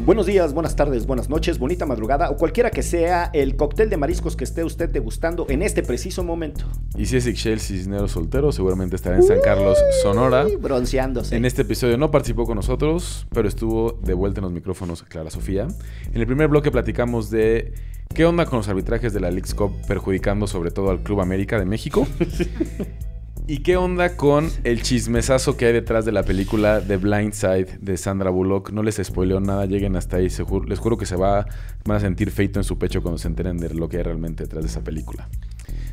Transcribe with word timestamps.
Buenos 0.00 0.26
días, 0.26 0.52
buenas 0.52 0.74
tardes, 0.74 1.06
buenas 1.06 1.28
noches, 1.28 1.58
bonita 1.58 1.86
madrugada 1.86 2.30
o 2.30 2.36
cualquiera 2.36 2.70
que 2.70 2.82
sea 2.82 3.30
el 3.32 3.54
cóctel 3.54 3.88
de 3.88 3.96
mariscos 3.96 4.34
que 4.34 4.42
esté 4.42 4.64
usted 4.64 4.88
degustando 4.88 5.46
en 5.48 5.62
este 5.62 5.84
preciso 5.84 6.24
momento. 6.24 6.64
Y 6.96 7.06
si 7.06 7.18
es 7.18 7.26
Ixchel 7.26 7.60
Cisneros 7.60 8.10
soltero, 8.10 8.50
seguramente 8.50 8.96
estará 8.96 9.16
en 9.16 9.22
San 9.22 9.40
Carlos, 9.40 9.78
Sonora. 10.02 10.46
Bronceándose. 10.58 11.36
En 11.36 11.44
este 11.44 11.62
episodio 11.62 11.98
no 11.98 12.10
participó 12.10 12.46
con 12.46 12.56
nosotros, 12.56 13.26
pero 13.32 13.46
estuvo 13.46 13.92
de 14.02 14.14
vuelta 14.14 14.40
en 14.40 14.44
los 14.44 14.52
micrófonos 14.52 15.04
Clara 15.04 15.30
Sofía. 15.30 15.68
En 16.12 16.20
el 16.20 16.26
primer 16.26 16.48
bloque 16.48 16.72
platicamos 16.72 17.30
de 17.30 17.72
qué 18.12 18.24
onda 18.24 18.46
con 18.46 18.56
los 18.56 18.68
arbitrajes 18.68 19.12
de 19.12 19.20
la 19.20 19.30
League's 19.30 19.54
Cup 19.54 19.72
perjudicando 19.86 20.48
sobre 20.48 20.72
todo 20.72 20.90
al 20.90 21.02
Club 21.02 21.20
América 21.20 21.58
de 21.58 21.66
México. 21.66 22.08
¿Y 23.48 23.58
qué 23.58 23.76
onda 23.76 24.16
con 24.16 24.48
el 24.64 24.82
chismesazo 24.82 25.56
que 25.56 25.66
hay 25.66 25.72
detrás 25.72 26.04
de 26.04 26.12
la 26.12 26.22
película 26.22 26.80
The 26.80 26.96
Blind 26.96 27.32
Side 27.32 27.78
de 27.80 27.96
Sandra 27.96 28.30
Bullock? 28.30 28.70
No 28.70 28.82
les 28.82 29.00
spoileo 29.02 29.40
nada, 29.40 29.66
lleguen 29.66 29.96
hasta 29.96 30.18
ahí. 30.18 30.30
se 30.30 30.44
ju- 30.44 30.64
les 30.66 30.78
juro 30.78 30.96
que 30.96 31.06
se 31.06 31.16
va, 31.16 31.46
van 31.84 31.96
a 31.96 32.00
sentir 32.00 32.30
feito 32.30 32.60
en 32.60 32.64
su 32.64 32.78
pecho 32.78 33.02
cuando 33.02 33.18
se 33.18 33.26
enteren 33.28 33.58
de 33.58 33.74
lo 33.74 33.88
que 33.88 33.96
hay 33.98 34.04
realmente 34.04 34.44
detrás 34.44 34.62
de 34.64 34.70
esa 34.70 34.82
película. 34.84 35.28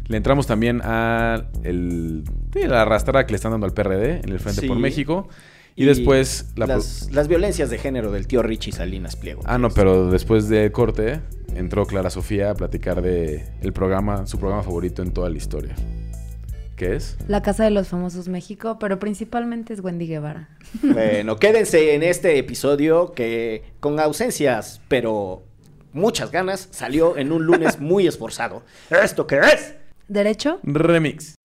Le 0.08 0.18
entramos 0.18 0.46
también 0.48 0.82
a 0.84 1.48
el, 1.64 2.24
la 2.54 2.84
arrastrada 2.84 3.26
que 3.26 3.32
le 3.34 3.36
están 3.38 3.52
dando 3.52 3.66
al 3.66 3.74
PRD 3.74 4.22
en 4.24 4.30
el 4.30 4.40
Frente 4.40 4.62
Sí. 4.62 4.68
por 4.68 4.78
México. 4.78 5.28
Y, 5.76 5.86
después 5.86 6.52
la 6.58 6.68
las, 6.68 7.10
las 7.12 7.28
violencias 7.30 7.70
de 7.70 7.78
género 7.78 8.12
del 8.12 8.28
tío 8.28 8.44
Richie 8.44 8.74
Salinas 8.74 9.16
Pliego. 9.16 9.42
Ah, 9.46 9.58
no, 9.58 9.70
pero 9.70 10.12
después 10.12 10.50
de 10.50 10.72
corte 10.74 11.22
entró 11.56 11.86
Clara 11.86 12.10
Sofía 12.10 12.52
a 12.52 12.54
platicar 12.54 13.02
de 13.02 13.46
el 13.62 13.72
programa, 13.72 14.28
su 14.28 14.38
programa 14.40 14.62
favorito 14.64 15.02
en 15.04 15.12
toda 15.12 15.30
la 15.30 15.38
historia. 15.38 15.76
¿Qué 16.80 16.96
es? 16.96 17.18
La 17.28 17.42
Casa 17.42 17.66
de 17.66 17.72
los 17.72 17.90
Famosos 17.90 18.30
México, 18.30 18.78
pero 18.80 19.00
principalmente 19.00 19.74
es 19.74 19.82
Wendy 19.82 20.08
Guevara. 20.08 20.48
Bueno, 20.82 21.36
quédense 21.36 21.94
en 21.94 22.04
este 22.04 22.38
episodio 22.38 23.12
que 23.12 23.64
con 23.82 24.00
ausencias, 24.00 24.80
pero 24.88 25.44
muchas 25.92 26.32
ganas, 26.32 26.70
salió 26.72 27.18
en 27.18 27.34
un 27.34 27.44
lunes 27.44 27.80
muy 27.82 28.08
esforzado. 28.08 28.64
¿Esto 28.90 29.28
qué 29.28 29.40
es? 29.40 29.76
¿Derecho? 30.08 30.62
Remix. 30.64 31.36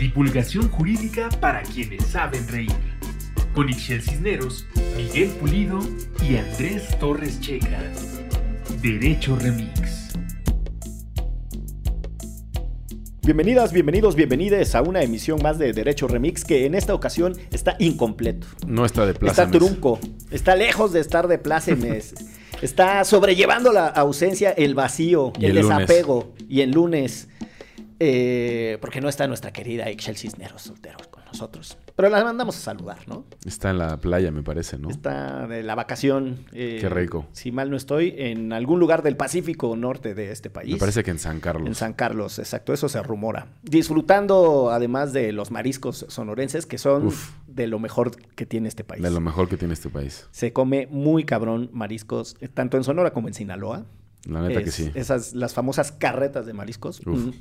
Divulgación 0.00 0.68
jurídica 0.68 1.28
para 1.40 1.62
quienes 1.62 2.04
saben 2.06 2.48
reír. 2.48 2.72
Con 3.54 3.68
Ixel 3.68 4.02
Cisneros, 4.02 4.66
Miguel 4.96 5.28
Pulido 5.38 5.78
y 6.28 6.38
Andrés 6.38 6.98
Torres 6.98 7.40
Checa. 7.40 7.80
Derecho 8.82 9.36
Remix. 9.36 9.99
Bienvenidas, 13.22 13.72
bienvenidos, 13.74 14.14
bienvenides 14.14 14.74
a 14.74 14.80
una 14.80 15.02
emisión 15.02 15.42
más 15.42 15.58
de 15.58 15.74
Derecho 15.74 16.08
Remix 16.08 16.42
que 16.42 16.64
en 16.64 16.74
esta 16.74 16.94
ocasión 16.94 17.34
está 17.52 17.76
incompleto. 17.78 18.46
No 18.66 18.86
está 18.86 19.04
de 19.04 19.12
plaza. 19.12 19.44
Está 19.44 19.58
trunco, 19.58 20.00
está 20.30 20.56
lejos 20.56 20.92
de 20.94 21.00
estar 21.00 21.28
de 21.28 21.38
plácemes, 21.38 22.14
está 22.62 23.04
sobrellevando 23.04 23.72
la 23.74 23.88
ausencia, 23.88 24.52
el 24.52 24.74
vacío, 24.74 25.34
Y 25.38 25.44
el, 25.44 25.58
el 25.58 25.68
desapego. 25.68 26.32
Y 26.48 26.62
el 26.62 26.70
lunes, 26.70 27.28
eh, 27.98 28.78
porque 28.80 29.02
no 29.02 29.10
está 29.10 29.26
nuestra 29.26 29.52
querida 29.52 29.90
Excel 29.90 30.16
Cisneros 30.16 30.62
soltero 30.62 30.98
con 31.10 31.22
nosotros. 31.26 31.76
Pero 32.00 32.16
la 32.16 32.24
mandamos 32.24 32.56
a 32.56 32.60
saludar, 32.60 33.06
¿no? 33.06 33.24
Está 33.44 33.68
en 33.70 33.78
la 33.78 33.98
playa, 33.98 34.30
me 34.30 34.42
parece, 34.42 34.78
¿no? 34.78 34.88
Está 34.88 35.46
de 35.46 35.62
la 35.62 35.74
vacación. 35.74 36.46
eh, 36.52 36.78
Qué 36.80 36.88
rico. 36.88 37.26
Si 37.32 37.52
mal 37.52 37.70
no 37.70 37.76
estoy, 37.76 38.14
en 38.16 38.54
algún 38.54 38.80
lugar 38.80 39.02
del 39.02 39.16
Pacífico 39.18 39.76
norte 39.76 40.14
de 40.14 40.30
este 40.32 40.48
país. 40.48 40.72
Me 40.72 40.78
parece 40.78 41.04
que 41.04 41.10
en 41.10 41.18
San 41.18 41.40
Carlos. 41.40 41.66
En 41.68 41.74
San 41.74 41.92
Carlos, 41.92 42.38
exacto, 42.38 42.72
eso 42.72 42.88
se 42.88 43.02
rumora. 43.02 43.48
Disfrutando 43.62 44.70
además 44.70 45.12
de 45.12 45.32
los 45.32 45.50
mariscos 45.50 46.06
sonorenses, 46.08 46.64
que 46.64 46.78
son 46.78 47.08
Uf. 47.08 47.32
de 47.46 47.66
lo 47.66 47.78
mejor 47.78 48.16
que 48.34 48.46
tiene 48.46 48.68
este 48.68 48.82
país. 48.82 49.02
De 49.02 49.10
lo 49.10 49.20
mejor 49.20 49.48
que 49.48 49.56
tiene 49.58 49.74
este 49.74 49.90
país. 49.90 50.26
Se 50.30 50.52
come 50.54 50.86
muy 50.90 51.24
cabrón 51.24 51.68
mariscos, 51.72 52.36
tanto 52.54 52.78
en 52.78 52.84
Sonora 52.84 53.12
como 53.12 53.28
en 53.28 53.34
Sinaloa. 53.34 53.84
La 54.26 54.42
neta 54.42 54.62
que 54.62 54.70
sí. 54.70 54.90
Esas, 54.94 55.34
las 55.34 55.54
famosas 55.54 55.92
carretas 55.92 56.44
de 56.46 56.52
mariscos. 56.52 57.00
Uf. 57.00 57.08
Un, 57.08 57.34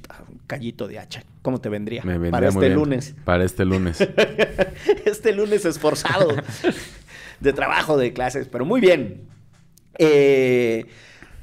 callito 0.48 0.88
de 0.88 1.00
hacha. 1.00 1.24
¿Cómo 1.42 1.60
te 1.60 1.68
vendría? 1.70 2.04
Me 2.04 2.14
vendría 2.14 2.32
Para 2.32 2.52
muy 2.52 2.64
este 2.64 2.68
bien. 2.68 2.80
lunes. 2.80 3.16
Para 3.26 3.44
este 3.44 3.66
lunes. 3.66 4.00
este 5.06 5.34
lunes 5.34 5.66
esforzado 5.66 6.30
de 7.40 7.54
trabajo, 7.54 7.98
de 7.98 8.14
clases, 8.14 8.48
pero 8.48 8.66
muy 8.66 8.80
bien. 8.80 9.28
Eh, 9.98 10.86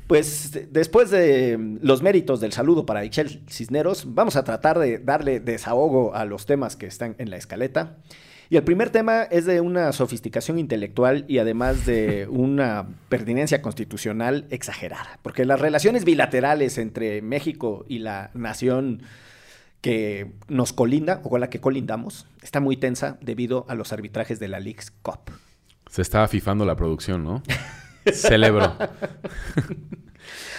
pues 0.06 0.52
de- 0.52 0.66
después 0.66 1.10
de 1.10 1.58
los 1.82 2.00
méritos 2.02 2.40
del 2.40 2.52
saludo 2.52 2.86
para 2.86 3.04
Ixchel 3.04 3.42
Cisneros, 3.50 4.14
vamos 4.14 4.36
a 4.36 4.44
tratar 4.44 4.78
de 4.78 4.98
darle 4.98 5.40
desahogo 5.40 6.14
a 6.14 6.24
los 6.24 6.46
temas 6.46 6.76
que 6.76 6.86
están 6.86 7.14
en 7.18 7.28
la 7.28 7.36
escaleta. 7.36 7.98
Y 8.48 8.56
el 8.56 8.62
primer 8.62 8.90
tema 8.90 9.22
es 9.22 9.44
de 9.44 9.60
una 9.60 9.92
sofisticación 9.92 10.58
intelectual 10.58 11.24
y 11.28 11.38
además 11.38 11.86
de 11.86 12.26
una 12.30 12.86
pertinencia 13.08 13.62
constitucional 13.62 14.46
exagerada, 14.50 15.18
porque 15.22 15.44
las 15.44 15.60
relaciones 15.60 16.04
bilaterales 16.04 16.78
entre 16.78 17.22
México 17.22 17.84
y 17.88 17.98
la 17.98 18.30
nación 18.34 19.02
que 19.80 20.32
nos 20.48 20.72
colinda 20.72 21.20
o 21.22 21.30
con 21.30 21.40
la 21.40 21.50
que 21.50 21.60
colindamos 21.60 22.26
está 22.42 22.60
muy 22.60 22.76
tensa 22.76 23.18
debido 23.20 23.66
a 23.68 23.74
los 23.74 23.92
arbitrajes 23.92 24.40
de 24.40 24.48
la 24.48 24.60
League's 24.60 24.90
Cup. 24.90 25.30
Se 25.88 26.02
estaba 26.02 26.26
fifando 26.28 26.64
la 26.64 26.76
producción, 26.76 27.24
¿no? 27.24 27.42
Celebro. 28.12 28.76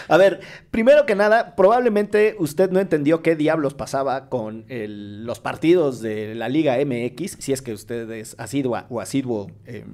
A 0.08 0.18
ver, 0.18 0.40
primero 0.72 1.06
que 1.06 1.16
nada, 1.16 1.56
probablemente 1.56 2.36
usted 2.40 2.72
no 2.72 2.80
entendió 2.80 3.22
qué 3.22 3.36
diablos 3.36 3.74
pasaba 3.74 4.30
con 4.30 4.66
el- 4.70 5.26
los 5.26 5.40
partidos 5.40 6.02
de 6.02 6.36
la 6.36 6.50
Liga 6.50 6.78
MX, 6.80 7.38
si 7.40 7.54
es 7.54 7.62
que 7.62 7.74
usted 7.74 8.10
es 8.12 8.36
asidua 8.40 8.86
o 8.90 9.02
asiduo 9.02 9.52
eh, 9.66 9.86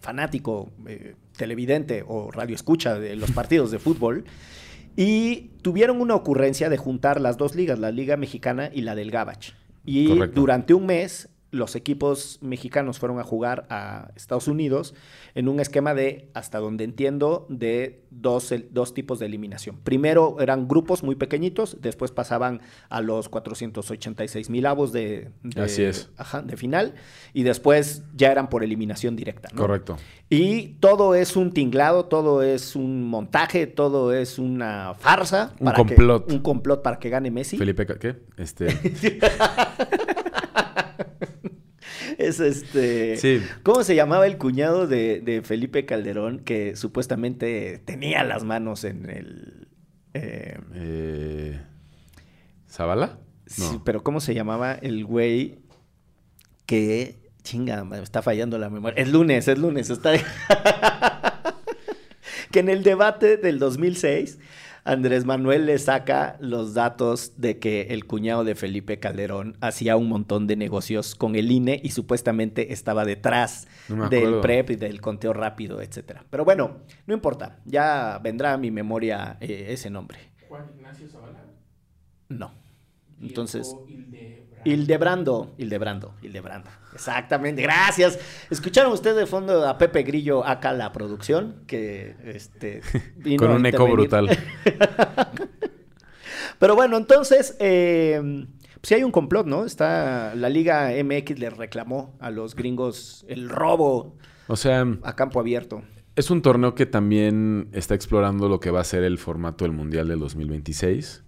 fanático, 0.00 0.70
eh, 0.86 1.14
televidente 1.36 2.04
o 2.06 2.30
radioescucha 2.30 2.98
de 2.98 3.16
los 3.16 3.30
partidos 3.30 3.70
de 3.70 3.78
fútbol. 3.78 4.24
Y 4.96 5.50
tuvieron 5.62 6.00
una 6.00 6.14
ocurrencia 6.14 6.68
de 6.68 6.76
juntar 6.76 7.20
las 7.20 7.36
dos 7.38 7.54
ligas, 7.54 7.78
la 7.78 7.90
Liga 7.90 8.16
Mexicana 8.16 8.70
y 8.72 8.82
la 8.82 8.94
del 8.94 9.10
Gabach. 9.10 9.52
Y 9.86 10.08
Correcto. 10.08 10.38
durante 10.40 10.74
un 10.74 10.84
mes 10.86 11.29
los 11.52 11.74
equipos 11.74 12.38
mexicanos 12.42 13.00
fueron 13.00 13.18
a 13.18 13.24
jugar 13.24 13.66
a 13.70 14.12
Estados 14.14 14.46
Unidos 14.46 14.94
en 15.34 15.48
un 15.48 15.58
esquema 15.58 15.94
de, 15.94 16.28
hasta 16.32 16.58
donde 16.58 16.84
entiendo, 16.84 17.46
de 17.48 18.04
dos, 18.10 18.54
dos 18.70 18.94
tipos 18.94 19.18
de 19.18 19.26
eliminación. 19.26 19.76
Primero 19.82 20.36
eran 20.40 20.68
grupos 20.68 21.02
muy 21.02 21.16
pequeñitos, 21.16 21.78
después 21.80 22.12
pasaban 22.12 22.60
a 22.88 23.00
los 23.00 23.28
486 23.28 24.48
mil 24.50 24.64
avos 24.66 24.92
de, 24.92 25.30
de- 25.42 25.62
Así 25.62 25.82
es. 25.82 26.08
ajá, 26.16 26.42
de 26.42 26.56
final, 26.56 26.94
y 27.32 27.42
después 27.42 28.04
ya 28.14 28.30
eran 28.30 28.48
por 28.48 28.62
eliminación 28.62 29.16
directa. 29.16 29.48
¿no? 29.52 29.60
Correcto. 29.60 29.96
Y 30.28 30.74
todo 30.80 31.16
es 31.16 31.34
un 31.36 31.50
tinglado, 31.52 32.04
todo 32.04 32.42
es 32.42 32.76
un 32.76 33.08
montaje, 33.08 33.66
todo 33.66 34.12
es 34.14 34.38
una 34.38 34.94
farsa. 34.98 35.54
Un 35.58 35.64
para 35.64 35.76
que- 35.84 35.94
complot. 35.96 36.30
un 36.30 36.38
complot 36.38 36.82
para 36.82 36.98
que 37.00 37.10
gane 37.10 37.30
Messi. 37.32 37.56
Felipe, 37.58 37.86
¿qué? 37.86 38.16
Este. 38.36 38.68
Es 42.18 42.40
este. 42.40 43.16
Sí. 43.16 43.42
¿Cómo 43.62 43.84
se 43.84 43.94
llamaba 43.94 44.26
el 44.26 44.38
cuñado 44.38 44.86
de, 44.86 45.20
de 45.20 45.42
Felipe 45.42 45.86
Calderón 45.86 46.40
que 46.40 46.76
supuestamente 46.76 47.80
tenía 47.84 48.24
las 48.24 48.44
manos 48.44 48.84
en 48.84 49.08
el. 49.10 49.68
eh, 50.14 50.58
eh, 50.74 51.60
¿Zabala? 52.68 53.18
sí, 53.46 53.80
pero 53.84 54.04
¿cómo 54.04 54.20
se 54.20 54.34
llamaba 54.34 54.74
el 54.74 55.04
güey 55.04 55.58
que. 56.66 57.18
Chinga, 57.42 57.84
me 57.84 58.02
está 58.02 58.20
fallando 58.20 58.58
la 58.58 58.68
memoria. 58.68 59.02
Es 59.02 59.10
lunes, 59.10 59.48
es 59.48 59.58
lunes. 59.58 59.88
Está... 59.88 60.12
que 62.50 62.60
en 62.60 62.68
el 62.68 62.82
debate 62.82 63.38
del 63.38 63.58
2006, 63.58 64.38
Andrés 64.90 65.24
Manuel 65.24 65.66
le 65.66 65.78
saca 65.78 66.36
los 66.40 66.74
datos 66.74 67.34
de 67.36 67.60
que 67.60 67.82
el 67.90 68.06
cuñado 68.06 68.42
de 68.42 68.56
Felipe 68.56 68.98
Calderón 68.98 69.56
hacía 69.60 69.96
un 69.96 70.08
montón 70.08 70.48
de 70.48 70.56
negocios 70.56 71.14
con 71.14 71.36
el 71.36 71.52
INE 71.52 71.80
y 71.80 71.90
supuestamente 71.90 72.72
estaba 72.72 73.04
detrás 73.04 73.68
No 73.88 74.08
del. 74.08 74.40
PREP 74.40 74.70
y 74.70 74.76
del 74.76 75.00
conteo 75.00 75.32
rápido, 75.32 75.80
etcétera. 75.80 76.24
Pero 76.28 76.44
bueno, 76.44 76.78
no 77.06 77.14
importa. 77.14 77.60
Ya 77.66 78.18
vendrá 78.20 78.52
a 78.52 78.58
mi 78.58 78.72
memoria 78.72 79.36
eh, 79.40 79.66
ese 79.68 79.90
nombre. 79.90 80.18
Juan 80.48 80.66
Ignacio 80.76 81.08
Zavala. 81.08 81.44
No. 82.28 82.50
Entonces, 83.20 83.72
Hildebrando, 84.64 85.54
Hildebrando, 85.58 86.14
Hildebrando. 86.22 86.70
Exactamente, 86.92 87.62
gracias. 87.62 88.18
¿Escucharon 88.50 88.92
ustedes 88.92 89.16
de 89.16 89.26
fondo 89.26 89.66
a 89.66 89.78
Pepe 89.78 90.02
Grillo 90.02 90.44
acá 90.44 90.72
la 90.72 90.92
producción? 90.92 91.62
Que 91.66 92.16
este 92.24 92.82
vino 93.16 93.46
Con 93.46 93.52
un 93.56 93.66
eco 93.66 93.86
brutal. 93.86 94.28
Pero 96.58 96.74
bueno, 96.74 96.96
entonces, 96.96 97.56
eh, 97.58 98.46
sí 98.82 98.94
hay 98.94 99.02
un 99.02 99.12
complot, 99.12 99.46
¿no? 99.46 99.64
Está 99.64 100.34
la 100.34 100.48
Liga 100.48 100.90
MX 101.02 101.38
le 101.38 101.50
reclamó 101.50 102.16
a 102.20 102.30
los 102.30 102.54
gringos 102.54 103.24
el 103.28 103.48
robo 103.48 104.16
O 104.46 104.56
sea, 104.56 104.86
a 105.02 105.16
campo 105.16 105.40
abierto. 105.40 105.82
es 106.16 106.30
un 106.30 106.42
torneo 106.42 106.74
que 106.74 106.86
también 106.86 107.68
está 107.72 107.94
explorando 107.94 108.48
lo 108.48 108.60
que 108.60 108.70
va 108.70 108.80
a 108.80 108.84
ser 108.84 109.04
el 109.04 109.16
formato 109.18 109.64
del 109.64 109.72
Mundial 109.72 110.08
del 110.08 110.18
2026. 110.18 111.22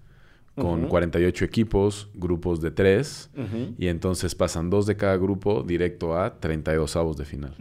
Con 0.54 0.80
Ujú. 0.80 0.88
48 0.88 1.44
equipos, 1.44 2.08
grupos 2.14 2.60
de 2.60 2.70
3, 2.70 3.30
Ujú. 3.36 3.74
y 3.78 3.86
entonces 3.88 4.34
pasan 4.34 4.68
dos 4.70 4.86
de 4.86 4.96
cada 4.96 5.16
grupo 5.16 5.62
directo 5.62 6.16
a 6.18 6.38
32 6.40 6.94
avos 6.96 7.16
de 7.16 7.24
final. 7.24 7.54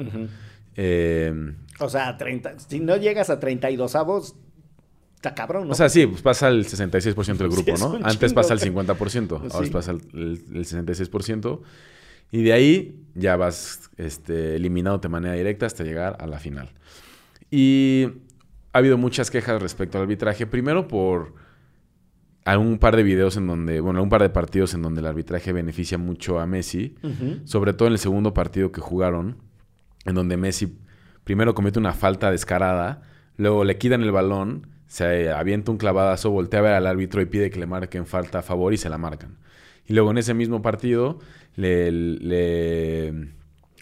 Eh, 0.76 1.54
O 1.80 1.90
sea, 1.90 2.18
30, 2.18 2.60
si 2.60 2.80
no 2.80 2.96
llegas 2.98 3.30
a 3.30 3.40
32 3.40 3.96
avos, 3.96 4.36
está 5.16 5.34
cabrón, 5.36 5.68
¿no? 5.68 5.74
O 5.74 5.76
sea, 5.76 5.90
sí, 5.90 6.06
pues 6.08 6.22
pasa 6.22 6.48
el 6.50 6.66
66% 6.66 7.38
del 7.38 7.50
grupo, 7.50 7.74
¿no? 7.78 7.96
Antes 8.06 8.20
chingo, 8.32 8.36
pasa 8.36 8.54
el 8.54 8.60
güey. 8.72 8.86
50%, 8.86 9.52
ahora 9.54 9.70
pasa 9.72 9.92
el, 9.92 10.02
el- 10.14 10.44
el 10.58 10.66
66%. 10.66 11.62
Y 12.34 12.44
de 12.44 12.54
ahí 12.54 13.04
ya 13.14 13.36
vas 13.36 13.90
este, 13.98 14.56
eliminándote 14.56 15.08
de 15.08 15.12
manera 15.12 15.34
directa 15.34 15.66
hasta 15.66 15.84
llegar 15.84 16.16
a 16.20 16.28
la 16.28 16.40
final. 16.40 16.70
Y 17.50 18.08
ha 18.72 18.78
habido 18.78 18.98
muchas 18.98 19.30
quejas 19.30 19.62
respecto 19.62 19.98
al 19.98 20.04
arbitraje. 20.04 20.48
Primero 20.48 20.88
por 20.88 21.34
algún 22.46 22.80
par 22.80 22.96
de 22.96 23.04
videos 23.04 23.38
en 23.38 23.48
donde, 23.48 23.80
bueno, 23.82 24.02
un 24.02 24.10
par 24.10 24.22
de 24.22 24.30
partidos 24.30 24.74
en 24.74 24.82
donde 24.82 25.02
el 25.02 25.08
arbitraje 25.08 25.54
beneficia 25.54 25.98
mucho 25.98 26.40
a 26.40 26.46
Messi. 26.46 26.96
Sobre 27.46 27.74
todo 27.74 27.88
en 27.88 27.94
el 27.94 28.00
segundo 28.00 28.34
partido 28.34 28.72
que 28.72 28.82
jugaron, 28.82 29.38
en 30.06 30.16
donde 30.16 30.38
Messi 30.38 30.78
primero 31.24 31.54
comete 31.54 31.80
una 31.80 31.94
falta 31.94 32.32
descarada, 32.32 33.04
luego 33.38 33.64
le 33.64 33.78
quitan 33.78 34.02
el 34.02 34.12
balón, 34.12 34.68
se 34.88 35.32
avienta 35.32 35.72
un 35.72 35.78
clavadazo, 35.78 36.32
voltea 36.32 36.60
a 36.60 36.64
ver 36.64 36.74
al 36.74 36.88
árbitro 36.88 37.22
y 37.22 37.26
pide 37.26 37.50
que 37.50 37.60
le 37.60 37.68
marquen 37.68 38.06
falta 38.06 38.40
a 38.40 38.42
favor 38.42 38.74
y 38.74 38.78
se 38.78 38.90
la 38.90 38.98
marcan. 38.98 39.38
Y 39.88 39.94
luego 39.94 40.12
en 40.12 40.18
ese 40.18 40.34
mismo 40.34 40.62
partido 40.62 41.20
le, 41.56 41.92
le, 41.92 43.14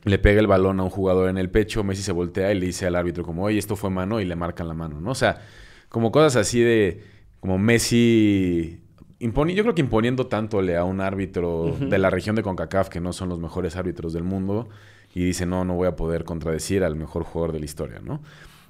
le 0.04 0.20
pega 0.20 0.40
el 0.42 0.48
balón 0.48 0.80
a 0.80 0.84
un 0.84 0.90
jugador 0.90 1.30
en 1.30 1.38
el 1.38 1.50
pecho, 1.50 1.84
Messi 1.84 2.04
se 2.04 2.12
voltea 2.12 2.52
y 2.52 2.60
le 2.60 2.66
dice 2.66 2.86
al 2.88 2.96
árbitro 2.96 3.24
como, 3.24 3.44
oye, 3.46 3.58
esto 3.58 3.76
fue 3.76 3.90
mano 3.90 4.20
y 4.20 4.26
le 4.26 4.36
marcan 4.36 4.68
la 4.68 4.74
mano, 4.74 5.00
¿no? 5.00 5.12
O 5.12 5.16
sea, 5.16 5.42
como 5.88 6.12
cosas 6.12 6.36
así 6.36 6.60
de, 6.60 7.04
como 7.40 7.58
Messi... 7.58 8.82
imponi- 9.20 9.54
yo 9.54 9.64
creo 9.64 9.76
que 9.76 9.82
imponiendo 9.82 10.28
tantóle 10.28 10.78
a 10.78 10.84
un 10.84 11.02
árbitro 11.02 11.76
de 11.80 11.98
la 11.98 12.10
región 12.10 12.36
de 12.36 12.44
CONCACAF, 12.44 12.90
que 12.90 13.00
no 13.00 13.14
son 13.14 13.30
los 13.30 13.40
mejores 13.40 13.76
árbitros 13.76 14.14
del 14.14 14.24
mundo, 14.24 14.70
y 15.14 15.24
dice, 15.24 15.46
no, 15.46 15.66
no 15.66 15.76
voy 15.76 15.88
a 15.88 15.96
poder 15.96 16.24
contradecir 16.24 16.84
al 16.84 16.96
mejor 16.96 17.24
jugador 17.24 17.54
de 17.54 17.60
la 17.60 17.66
historia, 17.66 18.00
¿no? 18.04 18.22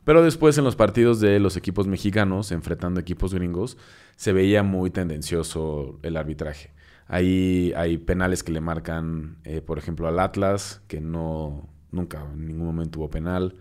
Pero 0.06 0.24
después 0.24 0.58
en 0.58 0.64
los 0.64 0.76
partidos 0.76 1.20
de 1.20 1.40
los 1.40 1.58
equipos 1.58 1.86
mexicanos, 1.86 2.52
enfrentando 2.52 3.00
equipos 3.00 3.34
gringos, 3.34 3.78
se 4.16 4.32
veía 4.34 4.64
muy 4.64 4.90
tendencioso 4.90 6.00
el 6.02 6.16
arbitraje. 6.18 6.72
Ahí 7.08 7.74
hay 7.76 7.98
penales 7.98 8.42
que 8.44 8.52
le 8.52 8.62
marcan, 8.62 9.38
eh, 9.44 9.62
por 9.62 9.78
ejemplo, 9.78 10.08
al 10.08 10.20
Atlas, 10.20 10.82
que 10.88 11.02
no, 11.02 11.68
nunca 11.92 12.26
en 12.34 12.48
ningún 12.48 12.68
momento 12.68 13.00
hubo 13.00 13.10
penal. 13.10 13.56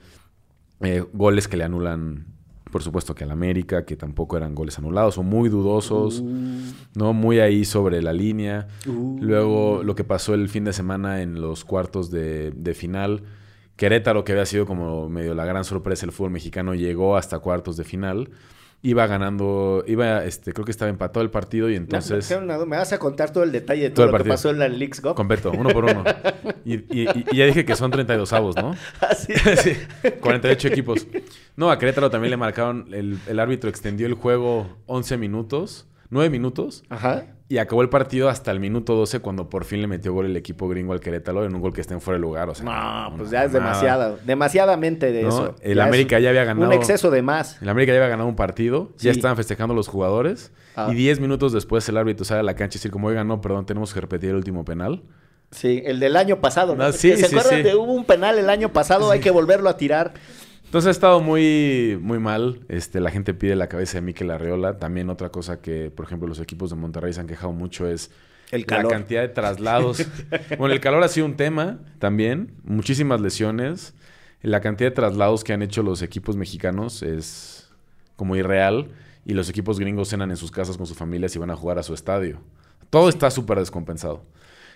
Eh, 0.80 1.04
goles 1.12 1.48
que 1.48 1.56
le 1.56 1.64
anulan, 1.64 2.26
por 2.70 2.82
supuesto, 2.82 3.14
que 3.14 3.24
al 3.24 3.30
América, 3.30 3.84
que 3.84 3.96
tampoco 3.96 4.36
eran 4.36 4.54
goles 4.54 4.78
anulados, 4.78 5.18
o 5.18 5.22
muy 5.22 5.48
dudosos, 5.48 6.22
¿no? 6.94 7.12
Muy 7.12 7.40
ahí 7.40 7.64
sobre 7.64 8.02
la 8.02 8.12
línea. 8.12 8.68
Uh. 8.86 9.18
Luego, 9.20 9.82
lo 9.82 9.94
que 9.94 10.04
pasó 10.04 10.34
el 10.34 10.48
fin 10.48 10.64
de 10.64 10.72
semana 10.72 11.22
en 11.22 11.40
los 11.40 11.64
cuartos 11.64 12.10
de, 12.10 12.52
de 12.52 12.74
final. 12.74 13.22
Querétaro, 13.76 14.24
que 14.24 14.32
había 14.32 14.46
sido 14.46 14.66
como 14.66 15.08
medio 15.08 15.34
la 15.34 15.44
gran 15.44 15.64
sorpresa 15.64 16.04
del 16.04 16.12
fútbol 16.12 16.32
mexicano, 16.32 16.74
llegó 16.74 17.16
hasta 17.16 17.38
cuartos 17.38 17.76
de 17.76 17.84
final. 17.84 18.30
Iba 18.80 19.08
ganando, 19.08 19.82
iba, 19.88 20.24
este, 20.24 20.52
creo 20.52 20.64
que 20.64 20.70
estaba 20.70 20.88
empatado 20.88 21.24
el 21.24 21.30
partido 21.30 21.68
y 21.68 21.74
entonces... 21.74 22.30
no, 22.30 22.40
no, 22.42 22.64
me 22.64 22.76
vas 22.76 22.92
a 22.92 22.98
contar 23.00 23.32
todo 23.32 23.42
el 23.42 23.50
detalle 23.50 23.82
de 23.82 23.90
Todo 23.90 24.06
lo 24.06 24.16
que 24.18 24.24
pasó 24.24 24.50
en 24.50 24.60
la 24.60 24.68
Leagues 24.68 25.00
Cup. 25.00 25.14
Completo, 25.16 25.50
uno 25.50 25.70
por 25.70 25.84
uno. 25.84 26.04
Y, 26.64 26.74
y- 26.74 27.08
y- 27.08 27.24
y 27.32 27.36
ya 27.38 27.46
dije 27.46 27.64
que 27.64 27.74
son 27.74 27.90
32 27.90 28.32
avos, 28.34 28.54
¿no? 28.56 28.74
Así. 29.00 29.32
sí, 29.62 29.72
48 30.20 30.68
equipos. 30.68 31.06
No, 31.56 31.70
a 31.70 31.78
Querétaro 31.78 32.10
también 32.10 32.30
le 32.30 32.36
marcaron, 32.36 32.92
el, 32.92 33.18
el 33.26 33.40
árbitro 33.40 33.68
extendió 33.70 34.06
el 34.06 34.14
juego 34.14 34.76
11 34.86 35.16
minutos, 35.16 35.86
9 36.10 36.30
minutos, 36.30 36.84
Ajá. 36.88 37.24
Y 37.50 37.58
acabó 37.58 37.80
el 37.82 37.88
partido 37.88 38.28
hasta 38.28 38.50
el 38.50 38.60
minuto 38.60 38.94
12 38.94 39.20
cuando 39.20 39.48
por 39.48 39.64
fin 39.64 39.80
le 39.80 39.86
metió 39.86 40.12
gol 40.12 40.26
el 40.26 40.36
equipo 40.36 40.68
gringo 40.68 40.92
al 40.92 41.00
Querétaro 41.00 41.44
en 41.46 41.54
un 41.54 41.60
gol 41.62 41.72
que 41.72 41.80
está 41.80 41.94
en 41.94 42.00
fuera 42.02 42.16
de 42.16 42.20
lugar. 42.20 42.48
O 42.50 42.54
sea, 42.54 42.64
No, 43.10 43.16
pues 43.16 43.30
ya 43.30 43.44
es 43.44 43.52
demasiado, 43.52 44.18
demasiadamente 44.26 45.12
de 45.12 45.22
No, 45.22 45.28
eso. 45.28 45.54
el 45.62 45.76
Ya 45.76 45.82
es 45.84 45.88
América 45.88 46.18
ya 46.18 46.28
había 46.28 46.44
ganado. 46.44 46.66
Un 46.66 46.72
exceso 46.74 47.10
de 47.10 47.22
más. 47.22 47.60
El 47.62 47.68
América 47.70 47.92
ya 47.92 47.98
había 47.98 48.08
ganado 48.10 48.28
un 48.28 48.36
partido, 48.36 48.90
ya 48.98 49.12
Sí. 49.12 49.18
estaban 49.18 49.36
festejando 49.36 49.74
los 49.74 49.88
jugadores, 49.88 50.52
Ah. 50.76 50.88
y 50.92 50.94
10 50.94 51.20
minutos 51.20 51.52
después 51.52 51.88
el 51.88 51.96
árbitro 51.96 52.24
sale 52.24 52.40
a 52.40 52.42
la 52.44 52.54
cancha 52.54 52.76
y 52.76 52.78
decir 52.78 52.90
como, 52.90 53.08
oigan, 53.08 53.26
no, 53.26 53.40
perdón, 53.40 53.64
tenemos 53.66 53.92
que 53.94 54.00
repetir 54.00 54.30
el 54.30 54.36
último 54.36 54.64
penal. 54.64 55.02
Sí, 55.50 55.82
el 55.86 55.98
del 55.98 56.14
año 56.16 56.42
pasado, 56.42 56.76
¿no? 56.76 56.84
No, 56.84 56.92
sí, 56.92 57.08
Que 57.08 57.16
¿Se 57.16 57.28
sí, 57.28 57.34
acuerdan 57.34 57.60
sí. 57.60 57.62
de 57.62 57.74
hubo 57.74 57.94
un 57.94 58.04
penal 58.04 58.38
el 58.38 58.50
año 58.50 58.70
pasado? 58.70 59.10
Hay 59.10 59.20
que 59.20 59.30
volverlo 59.30 59.70
a 59.70 59.78
tirar. 59.78 60.12
Entonces 60.68 60.88
ha 60.88 60.90
estado 60.90 61.20
muy, 61.20 61.98
muy 62.02 62.18
mal. 62.18 62.60
Este, 62.68 63.00
la 63.00 63.10
gente 63.10 63.32
pide 63.32 63.56
la 63.56 63.68
cabeza 63.68 63.96
de 63.96 64.02
Mikel 64.02 64.30
Arreola. 64.30 64.78
También 64.78 65.08
otra 65.08 65.30
cosa 65.30 65.62
que, 65.62 65.90
por 65.90 66.04
ejemplo, 66.04 66.28
los 66.28 66.40
equipos 66.40 66.68
de 66.68 66.76
Monterrey 66.76 67.10
se 67.14 67.20
han 67.20 67.26
quejado 67.26 67.54
mucho 67.54 67.88
es 67.88 68.10
El 68.50 68.60
la 68.60 68.66
calor. 68.66 68.92
cantidad 68.92 69.22
de 69.22 69.28
traslados. 69.28 70.06
bueno, 70.58 70.74
el 70.74 70.80
calor 70.80 71.02
ha 71.02 71.08
sido 71.08 71.24
un 71.24 71.36
tema 71.36 71.78
también. 71.98 72.52
Muchísimas 72.64 73.22
lesiones. 73.22 73.94
La 74.42 74.60
cantidad 74.60 74.90
de 74.90 74.94
traslados 74.94 75.42
que 75.42 75.54
han 75.54 75.62
hecho 75.62 75.82
los 75.82 76.02
equipos 76.02 76.36
mexicanos 76.36 77.02
es 77.02 77.70
como 78.16 78.36
irreal. 78.36 78.90
Y 79.24 79.32
los 79.32 79.48
equipos 79.48 79.80
gringos 79.80 80.10
cenan 80.10 80.30
en 80.30 80.36
sus 80.36 80.50
casas 80.50 80.76
con 80.76 80.86
sus 80.86 80.98
familias 80.98 81.34
y 81.34 81.38
van 81.38 81.50
a 81.50 81.56
jugar 81.56 81.78
a 81.78 81.82
su 81.82 81.94
estadio. 81.94 82.42
Todo 82.90 83.08
está 83.08 83.30
súper 83.30 83.58
descompensado. 83.58 84.22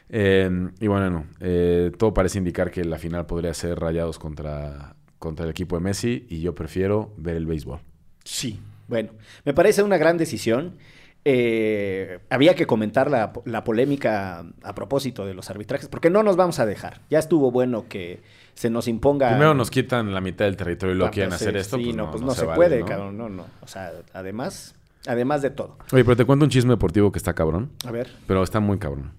Eh, 0.08 0.70
y 0.80 0.86
bueno, 0.86 1.10
no, 1.10 1.26
eh, 1.40 1.92
todo 1.98 2.14
parece 2.14 2.38
indicar 2.38 2.70
que 2.70 2.82
la 2.82 2.96
final 2.96 3.26
podría 3.26 3.52
ser 3.52 3.78
Rayados 3.78 4.18
contra, 4.18 4.96
contra 5.22 5.44
el 5.44 5.50
equipo 5.52 5.76
de 5.76 5.82
Messi 5.82 6.26
y 6.28 6.40
yo 6.40 6.52
prefiero 6.54 7.12
ver 7.16 7.36
el 7.36 7.46
béisbol. 7.46 7.78
Sí. 8.24 8.58
Bueno, 8.88 9.10
me 9.44 9.54
parece 9.54 9.84
una 9.84 9.96
gran 9.96 10.18
decisión. 10.18 10.76
Eh, 11.24 12.18
había 12.30 12.56
que 12.56 12.66
comentar 12.66 13.08
la, 13.08 13.32
la 13.44 13.62
polémica 13.62 14.44
a 14.64 14.74
propósito 14.74 15.24
de 15.24 15.34
los 15.34 15.48
arbitrajes, 15.50 15.88
porque 15.88 16.10
no 16.10 16.24
nos 16.24 16.34
vamos 16.34 16.58
a 16.58 16.66
dejar. 16.66 17.00
Ya 17.08 17.20
estuvo 17.20 17.52
bueno 17.52 17.86
que 17.88 18.20
se 18.54 18.68
nos 18.70 18.88
imponga. 18.88 19.28
Primero 19.28 19.54
nos 19.54 19.70
quitan 19.70 20.12
la 20.12 20.20
mitad 20.20 20.46
del 20.46 20.56
territorio 20.56 20.96
y 20.96 20.98
lo 20.98 21.06
Ah, 21.06 21.10
quieren 21.12 21.30
pues, 21.30 21.42
hacer 21.42 21.56
esto. 21.56 21.76
Sí, 21.76 21.84
pues 21.84 21.96
no, 21.96 22.06
no, 22.06 22.10
pues 22.10 22.20
no 22.22 22.26
no, 22.26 22.34
se 22.34 22.40
se, 22.40 22.46
vale, 22.46 22.56
puede, 22.56 22.80
¿no? 22.80 22.86
cabrón. 22.86 23.16
No, 23.16 23.28
no. 23.28 23.46
O 23.60 23.68
sea, 23.68 23.92
además, 24.12 24.74
además 25.06 25.42
de 25.42 25.50
todo. 25.50 25.78
Oye, 25.92 26.04
pero 26.04 26.16
te 26.16 26.24
cuento 26.24 26.44
un 26.44 26.50
chisme 26.50 26.72
deportivo 26.72 27.12
que 27.12 27.18
está 27.18 27.32
cabrón, 27.34 27.70
A 27.86 27.92
ver. 27.92 28.10
pero 28.26 28.42
está 28.42 28.58
muy 28.58 28.78
cabrón. 28.80 29.12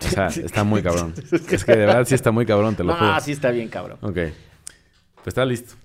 O 0.00 0.02
sea, 0.10 0.26
está 0.44 0.64
muy 0.64 0.82
cabrón. 0.82 1.14
Es 1.50 1.64
que 1.64 1.72
de 1.72 1.86
verdad 1.86 2.04
sí 2.04 2.16
está 2.16 2.32
muy 2.32 2.44
cabrón, 2.46 2.74
te 2.74 2.82
lo 2.82 2.94
juro. 2.94 3.12
Ah, 3.12 3.20
sí 3.20 3.30
está 3.30 3.52
bien, 3.52 3.68
cabrón. 3.68 3.98
Ok. 4.02 4.18
Pues 5.24 5.28
está 5.28 5.44
listo. 5.44 5.74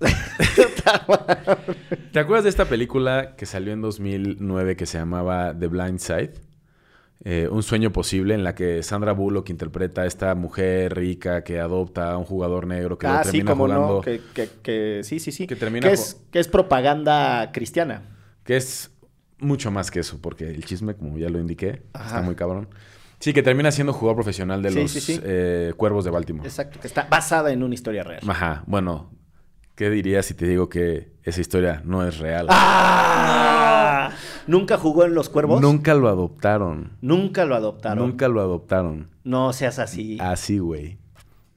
¿Te 2.12 2.18
acuerdas 2.20 2.44
de 2.44 2.50
esta 2.50 2.64
película 2.66 3.34
que 3.36 3.46
salió 3.46 3.72
en 3.72 3.80
2009 3.82 4.76
que 4.76 4.86
se 4.86 4.98
llamaba 4.98 5.54
The 5.58 5.66
Blind 5.68 5.98
Side? 5.98 6.32
Eh, 7.24 7.48
un 7.50 7.62
sueño 7.62 7.90
posible 7.92 8.34
en 8.34 8.44
la 8.44 8.54
que 8.54 8.82
Sandra 8.82 9.12
Bullock 9.12 9.48
interpreta 9.50 10.02
a 10.02 10.06
esta 10.06 10.34
mujer 10.34 10.94
rica 10.94 11.42
que 11.42 11.58
adopta 11.58 12.12
a 12.12 12.18
un 12.18 12.24
jugador 12.24 12.66
negro 12.66 12.98
que 12.98 13.06
ah, 13.06 13.22
sí, 13.24 13.30
termina 13.38 13.50
como 13.52 13.64
jugando. 13.66 13.94
no. 13.96 14.00
Que, 14.02 14.20
que- 14.34 14.48
que- 14.62 15.00
sí, 15.04 15.18
sí, 15.20 15.32
sí. 15.32 15.46
Que 15.46 15.56
termina 15.56 15.88
es, 15.90 16.20
que 16.30 16.38
es 16.38 16.48
propaganda 16.48 17.50
cristiana. 17.52 18.02
Que 18.44 18.56
es 18.56 18.90
mucho 19.38 19.70
más 19.70 19.90
que 19.90 20.00
eso, 20.00 20.18
porque 20.20 20.48
el 20.50 20.64
chisme, 20.64 20.94
como 20.94 21.16
ya 21.18 21.28
lo 21.30 21.38
indiqué, 21.38 21.82
Ajá. 21.94 22.06
está 22.06 22.22
muy 22.22 22.34
cabrón. 22.34 22.68
Sí, 23.20 23.32
que 23.32 23.42
termina 23.42 23.70
siendo 23.72 23.92
jugador 23.94 24.16
profesional 24.16 24.60
de 24.62 24.70
Sí, 24.70 24.80
los 24.80 24.90
sí, 24.90 25.00
sí. 25.00 25.20
eh, 25.24 25.72
Cuervos 25.76 26.04
de 26.04 26.10
Baltimore. 26.10 26.46
Exacto. 26.46 26.78
Que 26.78 26.86
está 26.86 27.04
basada 27.10 27.52
en 27.52 27.62
una 27.62 27.74
historia 27.74 28.02
real. 28.04 28.20
Ajá, 28.28 28.64
bueno, 28.66 29.10
¿qué 29.74 29.90
dirías 29.90 30.26
si 30.26 30.34
te 30.34 30.46
digo 30.46 30.68
que 30.68 31.12
esa 31.22 31.40
historia 31.40 31.82
no 31.84 32.06
es 32.06 32.18
real? 32.18 32.46
¡Ah! 32.50 34.10
¿Nunca 34.46 34.76
jugó 34.76 35.04
en 35.04 35.14
los 35.14 35.28
cuervos? 35.30 35.60
Nunca 35.60 35.94
lo 35.94 36.08
adoptaron. 36.08 36.92
Nunca 37.00 37.44
lo 37.44 37.54
adoptaron. 37.54 37.98
Nunca 38.06 38.28
lo 38.28 38.40
adoptaron. 38.40 39.08
No 39.24 39.52
seas 39.52 39.78
así. 39.78 40.18
Así, 40.20 40.58
güey. 40.58 40.98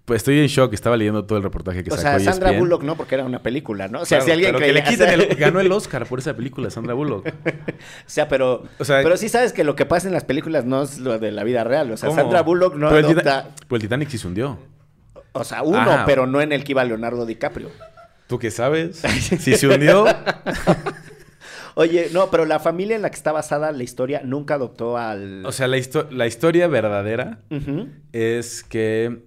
Pues 0.05 0.19
estoy 0.21 0.39
en 0.39 0.47
shock. 0.47 0.73
Estaba 0.73 0.95
leyendo 0.95 1.25
todo 1.25 1.37
el 1.37 1.43
reportaje 1.43 1.83
que 1.83 1.91
o 1.91 1.97
sacó 1.97 2.19
sea, 2.19 2.31
Sandra 2.31 2.51
ESPN. 2.51 2.59
Bullock 2.61 2.83
no, 2.83 2.95
porque 2.95 3.15
era 3.15 3.25
una 3.25 3.43
película, 3.43 3.89
¿no? 3.89 4.01
O 4.01 4.05
sea, 4.05 4.19
Claro, 4.19 4.25
si 4.25 4.31
alguien 4.31 4.51
pero 4.55 4.59
que 4.65 4.71
le 4.71 4.81
creía- 4.83 4.89
quiten 4.89 5.09
el- 5.31 5.35
ganó 5.37 5.59
el 5.59 5.69
Oscar 5.69 6.05
por 6.05 6.19
esa 6.19 6.33
película, 6.33 6.69
Sandra 6.69 6.93
Bullock. 6.93 7.27
O 7.45 8.09
sea, 8.09 8.29
pero, 8.29 8.63
O 8.79 8.85
sea- 8.85 9.03
pero 9.03 9.17
sí 9.17 9.27
sabes 9.27 9.51
que 9.51 9.65
lo 9.65 9.75
que 9.75 9.85
pasa 9.85 10.07
en 10.07 10.13
las 10.13 10.23
películas 10.23 10.63
no 10.63 10.81
es 10.83 10.99
lo 10.99 11.19
de 11.19 11.31
la 11.33 11.43
vida 11.43 11.65
real. 11.65 11.91
O 11.91 11.97
sea, 11.97 12.07
¿Cómo? 12.07 12.21
Sandra 12.21 12.41
Bullock 12.41 12.75
no 12.75 12.87
Pero 12.89 13.05
adopta... 13.09 13.49
Pero 13.67 13.75
el 13.75 13.81
Titanic 13.81 14.07
sí 14.07 14.17
se 14.17 14.27
hundió. 14.27 14.57
O 15.33 15.43
sea, 15.43 15.61
uno, 15.63 15.77
Ajá. 15.77 16.03
pero 16.05 16.25
no 16.25 16.39
en 16.39 16.53
el 16.53 16.63
que 16.63 16.71
iba 16.71 16.85
Leonardo 16.85 17.25
DiCaprio. 17.25 17.69
¿Tú 18.27 18.37
qué 18.39 18.51
sabes? 18.51 19.01
Si 19.39 19.55
se 19.55 19.67
hundió, 19.67 20.05
Oye, 21.75 22.09
no, 22.11 22.31
pero 22.31 22.45
la 22.45 22.59
familia 22.59 22.95
en 22.95 23.03
la 23.03 23.11
que 23.11 23.15
está 23.15 23.31
basada 23.31 23.71
la 23.71 23.83
historia 23.83 24.21
nunca 24.23 24.55
adoptó 24.55 24.97
al... 24.97 25.45
o 25.45 25.51
sea, 25.51 25.67
la, 25.67 25.77
histo- 25.77 26.09
la 26.09 26.25
historia 26.25 26.67
verdadera 26.67 27.41
es 28.13 28.63
que 28.63 29.19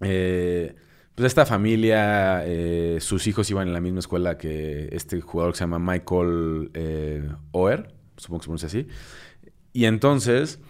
eh, 0.00 0.74
pues 1.14 1.26
esta 1.26 1.44
familia, 1.44 2.44
eh, 2.46 2.96
sus 3.00 3.26
hijos 3.26 3.50
iban 3.50 3.68
en 3.68 3.74
la 3.74 3.80
misma 3.82 3.98
escuela 3.98 4.38
que 4.38 4.88
este 4.92 5.20
jugador 5.20 5.52
que 5.52 5.58
se 5.58 5.64
llama 5.64 5.78
Michael 5.78 6.70
eh, 6.72 7.28
Oher, 7.50 7.92
supongo 8.16 8.40
que 8.40 8.44
se 8.44 8.46
pronuncia 8.48 8.66
así. 8.68 8.88
Y 9.74 9.84
entonces, 9.84 10.60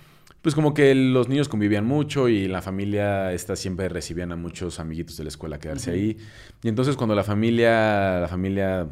pues 0.42 0.54
como 0.54 0.74
que 0.74 0.94
los 0.94 1.28
niños 1.28 1.48
convivían 1.48 1.86
mucho 1.86 2.28
y 2.28 2.48
la 2.48 2.60
familia 2.62 3.32
esta 3.32 3.56
siempre 3.56 3.88
recibían 3.88 4.32
a 4.32 4.36
muchos 4.36 4.80
amiguitos 4.80 5.16
de 5.16 5.24
la 5.24 5.28
escuela 5.28 5.56
a 5.56 5.58
quedarse 5.58 5.92
ahí. 5.92 6.18
Y 6.62 6.68
entonces 6.68 6.96
cuando 6.96 7.14
la 7.14 7.24
familia, 7.24 8.20
la 8.20 8.28
familia 8.28 8.88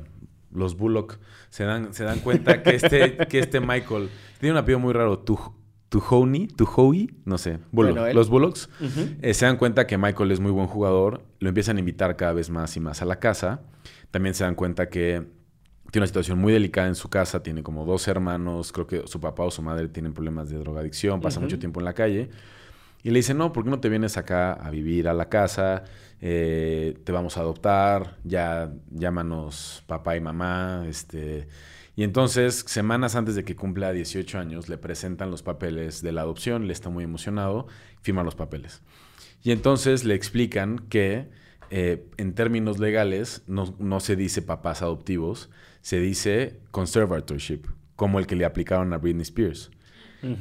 los 0.53 0.77
Bullock, 0.77 1.19
se 1.49 1.65
dan, 1.65 1.93
se 1.93 2.05
dan 2.05 2.21
cuenta 2.21 2.63
que 2.63 2.77
este, 2.77 3.17
que 3.29 3.41
este 3.41 3.61
Michael 3.61 4.09
tiene 4.39 4.53
un 4.53 4.59
apellido 4.59 4.79
muy 4.79 4.93
raro, 4.93 5.19
Tu 5.19 5.39
Tuhoney, 5.89 6.47
Tuhoi, 6.47 7.11
no 7.25 7.37
sé, 7.37 7.59
Bullock. 7.73 7.99
Bueno, 7.99 8.15
los 8.15 8.31
Bullocks 8.31 8.71
eh, 9.23 9.35
se 9.35 9.45
dan 9.45 9.57
cuenta 9.57 9.89
que 9.89 9.99
Michael 9.99 10.31
es 10.31 10.39
muy 10.39 10.53
buen 10.53 10.69
jugador, 10.69 11.25
lo 11.41 11.49
empiezan 11.49 11.77
a 11.77 11.81
invitar 11.81 12.15
cada 12.15 12.33
vez 12.33 12.49
más 12.49 12.77
y 12.77 12.81
más 12.81 13.03
a 13.03 13.05
la 13.05 13.19
casa. 13.19 13.63
También 14.13 14.37
se 14.37 14.45
dan 14.45 14.55
cuenta 14.55 14.89
que 14.89 15.27
tiene 15.91 16.03
una 16.03 16.07
situación 16.07 16.39
muy 16.39 16.53
delicada 16.53 16.89
en 16.89 16.95
su 16.95 17.09
casa, 17.09 17.43
tiene 17.43 17.63
como 17.63 17.85
dos 17.85 18.07
hermanos, 18.09 18.73
creo 18.73 18.87
que 18.87 19.07
su 19.07 19.21
papá 19.21 19.43
o 19.45 19.51
su 19.51 19.63
madre 19.63 19.89
tienen 19.89 20.13
problemas 20.13 20.49
de 20.49 20.59
drogadicción, 20.59 21.21
pasa 21.21 21.41
mucho 21.41 21.59
tiempo 21.59 21.81
en 21.81 21.85
la 21.85 21.95
calle. 21.95 22.31
Y 23.03 23.11
le 23.11 23.19
dicen, 23.19 23.39
no, 23.39 23.53
¿por 23.53 23.65
qué 23.65 23.71
no 23.71 23.81
te 23.81 23.89
vienes 23.89 24.17
acá 24.17 24.53
a 24.53 24.71
vivir 24.71 25.09
a 25.09 25.15
la 25.15 25.29
casa? 25.29 25.85
Eh, 26.21 26.99
te 27.03 27.13
vamos 27.13 27.39
a 27.39 27.41
adoptar, 27.41 28.19
ya 28.25 28.73
llámanos 28.91 29.83
papá 29.87 30.17
y 30.17 30.21
mamá. 30.21 30.85
Este... 30.87 31.49
Y 31.97 32.05
entonces, 32.05 32.65
semanas 32.67 33.17
antes 33.17 33.35
de 33.35 33.45
que 33.45 33.57
cumpla 33.57 33.93
18 33.93 34.39
años, 34.39 34.69
le 34.69 34.79
presentan 34.79 35.31
los 35.31 35.43
papeles 35.43 36.03
de 36.03 36.13
la 36.13 36.21
adopción, 36.23 36.67
le 36.67 36.73
está 36.73 36.89
muy 36.89 37.05
emocionado, 37.05 37.67
firma 38.03 38.23
los 38.23 38.35
papeles. 38.35 38.83
Y 39.43 39.51
entonces 39.53 40.05
le 40.05 40.15
explican 40.15 40.79
que 40.79 41.31
eh, 41.71 42.07
en 42.17 42.35
términos 42.35 42.79
legales 42.79 43.43
no, 43.47 43.75
no 43.79 44.01
se 44.01 44.17
dice 44.17 44.43
papás 44.43 44.83
adoptivos, 44.83 45.51
se 45.83 46.01
dice 46.01 46.61
conservatorship, 46.71 47.63
como 47.97 48.19
el 48.19 48.27
que 48.27 48.37
le 48.37 48.45
aplicaron 48.45 48.93
a 48.93 48.99
Britney 48.99 49.23
Spears. 49.23 49.71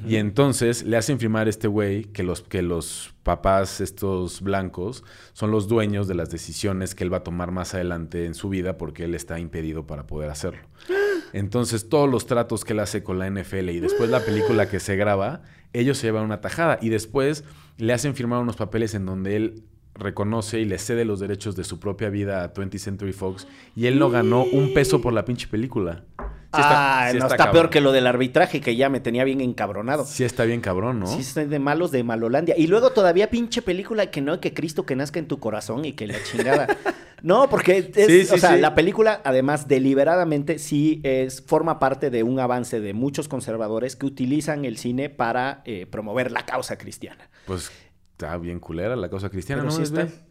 Y 0.05 0.17
entonces 0.17 0.83
le 0.83 0.97
hacen 0.97 1.19
firmar 1.19 1.47
este 1.47 1.69
güey 1.69 2.03
que 2.03 2.21
los, 2.21 2.41
que 2.41 2.61
los 2.61 3.13
papás, 3.23 3.79
estos 3.79 4.41
blancos, 4.41 5.05
son 5.31 5.51
los 5.51 5.69
dueños 5.69 6.07
de 6.09 6.15
las 6.15 6.29
decisiones 6.29 6.95
que 6.95 7.05
él 7.05 7.13
va 7.13 7.17
a 7.17 7.23
tomar 7.23 7.51
más 7.51 7.73
adelante 7.73 8.25
en 8.25 8.33
su 8.33 8.49
vida 8.49 8.77
porque 8.77 9.05
él 9.05 9.15
está 9.15 9.39
impedido 9.39 9.87
para 9.87 10.05
poder 10.05 10.29
hacerlo. 10.31 10.67
Entonces 11.33 11.87
todos 11.87 12.09
los 12.09 12.25
tratos 12.25 12.65
que 12.65 12.73
él 12.73 12.79
hace 12.79 13.03
con 13.03 13.19
la 13.19 13.29
NFL 13.29 13.69
y 13.69 13.79
después 13.79 14.09
la 14.09 14.19
película 14.19 14.67
que 14.67 14.81
se 14.81 14.97
graba, 14.97 15.43
ellos 15.71 15.97
se 15.97 16.07
llevan 16.07 16.25
una 16.25 16.41
tajada 16.41 16.77
y 16.81 16.89
después 16.89 17.45
le 17.77 17.93
hacen 17.93 18.15
firmar 18.15 18.41
unos 18.41 18.57
papeles 18.57 18.93
en 18.95 19.05
donde 19.05 19.37
él 19.37 19.63
reconoce 19.99 20.59
y 20.59 20.65
le 20.65 20.77
cede 20.77 21.05
los 21.05 21.19
derechos 21.19 21.55
de 21.55 21.63
su 21.63 21.79
propia 21.79 22.09
vida 22.09 22.43
a 22.43 22.53
20th 22.53 22.77
Century 22.77 23.13
Fox 23.13 23.47
y 23.75 23.87
él 23.87 23.99
no 23.99 24.09
ganó 24.09 24.43
un 24.43 24.73
peso 24.73 25.01
por 25.01 25.13
la 25.13 25.25
pinche 25.25 25.47
película. 25.47 26.03
Sí 26.51 26.61
ah, 26.63 27.09
sí 27.11 27.19
no, 27.19 27.27
está, 27.27 27.51
peor 27.51 27.69
que 27.69 27.79
lo 27.79 27.91
del 27.91 28.07
arbitraje 28.07 28.59
que 28.59 28.75
ya 28.75 28.89
me 28.89 28.99
tenía 28.99 29.23
bien 29.23 29.39
encabronado. 29.39 30.03
Sí 30.03 30.23
está 30.23 30.45
bien 30.45 30.61
cabrón, 30.61 30.99
¿no? 30.99 31.05
Sí, 31.05 31.19
estoy 31.19 31.45
de 31.45 31.59
malos 31.59 31.91
de 31.91 32.03
Malolandia. 32.03 32.55
Y 32.57 32.65
luego 32.65 32.89
todavía 32.89 33.29
pinche 33.29 33.61
película 33.61 34.09
que 34.09 34.21
no, 34.21 34.39
que 34.39 34.51
Cristo 34.55 34.83
que 34.83 34.95
nazca 34.95 35.19
en 35.19 35.27
tu 35.27 35.39
corazón 35.39 35.85
y 35.85 35.93
que 35.93 36.07
la 36.07 36.15
chingada. 36.23 36.67
No, 37.21 37.49
porque 37.49 37.91
es, 37.93 38.07
Sí, 38.07 38.25
sí, 38.25 38.33
o 38.33 38.37
sea, 38.37 38.55
la 38.55 38.75
película, 38.75 39.21
además, 39.25 39.67
deliberadamente 39.67 40.57
sí 40.57 41.01
es, 41.03 41.41
forma 41.41 41.77
parte 41.77 42.09
de 42.09 42.23
un 42.23 42.39
avance 42.39 42.79
de 42.79 42.93
muchos 42.93 43.27
conservadores 43.27 43.97
que 43.97 44.05
utilizan 44.05 44.63
el 44.63 44.77
cine 44.77 45.09
para 45.09 45.61
eh, 45.65 45.85
promover 45.85 46.31
la 46.31 46.45
causa 46.45 46.77
cristiana. 46.77 47.29
Pues 47.45 47.71
está 48.19 48.37
bien 48.37 48.59
culera 48.59 48.95
la 48.97 49.09
causa 49.09 49.29
cristiana, 49.29 49.61
Pero 49.61 49.71
¿no? 49.71 49.85
sí 49.85 49.93
¿Ves, 49.93 50.03
está-? 50.11 50.25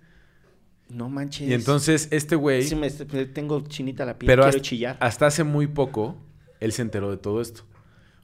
No 0.90 1.08
manches. 1.08 1.48
Y 1.48 1.54
entonces 1.54 2.08
este 2.10 2.36
güey, 2.36 2.62
Sí, 2.62 2.74
me, 2.74 2.90
tengo 2.90 3.62
chinita 3.66 4.04
la 4.04 4.18
piel, 4.18 4.26
pero 4.26 4.42
quiero 4.42 4.48
hasta, 4.56 4.62
chillar. 4.62 4.96
hasta 5.00 5.26
hace 5.26 5.44
muy 5.44 5.66
poco, 5.66 6.16
él 6.60 6.72
se 6.72 6.82
enteró 6.82 7.10
de 7.10 7.16
todo 7.16 7.40
esto. 7.40 7.62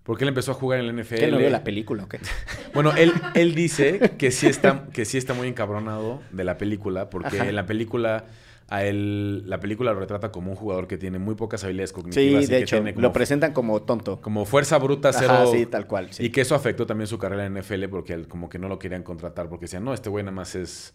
Porque 0.02 0.24
él 0.24 0.28
empezó 0.28 0.50
a 0.50 0.54
jugar 0.54 0.80
en 0.80 0.86
la 0.94 1.02
NFL. 1.02 1.14
¿Qué 1.16 1.30
no 1.30 1.38
vio 1.38 1.48
la 1.48 1.64
película 1.64 2.04
o 2.04 2.08
qué? 2.08 2.18
Bueno, 2.74 2.92
él, 2.94 3.12
él 3.34 3.54
dice 3.54 4.12
que 4.18 4.30
sí, 4.30 4.46
está, 4.48 4.86
que 4.92 5.04
sí 5.06 5.16
está 5.16 5.32
muy 5.32 5.48
encabronado 5.48 6.20
de 6.30 6.44
la 6.44 6.58
película, 6.58 7.08
porque 7.08 7.40
Ajá. 7.40 7.48
en 7.48 7.54
la 7.56 7.64
película, 7.64 8.26
a 8.68 8.84
él, 8.84 9.48
la 9.48 9.60
película 9.60 9.92
lo 9.92 10.00
retrata 10.00 10.32
como 10.32 10.50
un 10.50 10.56
jugador 10.56 10.86
que 10.86 10.96
tiene 10.96 11.18
muy 11.18 11.34
pocas 11.34 11.62
habilidades 11.64 11.92
cognitivas. 11.92 12.44
Sí, 12.44 12.44
y 12.44 12.50
de 12.50 12.58
que 12.58 12.62
hecho, 12.62 12.76
tiene 12.76 12.94
como, 12.94 13.02
lo 13.02 13.12
presentan 13.12 13.52
como 13.52 13.82
tonto. 13.82 14.20
como 14.20 14.44
fuerza 14.46 14.78
bruta 14.78 15.12
cero. 15.12 15.34
Ajá, 15.34 15.46
sí, 15.46 15.66
tal 15.66 15.86
cual. 15.86 16.12
sí. 16.12 16.24
Y 16.24 16.30
que 16.30 16.40
eso 16.40 16.54
afectó 16.54 16.86
también 16.86 17.06
su 17.06 17.18
carrera 17.18 17.44
en 17.44 17.54
NFL 17.58 17.84
porque 17.90 18.14
él 18.14 18.26
como 18.26 18.48
que 18.48 18.58
no 18.58 18.68
lo 18.68 18.78
querían 18.78 19.02
contratar 19.02 19.48
porque 19.48 19.66
decían, 19.66 19.84
no, 19.84 19.92
este 19.92 20.08
güey 20.08 20.24
nada 20.24 20.34
más 20.34 20.54
es 20.54 20.94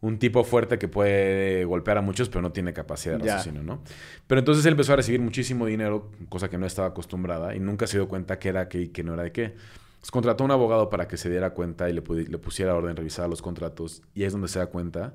un 0.00 0.18
tipo 0.18 0.44
fuerte 0.44 0.78
que 0.78 0.88
puede 0.88 1.66
golpear 1.66 1.98
a 1.98 2.00
muchos 2.00 2.30
pero 2.30 2.40
no 2.40 2.52
tiene 2.52 2.72
capacidad 2.72 3.18
de 3.18 3.26
raciocinio, 3.26 3.62
¿no? 3.62 3.82
Pero 4.26 4.38
entonces 4.38 4.64
él 4.64 4.72
empezó 4.72 4.94
a 4.94 4.96
recibir 4.96 5.20
muchísimo 5.20 5.66
dinero, 5.66 6.10
cosa 6.30 6.48
que 6.48 6.56
no 6.56 6.64
estaba 6.64 6.88
acostumbrada 6.88 7.54
y 7.54 7.60
nunca 7.60 7.86
se 7.86 7.98
dio 7.98 8.08
cuenta 8.08 8.38
qué 8.38 8.48
era 8.48 8.68
qué 8.68 8.80
y 8.80 8.88
qué 8.88 9.04
no 9.04 9.12
era 9.12 9.24
de 9.24 9.32
qué. 9.32 9.44
Entonces 9.44 10.10
contrató 10.10 10.44
a 10.44 10.46
un 10.46 10.52
abogado 10.52 10.88
para 10.88 11.06
que 11.06 11.18
se 11.18 11.28
diera 11.28 11.50
cuenta 11.50 11.90
y 11.90 11.92
le 11.92 12.00
pusiera 12.00 12.74
orden, 12.74 12.96
revisara 12.96 13.28
los 13.28 13.42
contratos 13.42 14.02
y 14.14 14.22
ahí 14.22 14.26
es 14.28 14.32
donde 14.32 14.48
se 14.48 14.58
da 14.58 14.66
cuenta 14.66 15.12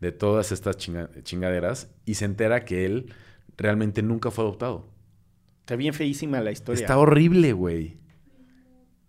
de 0.00 0.12
todas 0.12 0.50
estas 0.52 0.76
chinga- 0.78 1.10
chingaderas 1.22 1.90
y 2.04 2.14
se 2.14 2.24
entera 2.24 2.64
que 2.64 2.84
él 2.86 3.12
realmente 3.56 4.02
nunca 4.02 4.30
fue 4.30 4.44
adoptado. 4.44 4.88
Está 5.60 5.76
bien 5.76 5.92
feísima 5.94 6.40
la 6.40 6.50
historia. 6.50 6.80
Está 6.80 6.98
horrible, 6.98 7.52
güey. 7.52 7.98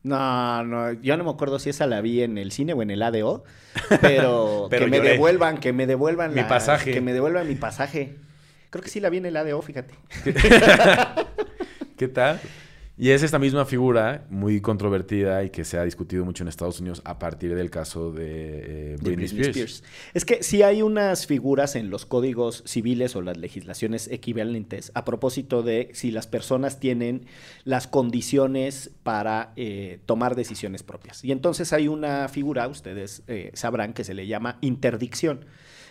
No, 0.04 0.64
no, 0.64 0.94
yo 0.94 1.16
no 1.16 1.24
me 1.24 1.30
acuerdo 1.30 1.60
si 1.60 1.70
esa 1.70 1.86
la 1.88 2.02
vi 2.02 2.24
en 2.24 2.38
el 2.40 2.52
cine 2.52 2.74
o 2.74 2.82
en 2.82 2.90
el 2.90 3.04
ADO, 3.04 3.44
pero, 4.02 4.68
Pero 4.70 4.86
que 4.86 4.92
me 4.92 4.98
lloré. 4.98 5.10
devuelvan, 5.12 5.58
que 5.60 5.74
me 5.74 5.86
devuelvan 5.88 6.34
Mi 6.34 6.44
pasaje. 6.44 6.92
que 6.92 7.02
me 7.02 7.14
devuelvan 7.14 7.48
mi 7.48 7.56
pasaje. 7.56 8.16
Creo 8.72 8.84
que 8.84 8.90
sí 8.90 9.00
la 9.00 9.10
vi 9.10 9.18
en 9.18 9.28
el 9.28 9.38
ADO, 9.38 9.62
fíjate. 9.62 9.94
¿Qué 11.98 12.08
tal? 12.08 12.40
Y 12.98 13.10
es 13.10 13.24
esta 13.24 13.40
misma 13.40 13.66
figura 13.66 14.26
muy 14.30 14.62
controvertida 14.62 15.44
y 15.44 15.50
que 15.50 15.66
se 15.66 15.78
ha 15.78 15.84
discutido 15.84 16.24
mucho 16.24 16.44
en 16.44 16.50
Estados 16.50 16.80
Unidos 16.80 17.02
a 17.06 17.18
partir 17.18 17.56
del 17.56 17.70
caso 17.70 18.12
de, 18.12 18.26
eh, 18.26 18.98
de 18.98 18.98
Britney, 19.02 19.26
Spears. 19.26 19.48
Spears. 19.50 19.84
Es 20.14 20.26
que 20.26 20.44
sí 20.44 20.62
hay 20.62 20.82
unas 20.82 21.26
figuras 21.26 21.76
en 21.76 21.90
los 21.90 22.06
códigos 22.06 22.64
civiles 22.68 23.16
o 23.16 23.22
las 23.22 23.38
legislaciones 23.38 24.08
equivalentes 24.12 24.92
a 24.94 25.06
propósito 25.06 25.64
de 25.64 25.90
si 25.94 26.12
las 26.12 26.28
personas 26.28 26.80
tienen 26.80 27.26
las 27.64 27.88
condiciones 27.88 28.92
para 29.04 29.54
eh, 29.56 30.00
tomar 30.06 30.36
decisiones 30.36 30.84
propias. 30.84 31.24
Y 31.24 31.32
entonces 31.32 31.74
hay 31.74 31.88
una 31.88 32.28
figura, 32.28 32.68
ustedes 32.68 33.24
eh, 33.28 33.52
sabrán, 33.54 33.94
que 33.94 34.04
se 34.04 34.14
le 34.14 34.28
llama 34.28 34.58
interdicción. 34.62 35.46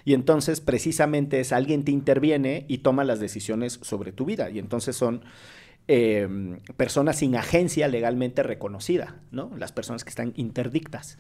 Y 0.05 0.15
entonces 0.15 0.61
precisamente 0.61 1.41
es 1.41 1.53
alguien 1.53 1.85
te 1.85 1.93
interviene 1.93 2.65
y 2.69 2.79
toma 2.79 3.05
las 3.05 3.21
decisiones 3.21 3.81
sobre 3.83 4.13
tu 4.13 4.25
vida. 4.25 4.51
Y 4.51 4.59
entonces 4.59 4.97
son 4.97 5.23
eh, 5.89 6.29
personas 6.77 7.17
sin 7.19 7.35
agencia 7.37 7.89
legalmente 7.89 8.43
reconocida, 8.43 9.21
¿no? 9.31 9.51
Las 9.57 9.73
personas 9.73 10.05
que 10.05 10.11
están 10.11 10.33
interdictas. 10.37 11.19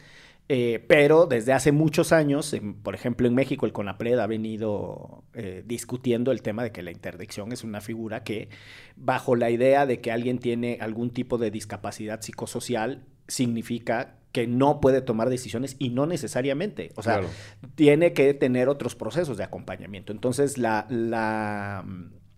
Eh, 0.52 0.84
pero 0.88 1.26
desde 1.26 1.52
hace 1.52 1.70
muchos 1.70 2.10
años, 2.12 2.52
en- 2.54 2.74
por 2.74 2.94
ejemplo 2.96 3.28
en 3.28 3.34
México, 3.36 3.66
el 3.66 3.72
CONAPRED 3.72 4.18
ha 4.18 4.26
venido 4.26 5.22
eh, 5.34 5.62
discutiendo 5.64 6.32
el 6.32 6.42
tema 6.42 6.64
de 6.64 6.72
que 6.72 6.82
la 6.82 6.90
interdicción 6.90 7.52
es 7.52 7.62
una 7.62 7.80
figura 7.80 8.24
que, 8.24 8.48
bajo 8.96 9.36
la 9.36 9.50
idea 9.50 9.86
de 9.86 10.00
que 10.00 10.10
alguien 10.10 10.38
tiene 10.40 10.78
algún 10.80 11.10
tipo 11.10 11.38
de 11.38 11.52
discapacidad 11.52 12.20
psicosocial, 12.20 13.04
significa 13.28 14.16
que 14.32 14.46
no 14.48 14.80
puede 14.80 15.02
tomar 15.02 15.28
decisiones 15.28 15.76
y 15.78 15.90
no 15.90 16.06
necesariamente. 16.06 16.90
O 16.96 17.02
sea, 17.02 17.18
Claro. 17.20 17.28
tiene 17.76 18.12
que 18.12 18.34
tener 18.34 18.68
otros 18.68 18.96
procesos 18.96 19.36
de 19.36 19.44
acompañamiento. 19.44 20.12
Entonces, 20.12 20.58
la, 20.58 20.86
la, 20.88 21.84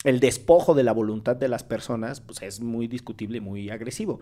el 0.05 0.21
despojo 0.21 0.75
de 0.75 0.83
la 0.83 0.93
voluntad 0.93 1.37
de 1.37 1.49
las 1.49 1.63
personas 1.63 2.21
pues, 2.21 2.43
es 2.43 2.61
muy 2.61 2.89
discutible 2.89 3.39
y 3.39 3.41
muy 3.41 3.71
agresivo. 3.71 4.21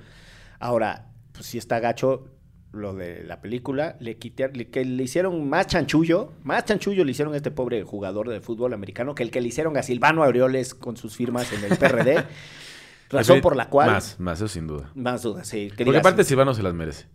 Ahora, 0.58 1.06
pues 1.32 1.46
si 1.46 1.58
está 1.58 1.80
gacho 1.80 2.28
lo 2.72 2.94
de 2.94 3.24
la 3.24 3.40
película, 3.40 3.96
le 3.98 4.16
quité, 4.18 4.48
le- 4.52 4.68
que 4.68 4.84
le 4.84 5.02
hicieron 5.02 5.48
más 5.48 5.66
chanchullo, 5.66 6.32
más 6.44 6.64
chanchullo 6.66 7.04
le 7.04 7.10
hicieron 7.10 7.34
a 7.34 7.36
este 7.36 7.50
pobre 7.50 7.82
jugador 7.82 8.28
de 8.28 8.40
fútbol 8.40 8.72
americano 8.74 9.14
que 9.14 9.22
el 9.24 9.30
que 9.30 9.40
le 9.40 9.48
hicieron 9.48 9.76
a 9.76 9.82
Silvano 9.82 10.22
Aureoles 10.22 10.74
con 10.74 10.96
sus 10.96 11.16
firmas 11.16 11.52
en 11.52 11.64
el 11.64 11.76
PRD. 11.78 12.24
razón 13.10 13.40
por 13.40 13.56
la 13.56 13.68
cual... 13.68 13.90
Más, 13.90 14.20
más, 14.20 14.38
eso 14.38 14.46
sin 14.48 14.66
duda. 14.68 14.90
Más 14.94 15.22
dudas, 15.22 15.48
sí. 15.48 15.64
que 15.64 15.68
Porque 15.70 15.84
digas, 15.84 16.00
aparte 16.00 16.22
Silvano 16.24 16.54
se 16.54 16.62
las 16.62 16.74
merece. 16.74 17.06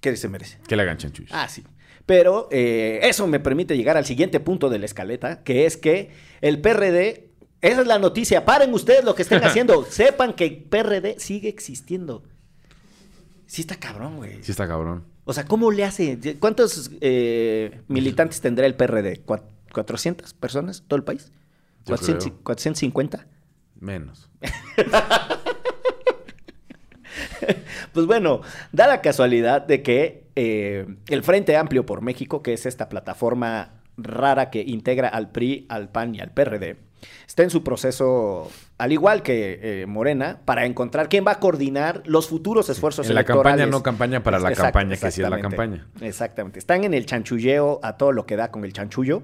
¿Qué 0.00 0.14
se 0.16 0.28
merece? 0.28 0.58
Que 0.68 0.76
le 0.76 0.82
hagan 0.82 0.96
chanchullos. 0.96 1.32
Ah, 1.34 1.48
sí. 1.48 1.64
Pero 2.06 2.48
eh, 2.52 3.00
eso 3.02 3.26
me 3.26 3.40
permite 3.40 3.76
llegar 3.76 3.96
al 3.96 4.04
siguiente 4.06 4.38
punto 4.40 4.70
de 4.70 4.78
la 4.78 4.86
escaleta, 4.86 5.42
que 5.42 5.66
es 5.66 5.76
que 5.76 6.10
el 6.40 6.60
PRD, 6.60 7.27
esa 7.60 7.80
es 7.80 7.86
la 7.86 7.98
noticia, 7.98 8.44
paren 8.44 8.72
ustedes 8.74 9.04
lo 9.04 9.14
que 9.14 9.22
estén 9.22 9.42
haciendo, 9.44 9.84
sepan 9.84 10.32
que 10.34 10.44
el 10.46 10.56
PRD 10.64 11.18
sigue 11.18 11.48
existiendo. 11.48 12.22
Sí 13.46 13.62
está 13.62 13.76
cabrón, 13.76 14.16
güey. 14.16 14.42
Sí 14.42 14.50
está 14.50 14.68
cabrón. 14.68 15.04
O 15.24 15.32
sea, 15.32 15.44
¿cómo 15.44 15.70
le 15.70 15.84
hace? 15.84 16.18
¿Cuántos 16.38 16.90
eh, 17.00 17.80
militantes 17.88 18.40
tendrá 18.40 18.66
el 18.66 18.74
PRD? 18.74 19.24
¿Cuat- 19.24 19.44
¿400 19.72 20.34
personas? 20.34 20.84
¿Todo 20.86 20.96
el 20.96 21.04
país? 21.04 21.30
Yo 21.86 21.96
¿400 21.96 22.18
creo. 22.18 22.42
¿450? 22.44 23.26
Menos. 23.80 24.30
Pues 27.92 28.06
bueno, 28.06 28.42
da 28.72 28.86
la 28.86 29.00
casualidad 29.00 29.62
de 29.62 29.82
que 29.82 30.28
eh, 30.36 30.86
el 31.08 31.22
Frente 31.22 31.56
Amplio 31.56 31.84
por 31.86 32.02
México, 32.02 32.42
que 32.42 32.52
es 32.52 32.66
esta 32.66 32.88
plataforma 32.88 33.80
rara 33.96 34.50
que 34.50 34.60
integra 34.62 35.08
al 35.08 35.30
PRI, 35.30 35.66
al 35.68 35.88
PAN 35.88 36.14
y 36.14 36.20
al 36.20 36.30
PRD, 36.32 36.76
está 37.26 37.42
en 37.42 37.50
su 37.50 37.62
proceso, 37.62 38.50
al 38.78 38.92
igual 38.92 39.22
que 39.22 39.60
eh, 39.62 39.86
Morena, 39.86 40.40
para 40.44 40.66
encontrar 40.66 41.08
quién 41.08 41.24
va 41.26 41.32
a 41.32 41.40
coordinar 41.40 42.02
los 42.06 42.28
futuros 42.28 42.68
esfuerzos 42.68 43.08
En 43.08 43.14
la 43.14 43.24
campaña, 43.24 43.66
no 43.66 43.82
campaña 43.82 44.22
para 44.22 44.38
la 44.38 44.50
Exacto, 44.50 44.72
campaña, 44.72 44.96
que 44.96 45.10
sí 45.10 45.22
es 45.22 45.28
la 45.28 45.40
campaña. 45.40 45.86
Exactamente. 46.00 46.58
Están 46.58 46.84
en 46.84 46.94
el 46.94 47.06
chanchulleo 47.06 47.80
a 47.82 47.96
todo 47.96 48.12
lo 48.12 48.26
que 48.26 48.36
da 48.36 48.50
con 48.50 48.64
el 48.64 48.72
chanchullo. 48.72 49.22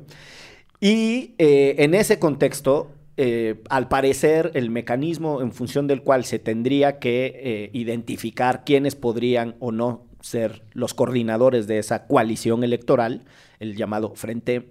Y 0.80 1.34
eh, 1.38 1.76
en 1.78 1.94
ese 1.94 2.18
contexto, 2.18 2.92
eh, 3.16 3.62
al 3.68 3.88
parecer, 3.88 4.50
el 4.54 4.70
mecanismo 4.70 5.40
en 5.40 5.52
función 5.52 5.86
del 5.86 6.02
cual 6.02 6.24
se 6.24 6.38
tendría 6.38 6.98
que 6.98 7.70
identificar 7.72 8.64
quiénes 8.64 8.94
podrían 8.94 9.56
o 9.60 9.72
no 9.72 10.06
ser 10.20 10.62
los 10.72 10.94
coordinadores 10.94 11.66
de 11.66 11.78
esa 11.78 12.06
coalición 12.06 12.64
electoral, 12.64 13.24
el 13.60 13.76
llamado 13.76 14.14
Frente 14.14 14.68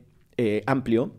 Amplio, 0.65 1.13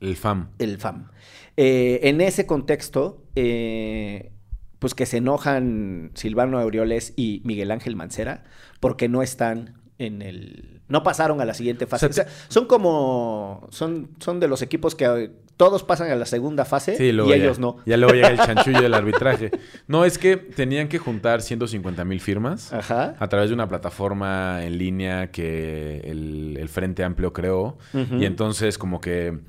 El 0.00 0.16
FAM. 0.16 0.48
el 0.58 0.78
FAM. 0.78 1.08
Eh, 1.56 2.00
en 2.04 2.20
ese 2.20 2.46
contexto, 2.46 3.22
eh, 3.36 4.30
pues 4.78 4.94
que 4.94 5.06
se 5.06 5.18
enojan 5.18 6.10
Silvano 6.14 6.58
Aureoles 6.58 7.12
y 7.16 7.42
Miguel 7.44 7.70
Ángel 7.70 7.96
Mancera 7.96 8.44
porque 8.80 9.08
no 9.08 9.22
están 9.22 9.74
en 9.98 10.22
el... 10.22 10.80
No 10.88 11.02
pasaron 11.02 11.40
a 11.40 11.44
la 11.44 11.52
siguiente 11.54 11.86
fase. 11.86 12.06
O 12.06 12.12
sea, 12.12 12.24
O 12.24 12.28
sea, 12.28 12.36
son 12.48 12.66
como... 12.66 13.66
Son, 13.70 14.10
son 14.20 14.38
de 14.40 14.46
los 14.48 14.62
equipos 14.62 14.94
que 14.94 15.32
todos 15.56 15.82
pasan 15.82 16.08
a 16.12 16.14
la 16.14 16.24
segunda 16.24 16.64
fase 16.64 16.96
Sí, 16.96 17.06
y 17.10 17.16
ya- 17.28 17.34
ellos 17.34 17.58
no. 17.58 17.78
Ya 17.84 17.96
luego 17.96 18.14
llega 18.14 18.28
el 18.28 18.38
chanchullo 18.38 18.80
del 18.80 18.94
arbitraje. 18.94 19.50
No, 19.88 20.04
es 20.04 20.16
que 20.16 20.36
tenían 20.36 20.86
que 20.88 20.98
juntar 20.98 21.42
150 21.42 22.04
mil 22.04 22.20
firmas 22.20 22.72
Ajá. 22.72 23.16
a 23.18 23.28
través 23.28 23.50
de 23.50 23.54
una 23.54 23.68
plataforma 23.68 24.64
en 24.64 24.78
línea 24.78 25.32
que 25.32 25.98
el, 26.04 26.56
el 26.58 26.68
Frente 26.68 27.02
Amplio 27.02 27.32
creó. 27.32 27.76
Y 27.92 28.24
entonces 28.24 28.78
como 28.78 29.00
que 29.00 29.40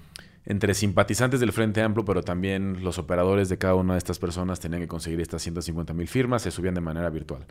entre 0.46 0.74
simpatizantes 0.74 1.40
del 1.40 1.52
Frente 1.52 1.82
Amplio, 1.82 2.06
pero 2.06 2.24
también 2.24 2.84
los 2.84 2.98
operadores 2.98 3.50
de 3.50 3.58
cada 3.58 3.76
una 3.76 3.94
de 3.94 4.00
estas 4.00 4.20
personas 4.20 4.60
tenían 4.60 4.82
que 4.82 4.88
conseguir 4.88 5.20
estas 5.22 5.42
150 5.44 5.94
mil 5.94 6.08
firmas, 6.08 6.42
se 6.42 6.52
subían 6.52 6.74
de 6.74 6.82
manera 6.82 7.10
virtual. 7.10 7.46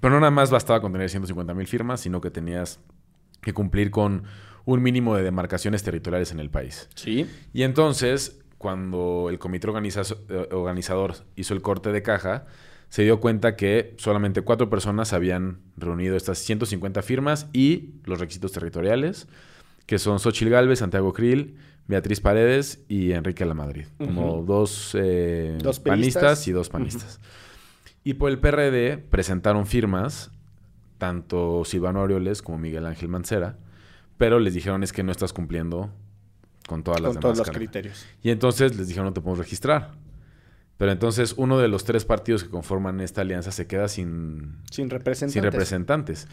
Pero 0.00 0.14
no 0.14 0.20
nada 0.20 0.30
más 0.30 0.50
bastaba 0.50 0.80
con 0.80 0.92
tener 0.92 1.10
150 1.10 1.52
mil 1.54 1.66
firmas, 1.66 2.00
sino 2.00 2.20
que 2.20 2.30
tenías 2.30 2.80
que 3.40 3.52
cumplir 3.52 3.90
con 3.90 4.24
un 4.64 4.82
mínimo 4.82 5.16
de 5.16 5.22
demarcaciones 5.22 5.82
territoriales 5.82 6.32
en 6.32 6.40
el 6.40 6.50
país. 6.50 6.88
Sí. 6.94 7.26
Y 7.52 7.62
entonces, 7.62 8.40
cuando 8.58 9.26
el 9.30 9.38
comité 9.38 9.68
organiza- 9.68 10.16
eh, 10.28 10.48
organizador 10.52 11.14
hizo 11.36 11.54
el 11.54 11.62
corte 11.62 11.92
de 11.92 12.02
caja, 12.02 12.46
se 12.88 13.02
dio 13.02 13.20
cuenta 13.20 13.56
que 13.56 13.94
solamente 13.98 14.42
cuatro 14.42 14.68
personas 14.68 15.12
habían 15.12 15.60
reunido 15.76 16.16
estas 16.16 16.38
150 16.38 17.02
firmas 17.02 17.46
y 17.52 17.94
los 18.04 18.18
requisitos 18.20 18.52
territoriales, 18.52 19.28
que 19.90 19.98
son 19.98 20.20
Xochil 20.20 20.50
Gálvez, 20.50 20.78
Santiago 20.78 21.12
Krill, 21.12 21.56
Beatriz 21.88 22.20
Paredes 22.20 22.78
y 22.86 23.10
Enrique 23.10 23.44
Lamadrid. 23.44 23.86
Como 23.98 24.44
dos, 24.44 24.92
eh, 24.96 25.58
Dos 25.60 25.80
panistas 25.80 26.46
y 26.46 26.52
dos 26.52 26.68
panistas. 26.68 27.18
Y 28.04 28.14
por 28.14 28.30
el 28.30 28.38
PRD 28.38 28.98
presentaron 28.98 29.66
firmas, 29.66 30.30
tanto 30.98 31.64
Silvano 31.64 32.02
Aureoles 32.02 32.40
como 32.40 32.56
Miguel 32.56 32.86
Ángel 32.86 33.08
Mancera, 33.08 33.58
pero 34.16 34.38
les 34.38 34.54
dijeron 34.54 34.84
es 34.84 34.92
que 34.92 35.02
no 35.02 35.10
estás 35.10 35.32
cumpliendo 35.32 35.90
con 36.68 36.84
todas 36.84 37.00
las 37.00 37.14
Con 37.14 37.22
todos 37.22 37.38
los 37.38 37.46
cargas". 37.48 37.58
criterios. 37.58 38.06
Y 38.22 38.30
entonces 38.30 38.76
les 38.76 38.86
dijeron 38.86 39.06
no 39.06 39.12
te 39.12 39.20
podemos 39.20 39.40
registrar. 39.40 39.90
Pero 40.80 40.92
entonces 40.92 41.34
uno 41.36 41.58
de 41.58 41.68
los 41.68 41.84
tres 41.84 42.06
partidos 42.06 42.42
que 42.42 42.48
conforman 42.48 43.02
esta 43.02 43.20
alianza 43.20 43.52
se 43.52 43.66
queda 43.66 43.86
sin, 43.86 44.56
Sin 44.70 44.88
representantes. 44.88 45.34
sin 45.34 45.42
representantes. 45.42 46.28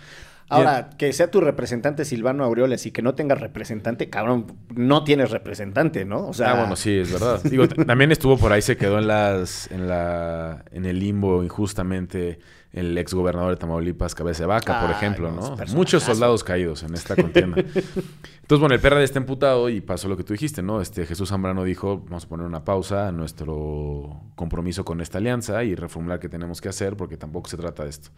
Ahora, 0.48 0.92
que 0.98 1.12
sea 1.12 1.30
tu 1.30 1.42
representante 1.42 2.06
Silvano 2.06 2.46
Aureoles 2.46 2.86
y 2.86 2.92
que 2.92 3.02
no 3.02 3.14
tengas 3.14 3.42
representante, 3.42 4.10
cabrón, 4.10 4.46
no 4.74 5.04
tienes 5.04 5.32
representante, 5.32 6.06
¿no? 6.06 6.26
O 6.26 6.34
sea, 6.34 6.52
ah, 6.52 6.60
bueno, 6.60 6.78
sí, 6.78 6.98
es 6.98 7.12
verdad. 7.12 7.42
Digo, 7.44 7.68
también 7.68 8.14
estuvo 8.14 8.38
por 8.38 8.54
ahí, 8.54 8.62
se 8.62 8.78
quedó 8.78 9.00
en 9.00 9.08
las, 9.08 9.70
en 9.70 9.90
la, 9.90 10.64
en 10.72 10.86
el 10.86 10.98
limbo 10.98 11.44
injustamente 11.44 12.40
el 12.78 12.98
ex 12.98 13.14
gobernador 13.14 13.52
de 13.52 13.58
Tamaulipas, 13.58 14.16
Cabeza 14.16 14.44
de 14.44 14.48
Vaca, 14.48 14.82
por 14.82 14.92
ejemplo, 14.92 15.32
no. 15.32 15.56
Muchos 15.74 16.04
soldados 16.04 16.44
caídos 16.44 16.84
en 16.84 16.94
esta 16.94 17.16
contienda. 17.16 17.58
Entonces, 18.42 18.60
bueno, 18.60 18.76
el 18.76 18.80
PRD 18.82 19.04
está 19.04 19.20
emputado 19.20 19.70
y 19.70 19.82
pasó 19.82 20.08
lo 20.08 20.16
que 20.16 20.24
tú 20.24 20.34
dijiste, 20.34 20.62
¿no? 20.62 20.80
Este 20.80 21.06
Jesús 21.06 21.30
Zambrano 21.30 21.64
dijo, 21.64 22.04
vamos 22.06 22.26
a 22.26 22.30
poner 22.30 22.46
una 22.46 22.64
pausa 22.64 23.08
a 23.08 23.12
nuestro 23.12 24.22
compromiso 24.36 24.86
con 24.86 25.02
esta 25.02 25.18
alianza 25.18 25.64
y 25.64 25.76
reformular 25.76 26.20
qué 26.20 26.30
tenemos 26.30 26.62
que 26.62 26.70
hacer 26.70 26.96
porque 26.96 27.18
tampoco 27.18 27.50
se 27.50 27.58
trata 27.58 27.84
de 27.84 27.90
esto. 27.90 28.10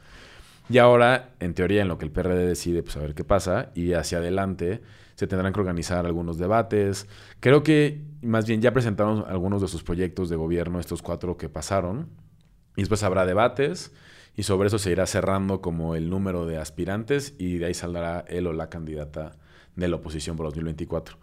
Y 0.70 0.78
ahora, 0.78 1.32
en 1.40 1.56
teoría, 1.56 1.82
en 1.82 1.88
lo 1.88 1.98
que 1.98 2.06
el 2.06 2.12
PRD 2.12 2.46
decide, 2.46 2.84
pues 2.84 2.96
a 2.96 3.00
ver 3.00 3.16
qué 3.16 3.24
pasa. 3.24 3.72
Y 3.74 3.94
hacia 3.94 4.20
adelante 4.20 4.84
se 5.16 5.26
tendrán 5.26 5.52
que 5.52 5.60
organizar 5.60 6.06
algunos 6.06 6.38
debates. 6.38 7.08
Creo 7.40 7.64
que 7.64 8.04
más 8.22 8.46
bien 8.46 8.62
ya 8.62 8.72
presentaron 8.72 9.26
algunos 9.28 9.62
de 9.62 9.68
sus 9.68 9.82
proyectos 9.82 10.30
de 10.30 10.36
gobierno, 10.36 10.80
estos 10.80 11.02
cuatro 11.02 11.38
que 11.38 11.50
pasaron. 11.50 12.08
Y 12.76 12.82
después 12.82 13.02
habrá 13.02 13.26
debates. 13.26 13.92
Y 14.36 14.44
sobre 14.44 14.68
eso 14.68 14.80
se 14.80 14.92
irá 14.92 15.06
cerrando 15.06 15.62
como 15.62 15.96
el 15.96 16.10
número 16.10 16.46
de 16.46 16.58
aspirantes. 16.58 17.36
Y 17.38 17.58
de 17.58 17.66
ahí 17.68 17.74
saldrá 17.74 18.26
él 18.30 18.48
o 18.48 18.54
la 18.54 18.70
candidata 18.70 19.38
de 19.76 19.88
la 19.88 19.98
oposición 19.98 20.36
por 20.38 20.46
2024. 20.48 21.18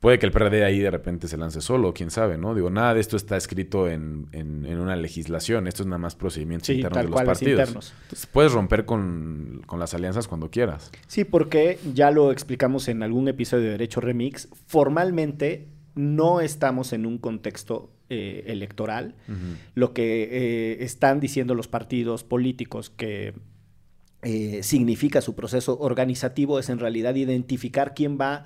Puede 0.00 0.18
que 0.18 0.26
el 0.26 0.32
PRD 0.32 0.64
ahí 0.64 0.80
de 0.80 0.90
repente 0.90 1.28
se 1.28 1.36
lance 1.36 1.60
solo, 1.60 1.94
quién 1.94 2.10
sabe, 2.10 2.36
¿no? 2.36 2.56
Digo, 2.56 2.70
nada 2.70 2.92
de 2.92 3.00
esto 3.00 3.16
está 3.16 3.36
escrito 3.36 3.88
en, 3.88 4.26
en- 4.32 4.66
en 4.66 4.80
una 4.80 4.96
legislación. 4.96 5.68
Esto 5.68 5.84
es 5.84 5.86
nada 5.86 5.98
más 5.98 6.16
procedimientos 6.16 6.66
Sí, 6.66 6.72
internos 6.74 6.94
tal 6.96 7.04
de 7.04 7.10
los 7.10 7.14
cual, 7.14 7.24
es 7.26 7.28
partidos. 7.38 7.60
internos. 7.60 7.94
Entonces, 8.02 8.26
puedes 8.26 8.52
romper 8.52 8.84
con, 8.84 9.62
con 9.66 9.78
las 9.78 9.94
alianzas 9.94 10.26
cuando 10.26 10.50
quieras. 10.50 10.90
Sí, 11.06 11.22
porque 11.24 11.78
ya 11.94 12.10
lo 12.10 12.32
explicamos 12.32 12.88
en 12.88 13.04
algún 13.04 13.28
episodio 13.28 13.62
de 13.66 13.70
Derecho 13.70 14.00
Remix, 14.00 14.48
formalmente 14.66 15.68
no 15.94 16.40
estamos 16.40 16.92
en 16.92 17.06
un 17.06 17.18
contexto 17.18 17.90
eh, 18.12 18.44
electoral. 18.52 19.14
Lo 19.74 19.94
que 19.94 20.24
eh, 20.30 20.84
están 20.84 21.18
diciendo 21.18 21.54
los 21.54 21.66
partidos 21.66 22.24
políticos 22.24 22.90
que 22.90 23.32
eh, 24.20 24.62
significa 24.62 25.22
su 25.22 25.34
proceso 25.34 25.78
organizativo 25.80 26.58
es 26.58 26.68
en 26.68 26.78
realidad 26.78 27.14
identificar 27.14 27.94
quién 27.94 28.18
va 28.20 28.44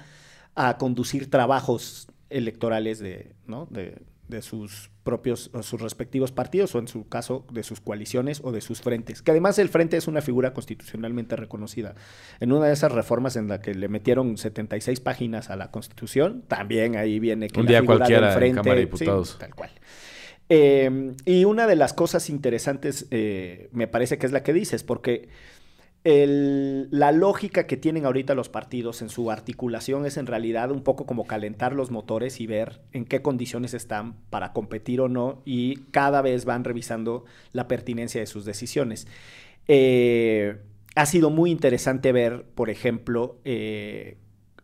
a 0.55 0.79
conducir 0.79 1.29
trabajos 1.31 2.07
electorales 2.31 3.00
de, 3.00 3.35
¿no? 3.48 3.66
de, 3.68 4.02
de 4.29 4.43
sus 4.43 4.91
propios 5.03 5.51
o 5.53 5.62
sus 5.62 5.81
respectivos 5.81 6.33
partidos 6.33 6.75
o 6.75 6.79
en 6.79 6.89
su 6.89 7.09
caso 7.09 7.47
de 7.53 7.62
sus 7.62 7.81
coaliciones 7.81 8.41
o 8.43 8.53
de 8.53 8.61
sus 8.61 8.81
frentes. 8.81 9.23
Que 9.23 9.31
además 9.31 9.59
el 9.59 9.69
frente 9.69 9.97
es 9.97 10.09
una 10.09 10.21
figura 10.21 10.53
constitucionalmente 10.53 11.37
reconocida. 11.37 11.95
En 12.41 12.53
una 12.53 12.67
de 12.67 12.73
esas 12.73 12.93
reformas 12.93 13.37
en 13.37 13.49
la 13.49 13.61
que 13.61 13.75
le 13.75 13.89
metieron 13.89 14.37
76 14.37 15.01
páginas 15.01 15.51
a 15.51 15.57
la 15.57 15.71
Constitución, 15.71 16.43
también 16.49 16.97
ahí 16.97 17.21
viene 17.21 17.49
que 17.49 17.61
Un 17.61 17.67
la 17.67 17.71
día 17.71 17.81
figura 17.81 17.99
cualquiera 17.99 18.27
del 18.27 18.33
en 18.33 18.39
frente, 18.39 18.57
Cámara 18.57 18.75
de 18.75 18.81
sí, 18.81 18.87
Diputados. 18.87 19.39
tal 19.39 19.55
cual. 19.55 19.71
Eh, 20.49 21.15
y 21.25 21.45
una 21.45 21.67
de 21.67 21.77
las 21.77 21.93
cosas 21.93 22.31
interesantes 22.31 23.07
eh, 23.11 23.69
me 23.73 23.89
parece 23.89 24.19
que 24.19 24.27
es 24.27 24.33
la 24.33 24.43
que 24.43 24.53
dices, 24.53 24.85
porque 24.85 25.29
la 26.09 27.11
lógica 27.11 27.66
que 27.66 27.77
tienen 27.77 28.07
ahorita 28.07 28.37
los 28.37 28.49
partidos 28.49 29.03
en 29.03 29.09
su 29.09 29.29
articulación 29.33 30.07
es 30.07 30.16
en 30.16 30.27
realidad 30.27 30.71
un 30.71 30.83
poco 30.83 31.05
como 31.05 31.27
calentar 31.27 31.75
los 31.75 31.90
motores 31.90 32.40
y 32.40 32.47
ver 32.47 32.81
en 32.92 33.05
qué 33.05 33.23
condiciones 33.23 33.75
están 33.75 34.14
para 34.31 34.53
competir 34.53 35.01
o 35.01 35.09
no 35.09 35.42
y 35.45 35.77
cada 35.90 36.23
vez 36.23 36.45
van 36.45 36.62
revisando 36.62 37.25
la 37.53 37.66
pertinencia 37.66 38.21
de 38.21 38.29
sus 38.29 38.45
decisiones. 38.45 39.09
Eh, 39.66 40.59
ha 40.95 41.07
sido 41.07 41.31
muy 41.31 41.51
interesante 41.51 42.12
ver, 42.12 42.45
por 42.55 42.71
ejemplo, 42.71 43.40
eh, 43.45 44.16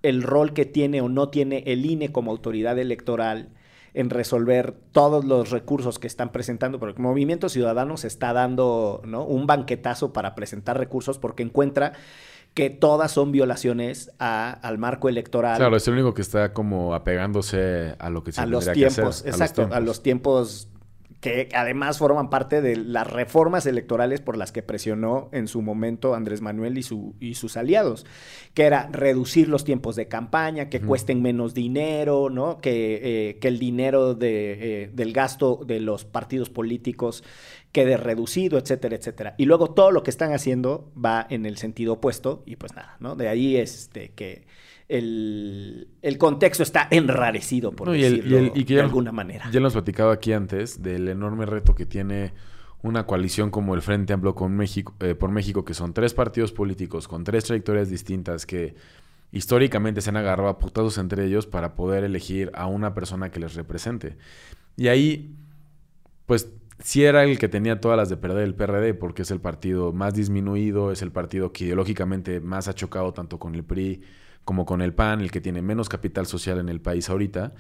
el 0.05 0.22
rol 0.22 0.52
que 0.52 0.64
tiene 0.64 1.00
o 1.00 1.09
no 1.09 1.28
tiene 1.28 1.64
el 1.66 1.85
INE 1.85 2.12
como 2.12 2.31
autoridad 2.31 2.78
electoral 2.78 3.48
en 3.94 4.11
resolver 4.11 4.74
todos 4.92 5.24
los 5.24 5.50
recursos 5.50 5.98
que 5.98 6.07
están 6.07 6.33
presentando, 6.33 6.78
porque 6.78 6.96
el 6.98 7.02
Movimiento 7.02 7.48
Ciudadano 7.48 7.96
se 7.96 8.07
está 8.07 8.33
dando 8.33 9.02
¿no? 9.05 9.24
un 9.24 9.46
banquetazo 9.46 10.12
para 10.12 10.35
presentar 10.35 10.78
recursos 10.78 11.18
porque 11.18 11.42
encuentra 11.42 11.92
que 12.55 12.68
todas 12.70 13.11
son 13.12 13.33
violaciones 13.33 14.11
a- 14.18 14.50
al 14.50 14.76
marco 14.78 15.09
electoral, 15.09 15.57
Claro, 15.59 15.76
es 15.76 15.87
el 15.88 15.94
único 15.94 16.12
que 16.14 16.22
está 16.22 16.52
como 16.52 16.94
apegándose 16.94 17.94
a 17.98 18.11
lo 18.11 18.22
que 18.24 18.33
se 18.33 18.40
a 18.40 18.46
los 18.46 18.66
que 18.66 18.72
tiempos, 18.72 19.20
hacer, 19.20 19.28
exacto, 19.31 19.68
a 19.72 19.81
los 19.81 20.02
tiempos 20.02 20.68
que 21.22 21.48
además 21.54 21.98
forman 21.98 22.30
parte 22.30 22.61
de 22.61 22.74
las 22.74 23.06
reformas 23.06 23.64
electorales 23.66 24.20
por 24.20 24.37
las 24.37 24.50
que 24.50 24.64
presionó 24.64 25.28
en 25.30 25.46
su 25.46 25.62
momento 25.62 26.16
Andrés 26.16 26.40
Manuel 26.40 26.76
y, 26.76 26.82
su, 26.82 27.14
y 27.20 27.37
sus 27.37 27.56
aliados, 27.56 28.04
que 28.54 28.64
era 28.64 28.88
reducir 28.90 29.48
los 29.48 29.62
tiempos 29.62 29.94
de 29.94 30.08
campaña, 30.08 30.68
que 30.68 30.80
cuesten 30.80 31.22
menos 31.22 31.54
dinero, 31.54 32.28
¿no? 32.28 32.58
que, 32.58 33.28
eh, 33.30 33.38
que 33.38 33.46
el 33.46 33.61
dinero 33.61 34.16
de, 34.16 34.82
eh, 34.82 34.90
del 34.92 35.12
gasto 35.12 35.61
de 35.64 35.78
los 35.78 36.04
partidos 36.04 36.50
políticos 36.50 37.22
quede 37.70 37.96
reducido, 37.96 38.58
etcétera, 38.58 38.96
etcétera. 38.96 39.37
Y 39.38 39.44
luego 39.44 39.70
todo 39.70 39.92
lo 39.92 40.02
que 40.02 40.11
están 40.11 40.32
haciendo 40.32 40.90
va 41.02 41.24
en 41.30 41.46
el 41.46 41.56
sentido 41.56 41.92
opuesto 41.92 42.42
y 42.46 42.56
pues 42.56 42.74
nada, 42.74 42.96
¿no? 42.98 43.14
De 43.14 43.28
ahí 43.28 43.56
este, 43.56 44.08
que 44.08 44.42
el, 44.98 45.88
el 46.02 46.18
contexto 46.18 46.62
está 46.62 46.87
enrarecido, 46.90 47.72
por 47.72 47.88
No, 47.88 47.94
y 47.96 48.05
el- 48.05 48.12
y 48.12 48.16
decirlo 48.16 48.38
el- 48.38 48.46
y 48.55 48.64
que 48.64 48.74
de 48.74 48.81
ya- 48.81 48.85
alguna 48.85 49.12
manera. 49.12 49.44
Ya 49.46 49.52
lo 49.61 49.66
hemos 49.66 49.72
platicado 49.72 50.11
aquí 50.11 50.33
antes 50.33 50.83
del 50.83 51.09
enorme 51.09 51.46
reto 51.46 51.74
que 51.74 51.87
tiene 51.87 52.33
una 52.83 53.07
coalición 53.07 53.50
como 53.50 53.74
el 53.74 53.83
Frente 53.83 54.12
Amplio 54.12 54.35
con 54.35 54.57
México, 54.57 54.94
eh, 55.00 55.14
por 55.14 55.31
México, 55.31 55.64
que 55.64 55.74
son 55.74 55.92
tres 55.94 56.14
partidos 56.14 56.52
políticos 56.52 57.07
con 57.09 57.24
tres 57.24 57.44
trayectorias 57.44 57.88
distintas 57.90 58.44
que 58.44 58.74
históricamente 59.31 60.00
se 60.00 60.11
han 60.11 60.16
agarrado 60.16 60.48
a 60.48 60.59
putazos 60.59 60.98
entre 60.98 61.24
ellos 61.24 61.46
para 61.46 61.74
poder 61.74 62.05
elegir 62.05 62.50
a 62.55 62.66
una 62.66 62.92
persona 62.92 63.31
que 63.31 63.40
les 63.40 63.55
represente. 63.55 64.16
Y 64.76 64.88
ahí, 64.88 65.35
pues 66.26 66.50
sí 66.81 67.05
era 67.05 67.22
el 67.24 67.38
que 67.38 67.48
tenía 67.48 67.81
todas 67.81 67.96
las 67.96 68.09
de 68.09 68.16
perder 68.16 68.42
el 68.44 68.55
PRD, 68.55 68.94
porque 68.94 69.22
es 69.22 69.31
el 69.31 69.40
partido 69.40 69.92
más 69.92 70.12
disminuido, 70.14 70.90
es 70.92 71.02
el 71.02 71.12
partido 71.12 71.52
que 71.52 71.64
ideológicamente 71.64 72.40
más 72.40 72.66
ha 72.68 72.74
chocado 72.74 73.12
tanto 73.12 73.38
con 73.38 73.55
el 73.55 73.62
PRI 73.64 74.02
como 74.44 74.66
con 74.66 74.83
el 74.83 74.94
PAN, 74.94 75.20
el 75.20 75.31
que 75.31 75.40
tiene 75.40 75.62
menos 75.62 75.88
capital 75.88 76.26
social 76.26 76.59
en 76.59 76.68
el 76.68 76.81
país 76.81 77.09
ahorita. 77.09 77.52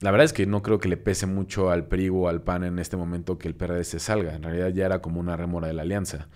la 0.00 0.10
verdad 0.10 0.26
es 0.26 0.32
que 0.32 0.46
no 0.46 0.62
creo 0.62 0.78
que 0.78 0.88
le 0.88 0.96
pese 0.96 1.26
mucho 1.26 1.70
al 1.70 1.86
PRI 1.86 2.10
o 2.10 2.28
al 2.28 2.42
PAN 2.42 2.64
en 2.64 2.78
este 2.78 2.96
momento 2.96 3.38
que 3.38 3.48
el 3.48 3.54
PRD 3.54 3.84
se 3.84 3.98
salga. 3.98 4.34
En 4.34 4.42
realidad 4.42 4.68
ya 4.68 4.86
era 4.86 5.00
como 5.00 5.20
una 5.20 5.36
rémora 5.36 5.68
de 5.68 5.74
la 5.74 5.82
alianza. 5.82 6.28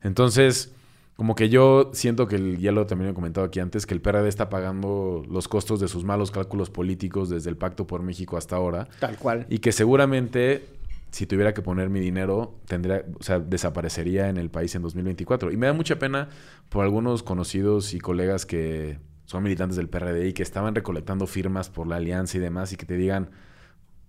Entonces, 0.00 0.72
como 1.18 1.34
que 1.34 1.48
yo 1.48 1.90
siento 1.94 2.28
que, 2.28 2.36
el, 2.36 2.58
ya 2.58 2.70
lo 2.70 2.86
también 2.86 3.10
he 3.10 3.14
comentado 3.14 3.44
aquí 3.44 3.58
antes, 3.58 3.86
que 3.86 3.92
el 3.92 4.00
PRD 4.00 4.28
está 4.28 4.48
pagando 4.48 5.24
los 5.28 5.48
costos 5.48 5.80
de 5.80 5.88
sus 5.88 6.04
malos 6.04 6.30
cálculos 6.30 6.70
políticos 6.70 7.28
desde 7.28 7.50
el 7.50 7.56
Pacto 7.56 7.88
por 7.88 8.02
México 8.02 8.36
hasta 8.36 8.54
ahora. 8.54 8.88
Tal 9.00 9.16
cual. 9.18 9.44
Y 9.50 9.58
que 9.58 9.72
seguramente, 9.72 10.64
si 11.10 11.26
tuviera 11.26 11.54
que 11.54 11.62
poner 11.62 11.88
mi 11.88 12.00
dinero, 12.00 12.58
tendría, 12.66 13.04
o 13.18 13.22
sea, 13.22 13.38
desaparecería 13.38 14.28
en 14.28 14.36
el 14.36 14.50
país 14.50 14.74
en 14.74 14.82
2024. 14.82 15.50
Y 15.52 15.56
me 15.56 15.66
da 15.66 15.72
mucha 15.72 15.98
pena 15.98 16.28
por 16.68 16.84
algunos 16.84 17.22
conocidos 17.22 17.94
y 17.94 17.98
colegas 17.98 18.46
que 18.46 18.98
son 19.24 19.42
militantes 19.42 19.76
del 19.76 19.88
PRD 19.88 20.28
y 20.28 20.32
que 20.32 20.42
estaban 20.42 20.74
recolectando 20.74 21.26
firmas 21.26 21.70
por 21.70 21.86
la 21.86 21.96
alianza 21.96 22.36
y 22.36 22.40
demás 22.40 22.72
y 22.72 22.76
que 22.76 22.86
te 22.86 22.96
digan, 22.96 23.30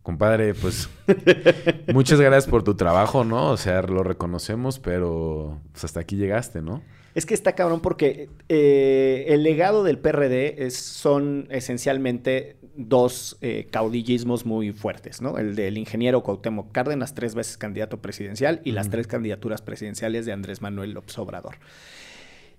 compadre, 0.02 0.54
pues 0.54 0.90
muchas 1.94 2.20
gracias 2.20 2.50
por 2.50 2.64
tu 2.64 2.76
trabajo, 2.76 3.24
¿no? 3.24 3.52
O 3.52 3.58
sea, 3.58 3.82
lo 3.82 4.04
reconocemos, 4.04 4.80
pero 4.80 5.60
pues, 5.72 5.84
hasta 5.84 6.00
aquí 6.00 6.16
llegaste, 6.16 6.62
¿no? 6.62 6.82
Es 7.16 7.26
que 7.26 7.34
está 7.34 7.54
cabrón 7.54 7.82
porque 7.82 8.30
eh, 8.50 9.26
el 9.30 9.44
legado 9.44 9.84
del 9.84 9.98
PRD 9.98 10.66
es, 10.66 10.76
son 10.76 11.48
esencialmente 11.50 12.58
dos 12.76 13.38
eh, 13.42 13.68
caudillismos 13.70 14.46
muy 14.46 14.72
fuertes, 14.72 15.22
¿no? 15.22 15.38
El 15.38 15.56
del 15.56 15.78
ingeniero 15.78 16.24
Cuauhtémoc 16.24 16.72
Cárdenas, 16.72 17.16
tres 17.16 17.36
veces 17.36 17.58
candidato 17.58 18.02
presidencial, 18.02 18.62
y 18.64 18.72
las 18.72 18.90
tres 18.90 19.08
candidaturas 19.08 19.62
presidenciales 19.62 20.26
de 20.26 20.34
Andrés 20.34 20.62
Manuel 20.62 20.92
López 20.92 21.18
Obrador. 21.18 21.56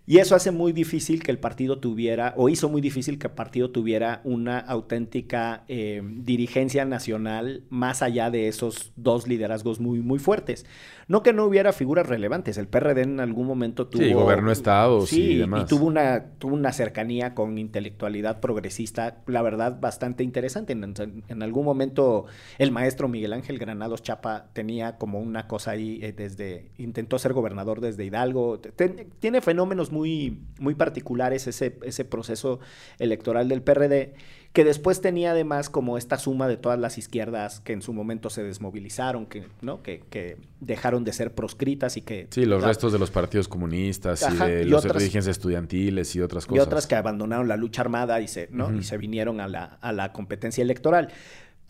Y 0.06 0.18
eso 0.18 0.34
hace 0.34 0.50
muy 0.50 0.72
difícil 0.72 1.22
que 1.22 1.30
el 1.30 1.38
partido 1.38 1.78
tuviera, 1.78 2.34
o 2.36 2.48
hizo 2.48 2.68
muy 2.68 2.80
difícil 2.80 3.18
que 3.18 3.28
el 3.28 3.32
partido 3.34 3.70
tuviera 3.70 4.20
una 4.24 4.58
auténtica 4.58 5.62
eh, 5.68 6.02
dirigencia 6.04 6.84
nacional 6.84 7.62
más 7.70 8.02
allá 8.02 8.28
de 8.30 8.48
esos 8.48 8.92
dos 8.96 9.28
liderazgos 9.28 9.78
muy, 9.78 10.00
muy 10.00 10.18
fuertes. 10.18 10.66
No 11.06 11.22
que 11.24 11.32
no 11.32 11.44
hubiera 11.44 11.72
figuras 11.72 12.08
relevantes, 12.08 12.56
el 12.56 12.68
PRD 12.68 13.02
en 13.02 13.20
algún 13.20 13.46
momento 13.46 13.88
tuvo... 13.88 14.02
Sí, 14.02 14.12
gobernó 14.12 14.50
estados 14.52 15.08
sí, 15.10 15.22
y 15.32 15.38
demás. 15.38 15.62
y 15.62 15.66
tuvo 15.66 15.86
una, 15.86 16.24
tuvo 16.38 16.54
una 16.54 16.72
cercanía 16.72 17.34
con 17.34 17.58
intelectualidad 17.58 18.40
progresista, 18.40 19.18
la 19.26 19.42
verdad, 19.42 19.78
bastante 19.80 20.22
interesante. 20.24 20.72
En, 20.72 20.94
en 21.28 21.42
algún 21.42 21.64
momento 21.64 22.26
el 22.58 22.70
maestro 22.70 23.08
Miguel 23.08 23.32
Ángel 23.32 23.58
Granados 23.58 24.02
Chapa 24.02 24.46
tenía 24.52 24.98
como 24.98 25.20
una 25.20 25.46
cosa 25.46 25.72
ahí 25.72 25.98
eh, 26.02 26.12
desde... 26.12 26.70
Intentó 26.78 27.18
ser 27.18 27.32
gobernador 27.32 27.80
desde 27.80 28.04
Hidalgo. 28.04 28.58
Ten- 28.60 29.08
tiene 29.18 29.40
fenómenos 29.40 29.90
muy, 29.90 29.99
muy 30.06 30.74
particulares 30.74 31.46
ese, 31.46 31.78
ese 31.82 32.04
proceso 32.04 32.60
electoral 32.98 33.48
del 33.48 33.62
PRD, 33.62 34.14
que 34.52 34.64
después 34.64 35.00
tenía 35.00 35.30
además 35.30 35.70
como 35.70 35.96
esta 35.96 36.18
suma 36.18 36.48
de 36.48 36.56
todas 36.56 36.78
las 36.78 36.98
izquierdas 36.98 37.60
que 37.60 37.72
en 37.72 37.82
su 37.82 37.92
momento 37.92 38.30
se 38.30 38.42
desmovilizaron, 38.42 39.26
que, 39.26 39.44
¿no? 39.60 39.82
que, 39.82 40.02
que 40.10 40.38
dejaron 40.60 41.04
de 41.04 41.12
ser 41.12 41.34
proscritas 41.34 41.96
y 41.96 42.02
que... 42.02 42.26
Sí, 42.30 42.44
los 42.46 42.62
restos 42.64 42.92
de 42.92 42.98
los 42.98 43.10
partidos 43.10 43.46
comunistas 43.46 44.22
Ajá, 44.24 44.48
y 44.48 44.52
de 44.52 44.62
y 44.62 44.64
los 44.66 44.82
dirigencias 44.82 45.28
estudiantiles 45.28 46.16
y 46.16 46.20
otras 46.20 46.44
y 46.44 46.48
cosas. 46.48 46.66
otras 46.66 46.86
que 46.86 46.96
abandonaron 46.96 47.46
la 47.46 47.56
lucha 47.56 47.82
armada 47.82 48.20
y 48.20 48.26
se, 48.28 48.48
¿no? 48.50 48.66
Ujú. 48.66 48.78
y 48.78 48.82
se 48.82 48.98
vinieron 48.98 49.40
a 49.40 49.46
la, 49.46 49.64
a 49.80 49.92
la 49.92 50.12
competencia 50.12 50.62
electoral. 50.62 51.10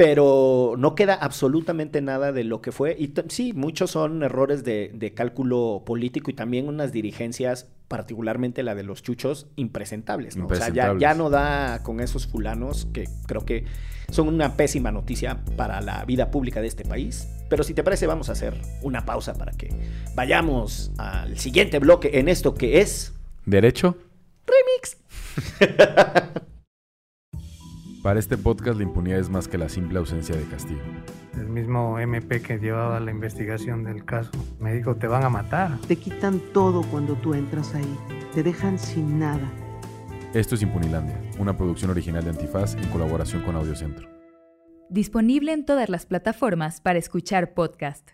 Pero 0.01 0.77
no 0.79 0.95
queda 0.95 1.13
absolutamente 1.13 2.01
nada 2.01 2.33
de 2.33 2.43
lo 2.43 2.63
que 2.63 2.73
fue. 2.73 2.97
Y 2.99 3.13
sí, 3.29 3.53
muchos 3.53 3.91
son 3.91 4.23
errores 4.23 4.65
de, 4.65 4.91
de 4.95 5.13
cálculo 5.13 5.83
político 5.85 6.31
y 6.31 6.35
también 6.35 6.69
unas 6.69 6.91
dirigencias, 6.91 7.67
particularmente 7.87 8.63
la 8.63 8.75
de 8.75 8.83
los 8.83 9.03
chuchos, 9.03 9.47
impresentables. 9.57 10.39
¿no? 10.39 10.47
O 10.47 10.55
sea, 10.55 10.71
ya, 10.71 10.97
ya 10.99 11.13
no 11.13 11.29
da 11.29 11.83
con 11.83 12.01
esos 12.01 12.27
fulanos 12.27 12.89
que 12.95 13.11
creo 13.27 13.45
que 13.45 13.67
son 14.09 14.29
una 14.29 14.57
pésima 14.57 14.91
noticia 14.91 15.45
para 15.59 15.83
la 15.83 16.03
vida 16.07 16.31
pública 16.31 16.63
de 16.63 16.69
este 16.69 16.87
país. 16.87 17.29
Pero 17.51 17.63
si 17.63 17.75
te 17.75 17.85
parece, 17.85 18.07
vamos 18.07 18.31
a 18.31 18.33
hacer 18.33 18.55
una 18.81 19.05
pausa 19.05 19.35
para 19.35 19.53
que 19.53 19.69
vayamos 20.15 20.93
al 20.97 21.37
siguiente 21.37 21.79
bloque 21.79 22.19
en 22.19 22.31
esto 22.31 22.55
que 22.55 22.81
es... 22.81 23.13
¿Derecho? 23.45 23.99
Remix. 24.47 24.97
Para 28.03 28.19
este 28.19 28.39
podcast 28.39 28.79
la 28.79 28.85
impunidad 28.85 29.19
es 29.19 29.29
más 29.29 29.47
que 29.47 29.59
la 29.59 29.69
simple 29.69 29.99
ausencia 29.99 30.35
de 30.35 30.45
castigo. 30.45 30.81
El 31.35 31.51
mismo 31.51 31.99
MP 31.99 32.41
que 32.41 32.59
llevaba 32.59 32.99
la 32.99 33.11
investigación 33.11 33.85
del 33.85 34.07
caso 34.07 34.31
me 34.59 34.73
dijo, 34.73 34.97
te 34.97 35.07
van 35.07 35.23
a 35.25 35.29
matar. 35.29 35.79
Te 35.87 35.97
quitan 35.97 36.41
todo 36.55 36.83
cuando 36.91 37.15
tú 37.15 37.35
entras 37.35 37.75
ahí. 37.75 37.99
Te 38.35 38.43
dejan 38.43 38.79
sin 38.79 39.19
nada. 39.19 39.53
Esto 40.33 40.55
es 40.55 40.63
Impunilandia, 40.63 41.21
una 41.39 41.55
producción 41.55 41.91
original 41.91 42.25
de 42.25 42.31
Antifaz 42.31 42.75
en 42.77 42.89
colaboración 42.89 43.43
con 43.43 43.55
Audiocentro. 43.57 44.09
Disponible 44.89 45.53
en 45.53 45.67
todas 45.67 45.91
las 45.91 46.07
plataformas 46.07 46.81
para 46.81 46.99
escuchar 46.99 47.53
podcast. 47.53 48.13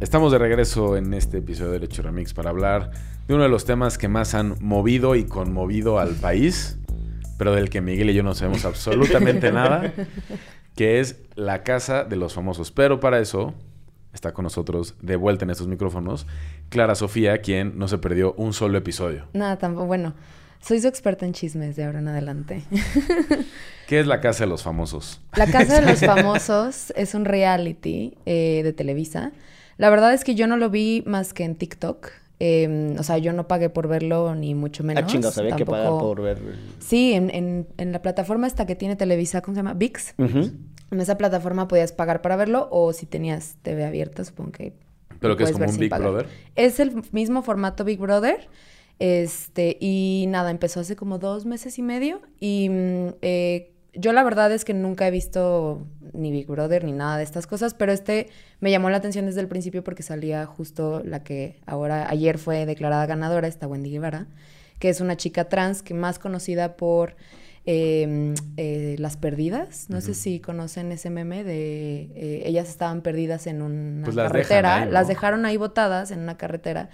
Estamos 0.00 0.32
de 0.32 0.38
regreso 0.38 0.96
en 0.96 1.12
este 1.12 1.38
episodio 1.38 1.72
de 1.72 1.80
Derecho 1.80 2.00
Remix 2.00 2.32
para 2.32 2.48
hablar 2.48 2.90
de 3.28 3.34
uno 3.34 3.42
de 3.42 3.50
los 3.50 3.66
temas 3.66 3.98
que 3.98 4.08
más 4.08 4.34
han 4.34 4.56
movido 4.58 5.14
y 5.14 5.24
conmovido 5.24 5.98
al 5.98 6.14
país, 6.14 6.78
pero 7.36 7.54
del 7.54 7.68
que 7.68 7.82
Miguel 7.82 8.08
y 8.08 8.14
yo 8.14 8.22
no 8.22 8.34
sabemos 8.34 8.64
absolutamente 8.64 9.52
nada, 9.52 9.92
que 10.74 11.00
es 11.00 11.16
la 11.34 11.62
casa 11.64 12.04
de 12.04 12.16
los 12.16 12.32
famosos. 12.32 12.70
Pero 12.70 12.98
para 12.98 13.20
eso 13.20 13.52
está 14.14 14.32
con 14.32 14.44
nosotros 14.44 14.94
de 15.02 15.16
vuelta 15.16 15.44
en 15.44 15.50
estos 15.50 15.68
micrófonos 15.68 16.26
Clara 16.70 16.94
Sofía, 16.94 17.42
quien 17.42 17.78
no 17.78 17.86
se 17.86 17.98
perdió 17.98 18.32
un 18.38 18.54
solo 18.54 18.78
episodio. 18.78 19.26
Nada, 19.34 19.58
tampoco. 19.58 19.84
Bueno, 19.84 20.14
soy 20.62 20.80
su 20.80 20.88
experta 20.88 21.26
en 21.26 21.34
chismes 21.34 21.76
de 21.76 21.84
ahora 21.84 21.98
en 21.98 22.08
adelante. 22.08 22.62
¿Qué 23.86 24.00
es 24.00 24.06
la 24.06 24.22
casa 24.22 24.44
de 24.44 24.50
los 24.50 24.62
famosos? 24.62 25.20
La 25.36 25.46
Casa 25.46 25.78
de 25.78 25.86
los 25.86 26.00
Famosos 26.06 26.90
es 26.96 27.14
un 27.14 27.26
reality 27.26 28.14
eh, 28.24 28.62
de 28.64 28.72
Televisa. 28.72 29.32
La 29.80 29.88
verdad 29.90 30.12
es 30.12 30.24
que 30.24 30.34
yo 30.34 30.46
no 30.46 30.56
lo 30.58 30.68
vi 30.68 31.02
más 31.06 31.32
que 31.32 31.44
en 31.44 31.56
TikTok. 31.56 32.08
Eh, 32.38 32.94
o 32.98 33.02
sea, 33.02 33.18
yo 33.18 33.32
no 33.32 33.48
pagué 33.48 33.70
por 33.70 33.88
verlo, 33.88 34.34
ni 34.34 34.54
mucho 34.54 34.84
menos. 34.84 35.02
Ah, 35.02 35.06
chinga, 35.06 35.30
sabía 35.30 35.56
que 35.56 35.64
pagar 35.64 35.86
Tampoco- 35.86 36.06
por 36.08 36.22
ver. 36.22 36.38
Sí, 36.78 37.12
en, 37.14 37.30
en- 37.34 37.66
en 37.78 37.92
la 37.92 38.02
plataforma 38.02 38.46
esta 38.46 38.66
que 38.66 38.74
tiene 38.76 38.96
Televisa, 38.96 39.40
¿cómo 39.40 39.54
se 39.54 39.60
llama? 39.60 39.74
VIX. 39.74 40.14
En 40.18 41.00
esa 41.00 41.16
plataforma 41.16 41.66
podías 41.68 41.92
pagar 41.92 42.20
para 42.22 42.36
verlo 42.36 42.68
o 42.70 42.92
si 42.92 43.06
tenías 43.06 43.56
TV 43.62 43.84
abierta, 43.84 44.24
supongo 44.24 44.52
que... 44.52 44.72
Pero 45.20 45.36
que 45.36 45.44
es 45.44 45.52
como 45.52 45.66
un 45.66 45.76
Big 45.78 45.88
pagar. 45.90 46.08
Brother. 46.10 46.26
Es 46.56 46.80
el 46.80 47.02
mismo 47.12 47.42
formato 47.42 47.84
Big 47.84 47.98
Brother. 48.00 48.48
Este, 48.98 49.76
y 49.80 50.26
nada, 50.28 50.50
empezó 50.50 50.80
hace 50.80 50.94
como 50.96 51.18
dos 51.18 51.46
meses 51.46 51.78
y 51.78 51.82
medio. 51.82 52.20
Y 52.38 52.68
mm, 52.70 53.06
eh, 53.22 53.69
yo 53.94 54.12
la 54.12 54.22
verdad 54.22 54.52
es 54.52 54.64
que 54.64 54.74
nunca 54.74 55.06
he 55.06 55.10
visto 55.10 55.86
ni 56.12 56.30
Big 56.30 56.46
Brother 56.46 56.84
ni 56.84 56.92
nada 56.92 57.16
de 57.16 57.24
estas 57.24 57.46
cosas, 57.46 57.74
pero 57.74 57.92
este 57.92 58.28
me 58.60 58.70
llamó 58.70 58.90
la 58.90 58.98
atención 58.98 59.26
desde 59.26 59.40
el 59.40 59.48
principio 59.48 59.82
porque 59.82 60.02
salía 60.02 60.46
justo 60.46 61.02
la 61.04 61.22
que 61.22 61.60
ahora, 61.66 62.08
ayer 62.08 62.38
fue 62.38 62.66
declarada 62.66 63.06
ganadora, 63.06 63.48
esta 63.48 63.66
Wendy 63.66 63.90
Guevara, 63.90 64.26
que 64.78 64.88
es 64.88 65.00
una 65.00 65.16
chica 65.16 65.48
trans 65.48 65.82
que 65.82 65.94
más 65.94 66.18
conocida 66.18 66.76
por 66.76 67.16
eh, 67.66 68.34
eh, 68.56 68.96
Las 68.98 69.16
Perdidas. 69.16 69.90
No 69.90 70.00
sé 70.00 70.14
si 70.14 70.40
conocen 70.40 70.92
ese 70.92 71.10
meme 71.10 71.44
de 71.44 72.10
eh, 72.14 72.42
ellas 72.46 72.68
estaban 72.68 73.02
perdidas 73.02 73.46
en 73.46 73.62
una 73.62 74.04
Pues 74.04 74.16
las 74.16 74.32
dejan 74.32 74.42
carretera. 74.42 74.74
ahí, 74.76 74.84
¿no? 74.86 74.92
Las 74.92 75.08
dejaron 75.08 75.44
ahí 75.44 75.56
botadas 75.56 76.10
en 76.10 76.20
una 76.20 76.36
carretera. 76.36 76.88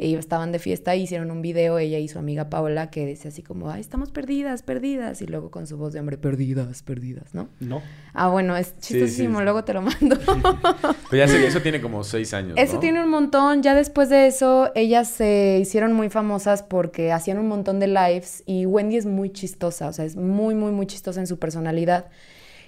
Y 0.00 0.14
estaban 0.14 0.52
de 0.52 0.60
fiesta 0.60 0.94
y 0.94 1.02
hicieron 1.02 1.32
un 1.32 1.42
video, 1.42 1.76
ella 1.76 1.98
y 1.98 2.06
su 2.06 2.20
amiga 2.20 2.48
Paola, 2.48 2.88
que 2.88 3.04
decía 3.04 3.30
así 3.30 3.42
como, 3.42 3.68
ay, 3.68 3.80
estamos 3.80 4.12
perdidas, 4.12 4.62
perdidas. 4.62 5.20
Y 5.22 5.26
luego 5.26 5.50
con 5.50 5.66
su 5.66 5.76
voz 5.76 5.92
de 5.92 5.98
hombre, 5.98 6.16
perdidas, 6.16 6.84
perdidas, 6.84 7.34
¿no? 7.34 7.48
No. 7.58 7.82
Ah, 8.14 8.28
bueno, 8.28 8.56
es 8.56 8.68
Sí, 8.78 8.94
chistosísimo, 8.94 9.38
sí. 9.38 9.44
luego 9.44 9.64
te 9.64 9.72
lo 9.72 9.82
mando. 9.82 10.16
Pero 11.10 11.26
ya 11.26 11.26
sé 11.26 11.44
eso 11.44 11.60
tiene 11.62 11.80
como 11.80 12.04
seis 12.04 12.32
años. 12.32 12.54
Eso 12.56 12.74
¿no? 12.74 12.80
tiene 12.80 13.02
un 13.02 13.10
montón. 13.10 13.64
Ya 13.64 13.74
después 13.74 14.08
de 14.08 14.28
eso, 14.28 14.70
ellas 14.76 15.08
se 15.08 15.58
hicieron 15.60 15.92
muy 15.94 16.10
famosas 16.10 16.62
porque 16.62 17.10
hacían 17.10 17.38
un 17.38 17.48
montón 17.48 17.80
de 17.80 17.88
lives 17.88 18.44
y 18.46 18.66
Wendy 18.66 18.98
es 18.98 19.06
muy 19.06 19.30
chistosa, 19.30 19.88
o 19.88 19.92
sea, 19.92 20.04
es 20.04 20.14
muy, 20.14 20.54
muy, 20.54 20.70
muy 20.70 20.86
chistosa 20.86 21.18
en 21.18 21.26
su 21.26 21.40
personalidad. 21.40 22.06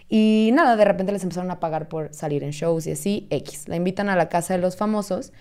Y 0.09 0.51
nada, 0.53 0.75
de 0.75 0.85
repente 0.85 1.13
les 1.13 1.23
empezaron 1.23 1.53
a 1.53 1.61
pagar 1.61 1.89
por 1.89 2.13
salir 2.13 2.43
en 2.43 2.51
shows 2.51 2.89
y 2.89 2.91
así, 2.91 3.29
X. 3.31 3.69
La 3.69 3.77
invitan 3.77 4.09
a 4.09 4.17
la 4.17 4.29
casa 4.29 4.55
de 4.55 4.61
los 4.61 4.75
famosos 4.77 5.33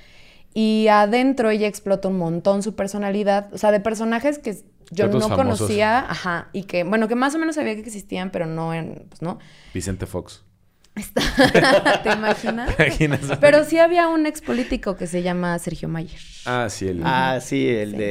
y 0.53 0.87
adentro 0.89 1.49
ella 1.49 1.67
explota 1.67 2.07
un 2.07 2.17
montón 2.17 2.63
su 2.63 2.75
personalidad, 2.75 3.53
o 3.53 3.57
sea, 3.57 3.71
de 3.71 3.79
personajes 3.79 4.39
que 4.39 4.55
yo 4.91 5.07
De 5.07 5.13
no 5.13 5.27
famosos. 5.29 5.59
conocía, 5.59 5.99
ajá, 5.99 6.49
y 6.53 6.63
que, 6.63 6.83
bueno, 6.83 7.07
que 7.07 7.15
más 7.15 7.35
o 7.35 7.37
menos 7.39 7.55
sabía 7.55 7.75
que 7.75 7.81
existían, 7.81 8.31
pero 8.31 8.45
no, 8.47 8.73
en, 8.73 9.05
pues 9.09 9.21
no. 9.21 9.37
Vicente 9.73 10.05
Fox. 10.07 10.43
Está- 10.95 11.21
¿Te 12.03 12.11
imaginas? 12.11 12.71
imaginas? 12.77 13.19
Pero 13.39 13.63
sí 13.63 13.77
había 13.77 14.07
un 14.09 14.25
ex 14.25 14.41
político 14.41 14.97
que 14.97 15.05
se 15.07 15.21
llama 15.21 15.57
Sergio 15.59 15.87
Mayer. 15.87 16.19
Ah, 16.45 16.67
sí, 16.69 16.87
el... 16.87 17.01
Ah, 17.05 17.39
sí, 17.41 17.67
el 17.69 17.91
Sí. 17.91 17.97
de 17.97 18.05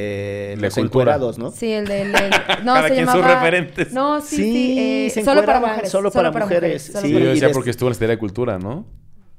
De 0.55 0.55
los 0.61 0.73
cultura. 0.73 0.85
encuerados, 0.87 1.37
¿no? 1.37 1.51
Sí, 1.51 1.71
el 1.71 1.85
del... 1.85 2.15
el- 2.15 2.31
no, 2.63 2.73
Cada 2.73 2.87
se 2.87 3.05
sus 3.05 3.25
referentes. 3.25 3.91
No, 3.93 4.21
sí, 4.21 4.37
sí. 4.37 4.43
Sí, 4.43 4.75
eh, 4.79 5.09
se 5.13 5.23
solo 5.25 5.45
para 5.45 5.59
mujeres. 5.59 5.91
solo 5.91 6.11
para 6.11 6.31
mujeres, 6.31 6.81
sí. 6.83 6.91
Sí, 6.93 7.13
para 7.13 7.25
yo 7.25 7.29
decía 7.31 7.51
porque 7.51 7.69
estuvo 7.69 7.89
en 7.89 7.91
la 7.91 7.95
Secretaría 7.95 8.15
de 8.15 8.19
Cultura, 8.19 8.57
¿no? 8.57 8.87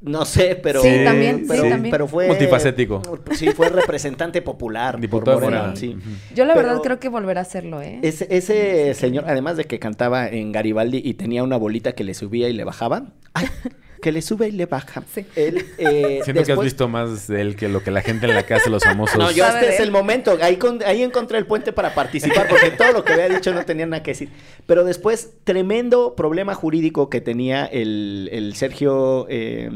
No 0.00 0.24
sé, 0.24 0.58
pero. 0.62 0.80
Sí, 0.80 0.88
también, 1.04 1.40
sí, 1.40 1.44
pero, 1.48 1.62
también. 1.68 1.90
pero 1.90 2.08
fue. 2.08 2.26
Multifacético. 2.26 3.02
Sí, 3.32 3.50
fue 3.50 3.68
representante 3.68 4.40
popular. 4.40 4.92
por 4.94 5.00
Diputado 5.00 5.40
Morena. 5.40 5.76
sí. 5.76 5.96
Yo 6.34 6.44
la 6.46 6.54
Pero- 6.54 6.68
verdad 6.68 6.82
creo 6.82 6.98
que 6.98 7.08
volverá 7.08 7.40
a 7.40 7.42
hacerlo, 7.42 7.82
¿eh? 7.82 7.98
Ese, 8.02 8.26
ese 8.30 8.94
señor, 8.94 9.24
además 9.26 9.56
de 9.58 9.64
que 9.64 9.78
cantaba 9.78 10.28
en 10.28 10.52
Garibaldi 10.52 11.02
y 11.04 11.14
tenía 11.14 11.42
una 11.42 11.56
bolita 11.58 11.92
que 11.92 12.04
le 12.04 12.14
subía 12.14 12.48
y 12.48 12.52
le 12.54 12.64
bajaba, 12.64 13.12
ay, 13.34 13.46
que 14.00 14.12
le 14.12 14.22
sube 14.22 14.48
y 14.48 14.52
le 14.52 14.66
baja. 14.66 15.02
Sí. 15.14 15.26
Él, 15.36 15.66
eh, 15.78 16.20
Siento 16.24 16.42
que 16.44 16.52
has 16.52 16.60
visto 16.60 16.88
más 16.88 17.26
de 17.28 17.40
él 17.40 17.56
que 17.56 17.68
lo 17.68 17.82
que 17.82 17.90
la 17.90 18.00
gente 18.02 18.26
en 18.26 18.34
la 18.34 18.42
casa 18.44 18.64
de 18.64 18.70
los 18.70 18.82
famosos. 18.84 19.16
No, 19.18 19.30
yo 19.30 19.46
este 19.46 19.74
es 19.74 19.80
el 19.80 19.90
momento. 19.90 20.36
Ahí, 20.42 20.56
con- 20.56 20.82
ahí 20.84 21.02
encontré 21.02 21.38
el 21.38 21.46
puente 21.46 21.72
para 21.72 21.94
participar, 21.94 22.48
porque 22.48 22.70
todo 22.70 22.92
lo 22.92 23.04
que 23.04 23.12
había 23.12 23.28
dicho 23.28 23.52
no 23.54 23.64
tenía 23.64 23.86
nada 23.86 24.02
que 24.02 24.12
decir. 24.12 24.30
Pero 24.66 24.84
después, 24.84 25.30
tremendo 25.44 26.14
problema 26.16 26.54
jurídico 26.54 27.08
que 27.10 27.20
tenía 27.20 27.64
el, 27.66 28.28
el 28.32 28.54
Sergio 28.54 29.26
eh, 29.28 29.68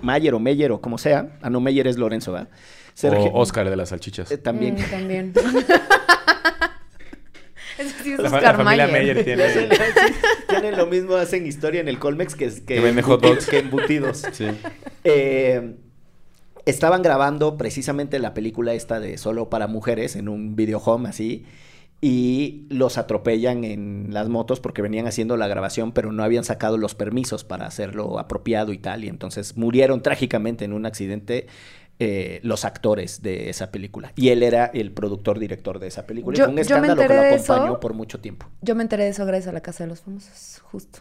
Mayer 0.00 0.34
o 0.34 0.38
Meyer 0.38 0.72
o 0.72 0.80
como 0.80 0.98
sea. 0.98 1.38
Ah, 1.42 1.50
no, 1.50 1.60
Meyer 1.60 1.86
es 1.86 1.96
Lorenzo, 1.98 2.32
¿verdad? 2.32 2.48
Sergio, 2.94 3.30
O 3.32 3.40
Oscar 3.40 3.70
de 3.70 3.76
las 3.76 3.88
salchichas. 3.90 4.30
eh, 4.30 4.36
también. 4.38 4.74
Mm, 4.74 4.90
también. 4.90 5.32
Ese 7.80 8.02
sí 8.02 8.12
es 8.12 8.18
La, 8.20 8.30
fa- 8.30 8.36
Oscar 8.38 8.58
la 8.58 8.64
familia 8.64 8.86
Mayer. 8.88 9.16
Sé, 9.18 9.24
tiene... 9.24 9.48
sí, 9.50 9.60
Tienen 10.48 10.76
lo 10.76 10.86
mismo, 10.86 11.14
hacen 11.16 11.46
historia 11.46 11.80
en 11.80 11.88
el 11.88 11.98
Colmex 11.98 12.34
que, 12.34 12.48
que, 12.48 12.62
Que 12.62 12.80
vende 12.80 13.02
hot 13.02 13.22
dogs. 13.22 13.46
que 13.46 13.58
embutidos. 13.58 14.22
Sí. 14.32 14.46
Eh, 15.04 15.74
estaban 16.66 17.02
grabando 17.02 17.56
precisamente 17.56 18.18
la 18.18 18.34
película 18.34 18.74
esta 18.74 19.00
de 19.00 19.16
Solo 19.18 19.48
para 19.50 19.66
Mujeres 19.66 20.16
en 20.16 20.28
un 20.28 20.56
videohome 20.56 21.08
así. 21.08 21.44
Y 22.02 22.66
los 22.70 22.96
atropellan 22.96 23.62
en 23.64 24.06
las 24.10 24.30
motos 24.30 24.58
porque 24.58 24.80
venían 24.80 25.06
haciendo 25.06 25.36
la 25.36 25.48
grabación, 25.48 25.92
pero 25.92 26.12
no 26.12 26.22
habían 26.22 26.44
sacado 26.44 26.78
los 26.78 26.94
permisos 26.94 27.44
para 27.44 27.66
hacerlo 27.66 28.18
apropiado 28.18 28.72
y 28.72 28.78
tal. 28.78 29.04
Y 29.04 29.08
entonces 29.08 29.58
murieron 29.58 30.02
trágicamente 30.02 30.64
en 30.64 30.72
un 30.72 30.86
accidente 30.86 31.46
eh, 32.00 32.40
los 32.42 32.64
actores 32.64 33.22
de 33.22 33.50
esa 33.50 33.70
película. 33.70 34.12
Y 34.16 34.30
él 34.30 34.42
era 34.42 34.66
el 34.66 34.90
productor 34.90 35.38
director 35.38 35.78
de 35.78 35.86
esa 35.86 36.06
película. 36.06 36.36
Yo- 36.36 36.44
y 36.44 36.46
fue 36.46 36.52
un 36.54 36.58
escándalo 36.58 36.96
que 36.96 37.02
enteré 37.02 37.14
lo 37.16 37.22
de 37.22 37.34
acompañó 37.34 37.64
eso. 37.66 37.80
por 37.80 37.94
mucho 37.94 38.18
tiempo. 38.20 38.46
Yo 38.62 38.74
me 38.74 38.82
enteré 38.82 39.04
de 39.04 39.10
eso 39.10 39.24
gracias 39.26 39.48
a 39.48 39.52
la 39.52 39.60
Casa 39.60 39.84
de 39.84 39.88
los 39.90 40.00
Famosos, 40.00 40.60
justo. 40.72 41.00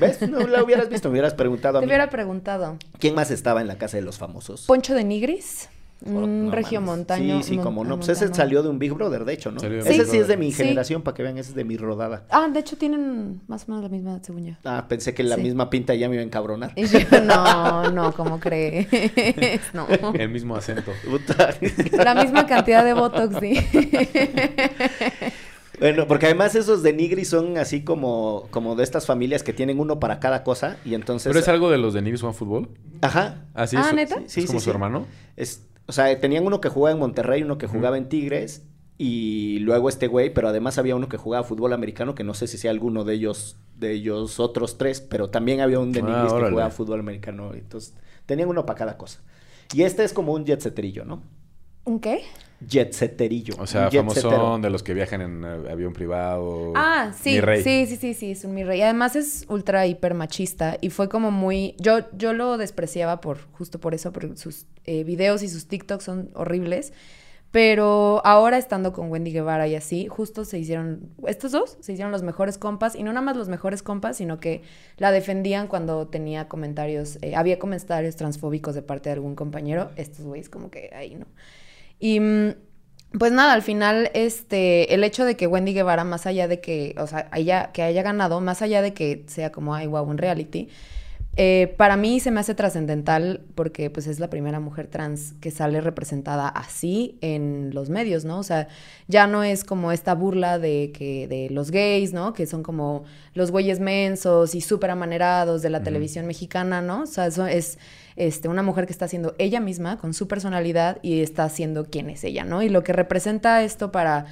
¿Ves? 0.00 0.22
No 0.28 0.46
la 0.46 0.62
hubieras 0.62 0.88
visto, 0.88 1.08
me 1.08 1.12
hubieras 1.14 1.34
preguntado 1.34 1.78
a 1.78 1.80
Te 1.82 1.86
mí. 1.86 1.90
hubiera 1.90 2.08
preguntado. 2.08 2.78
¿Quién 2.98 3.14
más 3.14 3.30
estaba 3.30 3.60
en 3.60 3.66
la 3.66 3.76
casa 3.78 3.96
de 3.96 4.02
los 4.02 4.16
famosos? 4.18 4.64
Poncho 4.66 4.94
de 4.94 5.04
Nigris, 5.04 5.68
un 6.04 6.46
no 6.46 6.52
regio 6.52 6.80
mames. 6.80 6.96
montaño. 6.98 7.42
Sí, 7.42 7.54
sí, 7.54 7.58
como 7.58 7.84
no. 7.84 7.96
Pues 7.96 8.10
ese 8.10 8.32
salió 8.34 8.62
de 8.62 8.68
un 8.68 8.78
Big 8.78 8.92
Brother, 8.92 9.24
de 9.24 9.32
hecho, 9.32 9.50
¿no? 9.50 9.60
Salió 9.60 9.78
ese 9.80 10.04
sí 10.04 10.18
es 10.18 10.28
de 10.28 10.36
mi 10.36 10.52
Sí. 10.52 10.58
generación, 10.58 11.02
para 11.02 11.14
que 11.14 11.22
vean, 11.22 11.38
ese 11.38 11.50
es 11.50 11.56
de 11.56 11.64
mi 11.64 11.76
rodada. 11.76 12.24
Ah, 12.30 12.46
de 12.52 12.60
hecho 12.60 12.76
tienen 12.76 13.40
más 13.48 13.64
o 13.64 13.70
menos 13.72 13.82
la 13.82 13.88
misma, 13.88 14.20
según 14.22 14.44
yo. 14.46 14.54
Ah, 14.64 14.84
pensé 14.88 15.14
que 15.14 15.22
la 15.22 15.36
Sí. 15.36 15.42
misma 15.42 15.70
pinta 15.70 15.94
ya 15.94 16.08
me 16.08 16.16
iba 16.16 16.22
a 16.22 16.26
encabronar. 16.26 16.72
Y 16.76 16.84
yo, 16.86 16.98
no, 17.24 17.90
no, 17.90 18.12
¿cómo 18.12 18.38
crees? 18.40 18.88
No. 19.72 19.86
El 20.14 20.28
mismo 20.28 20.54
acento. 20.56 20.92
La 21.92 22.14
misma 22.14 22.46
cantidad 22.46 22.84
de 22.84 22.92
Botox, 22.92 23.36
sí. 23.40 23.56
bueno, 25.78 26.06
porque 26.06 26.26
además 26.26 26.54
esos 26.54 26.82
de 26.82 26.92
Nigri 26.92 27.24
son 27.24 27.58
así 27.58 27.82
como, 27.84 28.46
como 28.50 28.76
de 28.76 28.84
estas 28.84 29.06
familias 29.06 29.42
que 29.42 29.52
tienen 29.52 29.78
uno 29.78 30.00
para 30.00 30.20
cada 30.20 30.42
cosa 30.42 30.76
y 30.84 30.94
entonces... 30.94 31.28
¿Pero 31.30 31.38
es 31.38 31.48
algo 31.48 31.70
de 31.70 31.78
los 31.78 31.92
de 31.94 32.02
Nigris 32.02 32.22
Juan 32.22 32.34
Fútbol? 32.34 32.68
Ajá. 33.02 33.44
¿Ah, 33.54 33.66
sí? 33.66 33.76
Ah, 33.76 33.86
¿Es- 33.88 33.94
¿neta? 33.94 34.16
¿Es 34.24 34.32
Sí, 34.32 34.40
sí, 34.42 34.46
como 34.46 34.60
sí. 34.60 34.64
su 34.64 34.70
hermano? 34.70 35.06
Es, 35.36 35.62
o 35.86 35.92
sea, 35.92 36.18
tenían 36.18 36.46
uno 36.46 36.60
que 36.60 36.68
jugaba 36.68 36.92
en 36.92 36.98
Monterrey, 36.98 37.42
uno 37.42 37.58
que 37.58 37.66
jugaba 37.66 37.96
en 37.96 38.08
Tigres 38.08 38.64
y 38.98 39.58
luego 39.60 39.88
este 39.88 40.06
güey, 40.06 40.32
pero 40.32 40.48
además 40.48 40.78
había 40.78 40.96
uno 40.96 41.08
que 41.08 41.16
jugaba 41.16 41.44
fútbol 41.44 41.72
americano, 41.72 42.14
que 42.14 42.24
no 42.24 42.34
sé 42.34 42.46
si 42.46 42.58
sea 42.58 42.70
alguno 42.70 43.04
de 43.04 43.14
ellos, 43.14 43.56
de 43.78 43.92
ellos 43.92 44.40
otros 44.40 44.78
tres, 44.78 45.00
pero 45.00 45.30
también 45.30 45.60
había 45.60 45.78
un 45.78 45.92
de 45.92 46.00
Ah, 46.02 46.26
que 46.28 46.50
jugaba 46.50 46.70
fútbol 46.70 47.00
americano. 47.00 47.52
Entonces, 47.54 47.94
tenían 48.24 48.48
uno 48.48 48.66
para 48.66 48.78
cada 48.78 48.96
cosa. 48.96 49.20
Y 49.74 49.82
este 49.82 50.02
es 50.04 50.12
como 50.12 50.32
un 50.32 50.44
jet 50.44 50.60
setterillo, 50.60 51.04
¿no? 51.04 51.22
¿Un 51.86 52.00
qué? 52.00 52.22
Jet 52.66 52.92
setterillo. 52.92 53.54
O 53.58 53.66
sea, 53.66 53.90
famosón 53.90 54.60
de 54.60 54.70
los 54.70 54.82
que 54.82 54.92
viajan 54.92 55.20
en 55.20 55.44
eh, 55.44 55.70
avión 55.70 55.92
privado. 55.92 56.72
Ah, 56.74 57.12
sí, 57.18 57.34
Mi 57.34 57.40
rey. 57.40 57.62
sí, 57.62 57.86
sí, 57.86 57.96
sí, 57.96 58.14
sí, 58.14 58.30
es 58.32 58.44
un 58.44 58.54
mi 58.54 58.64
rey. 58.64 58.82
Además 58.82 59.14
es 59.14 59.46
ultra 59.48 59.86
hiper 59.86 60.14
machista 60.14 60.78
y 60.80 60.90
fue 60.90 61.08
como 61.08 61.30
muy, 61.30 61.76
yo, 61.78 62.10
yo 62.16 62.32
lo 62.32 62.58
despreciaba 62.58 63.20
por, 63.20 63.38
justo 63.52 63.78
por 63.78 63.94
eso, 63.94 64.12
porque 64.12 64.36
sus 64.36 64.66
eh, 64.84 65.04
videos 65.04 65.42
y 65.42 65.48
sus 65.48 65.68
TikToks 65.68 66.04
son 66.04 66.30
horribles. 66.34 66.92
Pero 67.52 68.20
ahora 68.26 68.58
estando 68.58 68.92
con 68.92 69.10
Wendy 69.10 69.32
Guevara 69.32 69.68
y 69.68 69.76
así, 69.76 70.08
justo 70.08 70.44
se 70.44 70.58
hicieron, 70.58 71.08
estos 71.26 71.52
dos 71.52 71.78
se 71.80 71.92
hicieron 71.92 72.10
los 72.10 72.22
mejores 72.22 72.58
compas, 72.58 72.96
y 72.96 73.02
no 73.02 73.12
nada 73.12 73.24
más 73.24 73.36
los 73.36 73.48
mejores 73.48 73.82
compas, 73.82 74.16
sino 74.16 74.40
que 74.40 74.62
la 74.98 75.12
defendían 75.12 75.68
cuando 75.68 76.08
tenía 76.08 76.48
comentarios, 76.48 77.18
eh, 77.22 77.36
había 77.36 77.58
comentarios 77.58 78.16
transfóbicos 78.16 78.74
de 78.74 78.82
parte 78.82 79.08
de 79.08 79.14
algún 79.14 79.36
compañero, 79.36 79.90
estos 79.96 80.26
güeyes 80.26 80.50
como 80.50 80.70
que 80.70 80.90
ahí 80.92 81.14
no. 81.14 81.26
Y 81.98 82.20
mm, 82.20 82.54
pues 83.18 83.32
nada, 83.32 83.52
al 83.52 83.62
final, 83.62 84.10
este, 84.14 84.92
el 84.94 85.04
hecho 85.04 85.24
de 85.24 85.36
que 85.36 85.46
Wendy 85.46 85.72
Guevara, 85.72 86.04
más 86.04 86.26
allá 86.26 86.48
de 86.48 86.60
que, 86.60 86.94
o 86.98 87.06
sea, 87.06 87.28
ella, 87.34 87.70
que 87.72 87.82
haya 87.82 88.02
ganado, 88.02 88.40
más 88.40 88.62
allá 88.62 88.82
de 88.82 88.92
que 88.92 89.24
sea 89.28 89.52
como, 89.52 89.74
ay, 89.74 89.86
wow, 89.86 90.04
un 90.04 90.18
reality, 90.18 90.68
eh, 91.38 91.74
para 91.76 91.98
mí 91.98 92.18
se 92.18 92.30
me 92.30 92.40
hace 92.40 92.54
trascendental 92.54 93.42
porque 93.54 93.90
pues 93.90 94.06
es 94.06 94.20
la 94.20 94.30
primera 94.30 94.58
mujer 94.58 94.86
trans 94.86 95.34
que 95.42 95.50
sale 95.50 95.82
representada 95.82 96.48
así 96.48 97.18
en 97.20 97.72
los 97.74 97.90
medios, 97.90 98.24
¿no? 98.24 98.38
O 98.38 98.42
sea, 98.42 98.68
ya 99.06 99.26
no 99.26 99.44
es 99.44 99.62
como 99.62 99.92
esta 99.92 100.14
burla 100.14 100.58
de 100.58 100.92
que 100.94 101.28
de 101.28 101.50
los 101.50 101.70
gays, 101.70 102.14
¿no? 102.14 102.32
Que 102.32 102.46
son 102.46 102.62
como 102.62 103.04
los 103.34 103.50
güeyes 103.50 103.80
mensos 103.80 104.54
y 104.54 104.62
súper 104.62 104.90
amanerados 104.90 105.60
de 105.60 105.68
la 105.68 105.82
televisión 105.82 106.26
mexicana, 106.26 106.80
¿no? 106.80 107.02
O 107.02 107.06
sea, 107.06 107.26
eso 107.26 107.46
es 107.46 107.78
este, 108.16 108.48
una 108.48 108.62
mujer 108.62 108.86
que 108.86 108.92
está 108.92 109.06
siendo 109.08 109.34
ella 109.38 109.60
misma 109.60 109.98
con 109.98 110.14
su 110.14 110.26
personalidad 110.26 110.98
y 111.02 111.20
está 111.20 111.48
siendo 111.48 111.84
quien 111.84 112.08
es 112.10 112.24
ella, 112.24 112.44
¿no? 112.44 112.62
Y 112.62 112.68
lo 112.70 112.82
que 112.82 112.92
representa 112.92 113.62
esto 113.62 113.92
para 113.92 114.26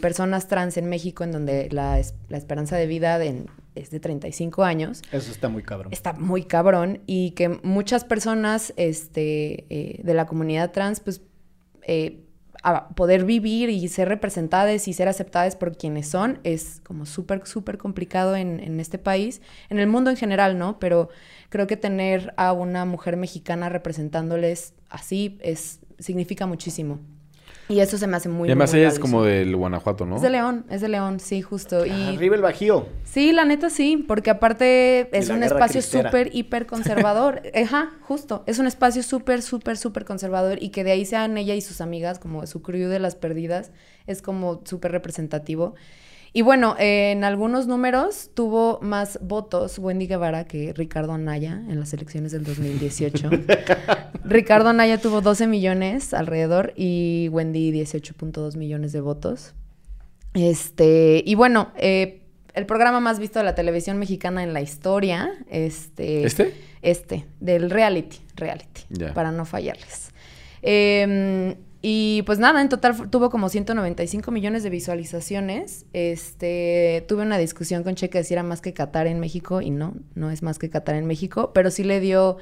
personas 0.00 0.48
trans 0.48 0.76
en 0.76 0.88
México, 0.88 1.24
en 1.24 1.32
donde 1.32 1.68
la, 1.70 1.98
es- 1.98 2.14
la 2.28 2.36
esperanza 2.38 2.76
de 2.76 2.86
vida 2.86 3.22
en- 3.24 3.46
es 3.74 3.90
de 3.90 4.00
35 4.00 4.64
años, 4.64 5.02
Eso 5.12 5.30
está 5.30 5.48
muy 5.48 5.62
cabrón. 5.62 5.92
está 5.92 6.12
muy 6.12 6.42
cabrón 6.44 7.00
y 7.06 7.30
que 7.32 7.48
muchas 7.62 8.04
personas 8.04 8.72
este, 8.76 9.64
eh, 9.70 10.00
de 10.02 10.14
la 10.14 10.26
comunidad 10.26 10.72
trans, 10.72 11.00
pues, 11.00 11.22
eh, 11.82 12.24
a 12.62 12.90
poder 12.90 13.24
vivir 13.24 13.70
y 13.70 13.88
ser 13.88 14.08
representadas 14.08 14.86
y 14.86 14.92
ser 14.92 15.08
aceptadas 15.08 15.56
por 15.56 15.78
quienes 15.78 16.08
son 16.08 16.40
es 16.44 16.82
como 16.84 17.06
súper, 17.06 17.46
súper 17.46 17.78
complicado 17.78 18.36
en, 18.36 18.60
en 18.60 18.80
este 18.80 18.98
país, 18.98 19.40
en 19.70 19.78
el 19.78 19.86
mundo 19.86 20.10
en 20.10 20.16
general, 20.18 20.58
¿no? 20.58 20.78
Pero 20.78 21.08
creo 21.50 21.66
que 21.66 21.76
tener 21.76 22.32
a 22.36 22.52
una 22.52 22.86
mujer 22.86 23.16
mexicana 23.16 23.68
representándoles 23.68 24.72
así 24.88 25.38
es, 25.42 25.80
significa 25.98 26.46
muchísimo. 26.46 26.98
Y 27.68 27.78
eso 27.78 27.98
se 27.98 28.08
me 28.08 28.16
hace 28.16 28.28
muy 28.28 28.48
y 28.48 28.50
además 28.50 28.72
muy 28.72 28.80
ella 28.80 28.88
es 28.88 28.94
valioso. 28.94 29.12
como 29.12 29.24
del 29.24 29.54
Guanajuato, 29.54 30.04
¿no? 30.04 30.16
Es 30.16 30.22
de 30.22 30.30
León, 30.30 30.66
es 30.70 30.80
de 30.80 30.88
León, 30.88 31.20
sí, 31.20 31.40
justo. 31.40 31.86
Y 31.86 32.16
Arriba 32.16 32.34
el 32.34 32.42
Bajío. 32.42 32.88
Sí, 33.04 33.30
la 33.30 33.44
neta 33.44 33.70
sí, 33.70 34.04
porque 34.08 34.30
aparte 34.30 35.08
es 35.16 35.28
un 35.28 35.44
espacio 35.44 35.80
súper, 35.80 36.30
hiper 36.34 36.66
conservador. 36.66 37.42
Ajá, 37.54 37.92
justo. 38.02 38.42
Es 38.46 38.58
un 38.58 38.66
espacio 38.66 39.04
súper, 39.04 39.40
súper, 39.40 39.76
súper 39.76 40.04
conservador 40.04 40.60
y 40.60 40.70
que 40.70 40.82
de 40.82 40.90
ahí 40.90 41.04
sean 41.04 41.38
ella 41.38 41.54
y 41.54 41.60
sus 41.60 41.80
amigas, 41.80 42.18
como 42.18 42.44
su 42.48 42.60
crew 42.60 42.88
de 42.88 42.98
las 42.98 43.14
perdidas, 43.14 43.70
es 44.08 44.20
como 44.20 44.62
súper 44.64 44.90
representativo. 44.90 45.76
Y 46.32 46.42
bueno, 46.42 46.76
eh, 46.78 47.10
en 47.10 47.24
algunos 47.24 47.66
números 47.66 48.30
tuvo 48.34 48.78
más 48.82 49.18
votos 49.20 49.78
Wendy 49.78 50.06
Guevara 50.06 50.44
que 50.44 50.72
Ricardo 50.72 51.12
Anaya 51.12 51.62
en 51.68 51.80
las 51.80 51.92
elecciones 51.92 52.30
del 52.30 52.44
2018. 52.44 53.30
Ricardo 54.24 54.68
Anaya 54.68 54.98
tuvo 54.98 55.22
12 55.22 55.48
millones 55.48 56.14
alrededor 56.14 56.72
y 56.76 57.28
Wendy 57.32 57.72
18.2 57.72 58.56
millones 58.56 58.92
de 58.92 59.00
votos. 59.00 59.54
Este, 60.34 61.22
y 61.26 61.34
bueno, 61.34 61.72
eh, 61.76 62.22
el 62.54 62.64
programa 62.64 63.00
más 63.00 63.18
visto 63.18 63.40
de 63.40 63.44
la 63.44 63.56
televisión 63.56 63.98
mexicana 63.98 64.44
en 64.44 64.52
la 64.52 64.60
historia, 64.60 65.32
este... 65.48 66.24
¿Este? 66.24 66.54
Este, 66.82 67.26
del 67.40 67.68
reality, 67.68 68.20
reality, 68.36 68.82
para 69.12 69.32
no 69.32 69.44
fallarles. 69.44 70.12
Eh, 70.62 71.56
y 71.82 72.22
pues 72.26 72.38
nada, 72.38 72.60
en 72.60 72.68
total 72.68 73.08
tuvo 73.10 73.30
como 73.30 73.48
195 73.48 74.30
millones 74.30 74.62
de 74.62 74.70
visualizaciones. 74.70 75.86
Este, 75.92 77.04
tuve 77.08 77.22
una 77.22 77.38
discusión 77.38 77.82
con 77.84 77.94
Checa 77.94 78.18
de 78.18 78.24
si 78.24 78.34
era 78.34 78.42
más 78.42 78.60
que 78.60 78.72
Qatar 78.74 79.06
en 79.06 79.20
México 79.20 79.60
y 79.60 79.70
no, 79.70 79.94
no 80.14 80.30
es 80.30 80.42
más 80.42 80.58
que 80.58 80.68
Qatar 80.68 80.94
en 80.96 81.06
México, 81.06 81.52
pero 81.54 81.70
sí 81.70 81.82
le 81.84 82.00
dio 82.00 82.36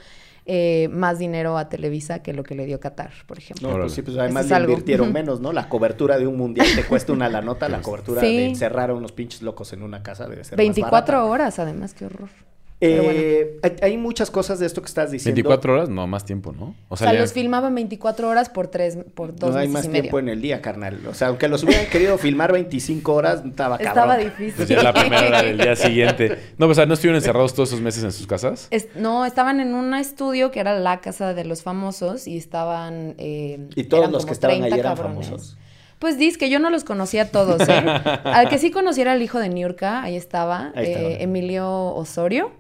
eh, 0.46 0.88
más 0.90 1.18
dinero 1.18 1.58
a 1.58 1.68
Televisa 1.68 2.22
que 2.22 2.32
lo 2.32 2.42
que 2.42 2.54
le 2.54 2.64
dio 2.66 2.80
Qatar, 2.80 3.12
por 3.26 3.38
ejemplo. 3.38 3.70
No, 3.70 3.76
pues 3.78 3.92
sí, 3.92 4.02
pues 4.02 4.16
además 4.16 4.46
es 4.46 4.50
le 4.50 4.60
invirtieron 4.60 5.12
menos, 5.12 5.40
¿no? 5.40 5.52
La 5.52 5.68
cobertura 5.68 6.18
de 6.18 6.26
un 6.26 6.36
mundial 6.36 6.66
te 6.74 6.84
cuesta 6.84 7.12
una 7.12 7.28
la 7.28 7.42
nota, 7.42 7.68
la 7.68 7.80
cobertura 7.82 8.20
Sí. 8.22 8.36
de 8.36 8.46
encerrar 8.46 8.90
a 8.90 8.94
unos 8.94 9.12
pinches 9.12 9.42
locos 9.42 9.72
en 9.72 9.82
una 9.82 10.02
casa 10.02 10.26
debe 10.26 10.42
ser 10.44 10.54
más 10.54 10.58
24 10.58 11.18
barata. 11.18 11.30
horas, 11.30 11.58
además, 11.58 11.94
qué 11.94 12.06
horror. 12.06 12.30
Bueno. 12.80 13.02
Eh, 13.06 13.60
hay- 13.82 13.96
muchas 13.96 14.30
cosas 14.30 14.60
de 14.60 14.66
esto 14.66 14.80
que 14.82 14.86
estás 14.86 15.10
diciendo. 15.10 15.34
24 15.34 15.72
horas, 15.74 15.88
no, 15.88 16.06
más 16.06 16.24
tiempo, 16.24 16.52
¿no? 16.52 16.76
O 16.88 16.96
sea, 16.96 17.12
ya- 17.12 17.18
los 17.20 17.32
filmaban 17.32 17.74
24 17.74 18.28
horas 18.28 18.48
por 18.50 18.68
tres, 18.68 18.96
por 19.14 19.34
dos 19.34 19.50
No 19.52 19.58
hay 19.58 19.66
meses 19.66 19.72
más 19.74 19.84
y 19.86 19.88
medio. 19.88 20.02
tiempo 20.02 20.18
en 20.20 20.28
el 20.28 20.40
día, 20.40 20.62
carnal. 20.62 21.00
O 21.08 21.14
sea, 21.14 21.28
aunque 21.28 21.48
los 21.48 21.64
hubieran 21.64 21.86
querido 21.86 22.16
filmar 22.18 22.52
25 22.52 23.14
horas, 23.14 23.42
estaba 23.44 23.78
cabrón. 23.78 23.88
Estaba 23.88 24.16
difícil. 24.16 24.54
Pues 24.56 24.68
ya 24.68 24.80
la 24.82 24.92
primera 24.94 25.26
hora 25.26 25.42
del 25.42 25.58
día 25.58 25.74
siguiente. 25.76 26.38
No, 26.56 26.66
pues, 26.66 26.70
o 26.70 26.80
sea, 26.80 26.86
¿no 26.86 26.94
estuvieron 26.94 27.16
encerrados 27.16 27.52
todos 27.52 27.70
esos 27.70 27.80
meses 27.80 28.04
en 28.04 28.12
sus 28.12 28.28
casas? 28.28 28.68
Es- 28.70 28.86
no, 28.94 29.24
estaban 29.24 29.58
en 29.58 29.74
un 29.74 29.92
estudio 29.94 30.52
que 30.52 30.60
era 30.60 30.78
la 30.78 31.00
casa 31.00 31.34
de 31.34 31.44
los 31.44 31.62
famosos 31.64 32.28
y 32.28 32.36
estaban... 32.36 33.16
eh, 33.18 33.68
Y 33.74 33.84
todos 33.84 34.08
los 34.12 34.24
que 34.24 34.32
estaban 34.32 34.58
30 34.58 34.74
ahí 34.76 34.80
eran 34.80 34.94
cabrones. 34.94 35.26
famosos. 35.26 35.56
Pues 35.98 36.16
dices 36.16 36.38
que 36.38 36.48
yo 36.48 36.60
no 36.60 36.70
los 36.70 36.84
conocía 36.84 37.22
a 37.22 37.26
todos, 37.26 37.60
¿eh? 37.68 37.72
Al 38.24 38.48
que 38.48 38.58
sí 38.58 38.70
conociera 38.70 39.14
el 39.16 39.20
hijo 39.22 39.40
de 39.40 39.48
Niurka, 39.48 40.00
ahí 40.00 40.14
estaba, 40.14 40.70
Ahí 40.76 40.92
estaba. 40.92 41.08
eh, 41.08 41.22
Emilio 41.24 41.68
Osorio. 41.92 42.52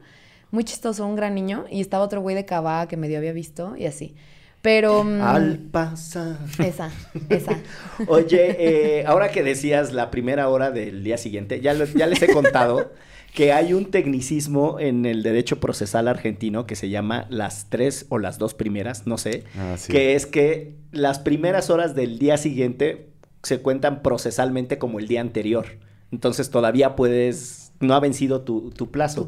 Muy 0.50 0.64
chistoso, 0.64 1.06
un 1.06 1.16
gran 1.16 1.34
niño. 1.34 1.64
Y 1.70 1.80
estaba 1.80 2.04
otro 2.04 2.20
güey 2.20 2.34
de 2.36 2.44
Cabá 2.44 2.86
que 2.88 2.96
medio 2.96 3.18
había 3.18 3.32
visto 3.32 3.76
y 3.76 3.86
así. 3.86 4.14
Pero... 4.62 5.04
mm, 5.04 5.20
Al 5.22 5.58
pasar. 5.58 6.36
Esa, 6.58 6.90
esa. 7.28 7.58
Oye, 8.08 8.56
eh, 9.00 9.04
ahora 9.06 9.30
que 9.30 9.42
decías 9.42 9.92
la 9.92 10.10
primera 10.10 10.48
hora 10.48 10.70
del 10.70 11.04
día 11.04 11.16
siguiente, 11.18 11.60
ya, 11.60 11.74
lo- 11.74 11.84
ya 11.84 12.06
les 12.06 12.20
he 12.22 12.32
contado 12.32 12.90
que 13.34 13.52
hay 13.52 13.72
un 13.72 13.90
tecnicismo 13.90 14.80
en 14.80 15.06
el 15.06 15.22
derecho 15.22 15.60
procesal 15.60 16.08
argentino 16.08 16.66
que 16.66 16.74
se 16.76 16.88
llama 16.88 17.26
las 17.30 17.66
tres 17.68 18.06
o 18.08 18.18
las 18.18 18.38
dos 18.38 18.54
primeras, 18.54 19.06
no 19.06 19.16
sé, 19.18 19.44
Ah, 19.56 19.76
sí. 19.78 19.92
que 19.92 20.14
es 20.16 20.26
que 20.26 20.74
las 20.90 21.18
primeras 21.20 21.70
horas 21.70 21.94
del 21.94 22.18
día 22.18 22.36
siguiente 22.36 23.10
se 23.44 23.60
cuentan 23.60 24.02
procesalmente 24.02 24.78
como 24.78 24.98
el 24.98 25.06
día 25.06 25.20
anterior. 25.20 25.66
Entonces 26.10 26.50
todavía 26.50 26.96
puedes, 26.96 27.67
no 27.80 27.94
ha 27.94 28.00
vencido 28.00 28.42
tu, 28.42 28.70
tu 28.70 28.90
plazo. 28.90 29.22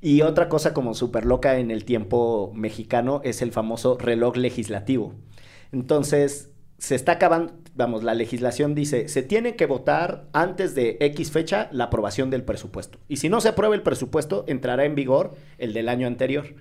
Y 0.00 0.22
otra 0.22 0.48
cosa 0.48 0.72
como 0.74 0.94
súper 0.94 1.26
loca 1.26 1.58
en 1.58 1.70
el 1.70 1.84
tiempo 1.84 2.52
mexicano 2.54 3.20
es 3.24 3.42
el 3.42 3.52
famoso 3.52 3.98
reloj 3.98 4.36
legislativo. 4.36 5.14
Entonces, 5.72 6.50
se 6.78 6.94
está 6.94 7.12
acabando, 7.12 7.52
vamos, 7.74 8.02
la 8.02 8.14
legislación 8.14 8.74
dice, 8.74 9.08
se 9.08 9.22
tiene 9.22 9.56
que 9.56 9.66
votar 9.66 10.26
antes 10.32 10.74
de 10.74 10.96
X 11.00 11.30
fecha 11.30 11.68
la 11.72 11.84
aprobación 11.84 12.28
del 12.30 12.42
presupuesto. 12.44 12.98
Y 13.08 13.16
si 13.18 13.28
no 13.28 13.40
se 13.40 13.48
aprueba 13.50 13.74
el 13.74 13.82
presupuesto, 13.82 14.44
entrará 14.48 14.84
en 14.84 14.94
vigor 14.94 15.32
el 15.58 15.72
del 15.72 15.88
año 15.88 16.06
anterior. 16.06 16.54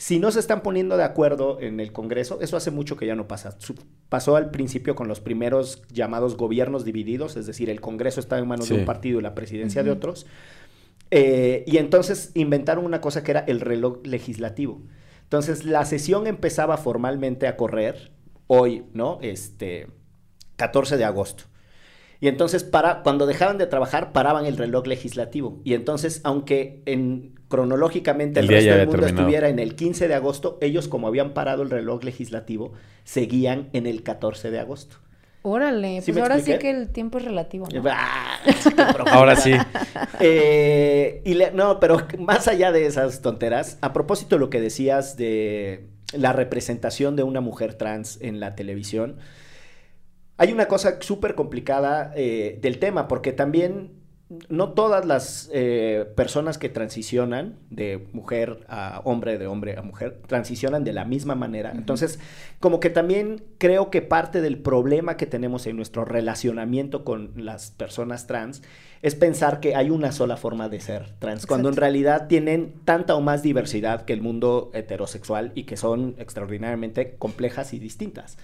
Si 0.00 0.20
no 0.20 0.30
se 0.30 0.38
están 0.38 0.62
poniendo 0.62 0.96
de 0.96 1.02
acuerdo 1.02 1.60
en 1.60 1.80
el 1.80 1.92
Congreso, 1.92 2.38
eso 2.40 2.56
hace 2.56 2.70
mucho 2.70 2.96
que 2.96 3.04
ya 3.06 3.16
no 3.16 3.26
pasa. 3.26 3.56
Su- 3.58 3.74
pasó 4.08 4.36
al 4.36 4.50
principio 4.50 4.94
con 4.94 5.08
los 5.08 5.20
primeros 5.20 5.82
llamados 5.92 6.36
gobiernos 6.36 6.84
divididos, 6.84 7.36
es 7.36 7.46
decir, 7.46 7.68
el 7.68 7.80
Congreso 7.80 8.20
estaba 8.20 8.40
en 8.40 8.46
manos 8.48 8.68
de 8.68 8.74
un 8.80 8.86
partido 8.86 9.18
y 9.18 9.22
la 9.22 9.34
presidencia 9.34 9.82
de 9.82 9.90
otros. 9.90 10.26
Eh, 11.10 11.64
y 11.66 11.78
entonces 11.78 12.32
inventaron 12.34 12.84
una 12.84 13.00
cosa 13.00 13.22
que 13.22 13.30
era 13.30 13.40
el 13.40 13.60
reloj 13.60 14.00
legislativo. 14.04 14.82
Entonces 15.22 15.64
la 15.64 15.84
sesión 15.84 16.26
empezaba 16.26 16.76
formalmente 16.76 17.46
a 17.46 17.56
correr 17.56 18.12
hoy, 18.46 18.84
¿no? 18.94 19.18
Este 19.22 19.88
14 20.56 20.96
de 20.96 21.04
agosto. 21.04 21.44
Y 22.20 22.28
entonces 22.28 22.64
para 22.64 23.02
cuando 23.02 23.26
dejaban 23.26 23.58
de 23.58 23.66
trabajar 23.66 24.12
paraban 24.12 24.46
el 24.46 24.56
reloj 24.56 24.86
legislativo. 24.86 25.60
Y 25.64 25.74
entonces 25.74 26.20
aunque 26.24 26.82
en 26.86 27.34
cronológicamente 27.48 28.40
el, 28.40 28.48
resto 28.48 28.70
del 28.70 28.86
mundo 28.86 29.02
terminado. 29.02 29.20
estuviera 29.22 29.48
en 29.48 29.58
el 29.58 29.74
15 29.74 30.08
de 30.08 30.14
agosto, 30.14 30.58
ellos 30.60 30.88
como 30.88 31.06
habían 31.06 31.32
parado 31.32 31.62
el 31.62 31.70
reloj 31.70 32.04
legislativo, 32.04 32.72
seguían 33.04 33.70
en 33.72 33.86
el 33.86 34.02
14 34.02 34.50
de 34.50 34.60
agosto. 34.60 34.96
Órale, 35.42 36.02
¿Sí 36.02 36.12
pues 36.12 36.22
ahora 36.22 36.40
sí 36.40 36.58
que 36.58 36.70
el 36.70 36.88
tiempo 36.90 37.18
es 37.18 37.24
relativo, 37.24 37.66
¿no? 37.72 37.82
Ah, 37.90 38.38
profundidad. 38.44 39.08
Ahora 39.08 39.36
sí. 39.36 39.52
Eh, 40.20 41.22
y 41.24 41.34
le- 41.34 41.52
no, 41.52 41.80
pero 41.80 42.06
más 42.18 42.48
allá 42.48 42.72
de 42.72 42.86
esas 42.86 43.22
tonteras, 43.22 43.78
a 43.80 43.92
propósito 43.92 44.36
de 44.36 44.40
lo 44.40 44.50
que 44.50 44.60
decías 44.60 45.16
de 45.16 45.86
la 46.12 46.32
representación 46.32 47.16
de 47.16 47.22
una 47.22 47.40
mujer 47.40 47.74
trans 47.74 48.18
en 48.20 48.40
la 48.40 48.54
televisión, 48.54 49.18
hay 50.36 50.52
una 50.52 50.66
cosa 50.66 50.98
súper 51.00 51.34
complicada 51.34 52.12
eh, 52.16 52.58
del 52.60 52.78
tema, 52.78 53.08
porque 53.08 53.32
también 53.32 53.90
no 54.48 54.72
todas 54.72 55.06
las 55.06 55.48
eh, 55.54 56.06
personas 56.14 56.58
que 56.58 56.68
transicionan 56.68 57.56
de 57.70 58.06
mujer 58.12 58.66
a 58.68 59.00
hombre, 59.04 59.38
de 59.38 59.46
hombre 59.46 59.78
a 59.78 59.82
mujer, 59.82 60.20
transicionan 60.26 60.84
de 60.84 60.92
la 60.92 61.06
misma 61.06 61.34
manera. 61.34 61.72
Entonces, 61.74 62.18
como 62.60 62.78
que 62.78 62.90
también 62.90 63.42
creo 63.56 63.90
que 63.90 64.02
parte 64.02 64.42
del 64.42 64.58
problema 64.58 65.16
que 65.16 65.24
tenemos 65.24 65.66
en 65.66 65.76
nuestro 65.76 66.04
relacionamiento 66.04 67.04
con 67.04 67.32
las 67.36 67.70
personas 67.70 68.26
trans 68.26 68.62
es 69.00 69.14
pensar 69.14 69.60
que 69.60 69.76
hay 69.76 69.90
una 69.90 70.12
sola 70.12 70.36
forma 70.36 70.68
de 70.68 70.80
ser 70.80 71.14
trans, 71.18 71.46
cuando 71.46 71.68
en 71.70 71.76
realidad 71.76 72.26
tienen 72.26 72.74
tanta 72.84 73.14
o 73.14 73.20
más 73.20 73.42
diversidad 73.42 74.04
que 74.04 74.12
el 74.12 74.20
mundo 74.20 74.70
heterosexual 74.74 75.52
y 75.54 75.64
que 75.64 75.76
son 75.76 76.16
extraordinariamente 76.18 77.14
complejas 77.16 77.72
y 77.72 77.78
distintas. 77.78 78.36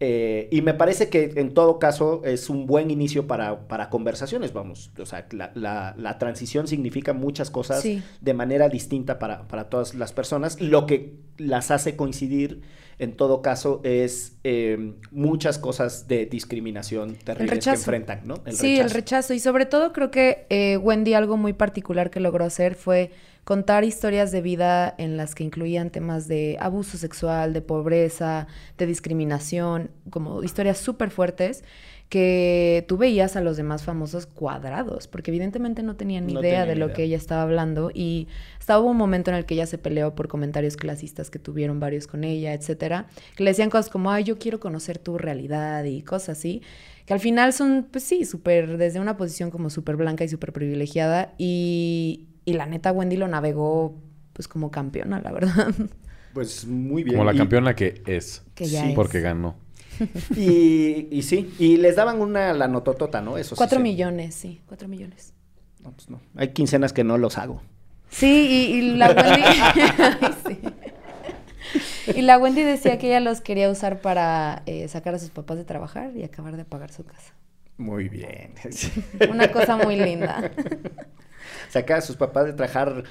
Eh, 0.00 0.48
y 0.50 0.60
me 0.62 0.74
parece 0.74 1.08
que 1.08 1.32
en 1.36 1.54
todo 1.54 1.78
caso 1.78 2.22
es 2.24 2.50
un 2.50 2.66
buen 2.66 2.90
inicio 2.90 3.26
para, 3.26 3.68
para 3.68 3.88
conversaciones, 3.90 4.52
vamos. 4.52 4.90
O 4.98 5.06
sea, 5.06 5.26
la, 5.30 5.52
la- 5.54 5.94
la 5.96 6.18
transición 6.18 6.66
significa 6.66 7.12
muchas 7.12 7.50
cosas 7.50 7.80
Sí. 7.82 8.02
de 8.20 8.34
manera 8.34 8.68
distinta 8.68 9.18
para, 9.18 9.46
para 9.46 9.68
todas 9.70 9.94
las 9.94 10.12
personas. 10.12 10.60
Lo 10.60 10.86
que 10.86 11.14
las 11.38 11.70
hace 11.70 11.96
coincidir, 11.96 12.60
en 12.98 13.16
todo 13.16 13.42
caso, 13.42 13.80
es 13.84 14.36
eh, 14.44 14.94
muchas 15.10 15.58
cosas 15.58 16.06
de 16.08 16.26
discriminación 16.26 17.16
terribles 17.16 17.64
que 17.64 17.70
enfrentan, 17.70 18.20
¿no? 18.24 18.36
sí, 18.50 18.78
el 18.78 18.90
rechazo. 18.90 19.34
Y 19.34 19.40
sobre 19.40 19.66
todo 19.66 19.92
creo 19.92 20.10
que 20.10 20.46
eh, 20.50 20.76
Wendy 20.76 21.14
algo 21.14 21.36
muy 21.36 21.52
particular 21.52 22.10
que 22.10 22.20
logró 22.20 22.44
hacer 22.44 22.74
fue 22.74 23.10
contar 23.44 23.84
historias 23.84 24.32
de 24.32 24.40
vida 24.40 24.94
en 24.96 25.16
las 25.16 25.34
que 25.34 25.44
incluían 25.44 25.90
temas 25.90 26.28
de 26.28 26.56
abuso 26.60 26.96
sexual, 26.96 27.52
de 27.52 27.60
pobreza, 27.60 28.46
de 28.78 28.86
discriminación, 28.86 29.90
como 30.10 30.42
historias 30.42 30.78
súper 30.78 31.10
fuertes 31.10 31.62
que 32.08 32.84
tú 32.86 32.96
veías 32.96 33.34
a 33.34 33.40
los 33.40 33.56
demás 33.56 33.82
famosos 33.82 34.26
cuadrados, 34.26 35.08
porque 35.08 35.30
evidentemente 35.32 35.82
no 35.82 35.96
tenían 35.96 36.26
ni 36.26 36.34
No 36.34 36.40
idea 36.40 36.64
de 36.66 36.76
lo 36.76 36.86
idea. 36.86 36.94
que 36.96 37.02
ella 37.04 37.16
estaba 37.16 37.42
hablando 37.42 37.90
y 37.92 38.28
hasta 38.60 38.78
hubo 38.78 38.90
un 38.90 38.96
momento 38.96 39.30
en 39.30 39.36
el 39.36 39.46
que 39.46 39.54
ella 39.54 39.66
se 39.66 39.78
peleó 39.78 40.14
por 40.14 40.28
comentarios 40.28 40.76
clasistas 40.76 41.30
que 41.30 41.38
tuvieron 41.40 41.80
varios 41.80 42.06
con 42.06 42.22
ella, 42.22 42.52
etcétera, 42.54 43.06
que 43.36 43.42
le 43.42 43.50
decían 43.50 43.68
cosas 43.70 43.90
como, 43.90 44.10
ay, 44.12 44.22
yo 44.24 44.38
quiero 44.38 44.60
conocer 44.60 44.98
tu 44.98 45.18
realidad 45.18 45.82
y 45.84 46.02
cosas 46.02 46.38
así, 46.38 46.62
que 47.06 47.14
al 47.14 47.20
final 47.20 47.52
son, 47.52 47.88
pues 47.90 48.04
sí, 48.04 48.24
súper, 48.24 48.78
desde 48.78 49.00
una 49.00 49.16
posición 49.16 49.50
como 49.50 49.68
súper 49.70 49.96
blanca 49.96 50.22
y 50.24 50.28
súper 50.28 50.52
privilegiada 50.52 51.34
y, 51.36 52.26
y 52.44 52.52
la 52.52 52.66
neta 52.66 52.92
Wendy 52.92 53.16
lo 53.16 53.26
navegó 53.28 53.96
pues 54.34 54.46
como 54.46 54.70
campeona, 54.70 55.20
la 55.20 55.32
verdad. 55.32 55.72
Pues 56.32 56.66
muy 56.66 57.04
bien. 57.04 57.16
Como 57.16 57.24
la 57.30 57.34
Y- 57.34 57.38
campeona 57.38 57.76
que 57.76 58.02
es. 58.06 58.42
Que 58.56 58.64
ya 58.66 58.82
Sí, 58.82 58.88
es. 58.90 58.94
Porque 58.96 59.20
ganó. 59.20 59.54
Y, 60.36 61.08
y 61.10 61.22
sí, 61.22 61.54
y 61.58 61.76
les 61.76 61.96
daban 61.96 62.20
una 62.20 62.52
la 62.52 62.68
nototota, 62.68 63.20
¿no? 63.20 63.38
Eso 63.38 63.56
Cuatro 63.56 63.80
millones, 63.80 64.34
sí, 64.34 64.60
cuatro 64.66 64.88
millones. 64.88 65.32
No, 65.80 65.92
pues 65.92 66.08
no. 66.08 66.20
Hay 66.36 66.48
quincenas 66.48 66.92
que 66.92 67.04
no 67.04 67.18
los 67.18 67.38
hago. 67.38 67.62
Sí, 68.10 68.26
y, 68.26 68.76
y 68.76 68.96
la 68.96 69.10
Wendy. 69.10 69.42
Sí. 70.46 70.60
Y 72.14 72.22
la 72.22 72.38
Wendy 72.38 72.62
decía 72.62 72.98
que 72.98 73.08
ella 73.08 73.20
los 73.20 73.40
quería 73.40 73.70
usar 73.70 74.00
para 74.00 74.62
eh, 74.66 74.86
sacar 74.88 75.14
a 75.14 75.18
sus 75.18 75.30
papás 75.30 75.56
de 75.56 75.64
trabajar 75.64 76.12
y 76.16 76.22
acabar 76.22 76.56
de 76.56 76.64
pagar 76.64 76.92
su 76.92 77.04
casa. 77.04 77.34
Muy 77.76 78.08
bien. 78.08 78.54
Una 79.30 79.50
cosa 79.50 79.76
muy 79.76 79.96
linda. 79.96 80.52
Sacar 81.70 81.98
a 81.98 82.02
sus 82.02 82.16
papás 82.16 82.46
de 82.46 82.52
trabajar 82.52 83.04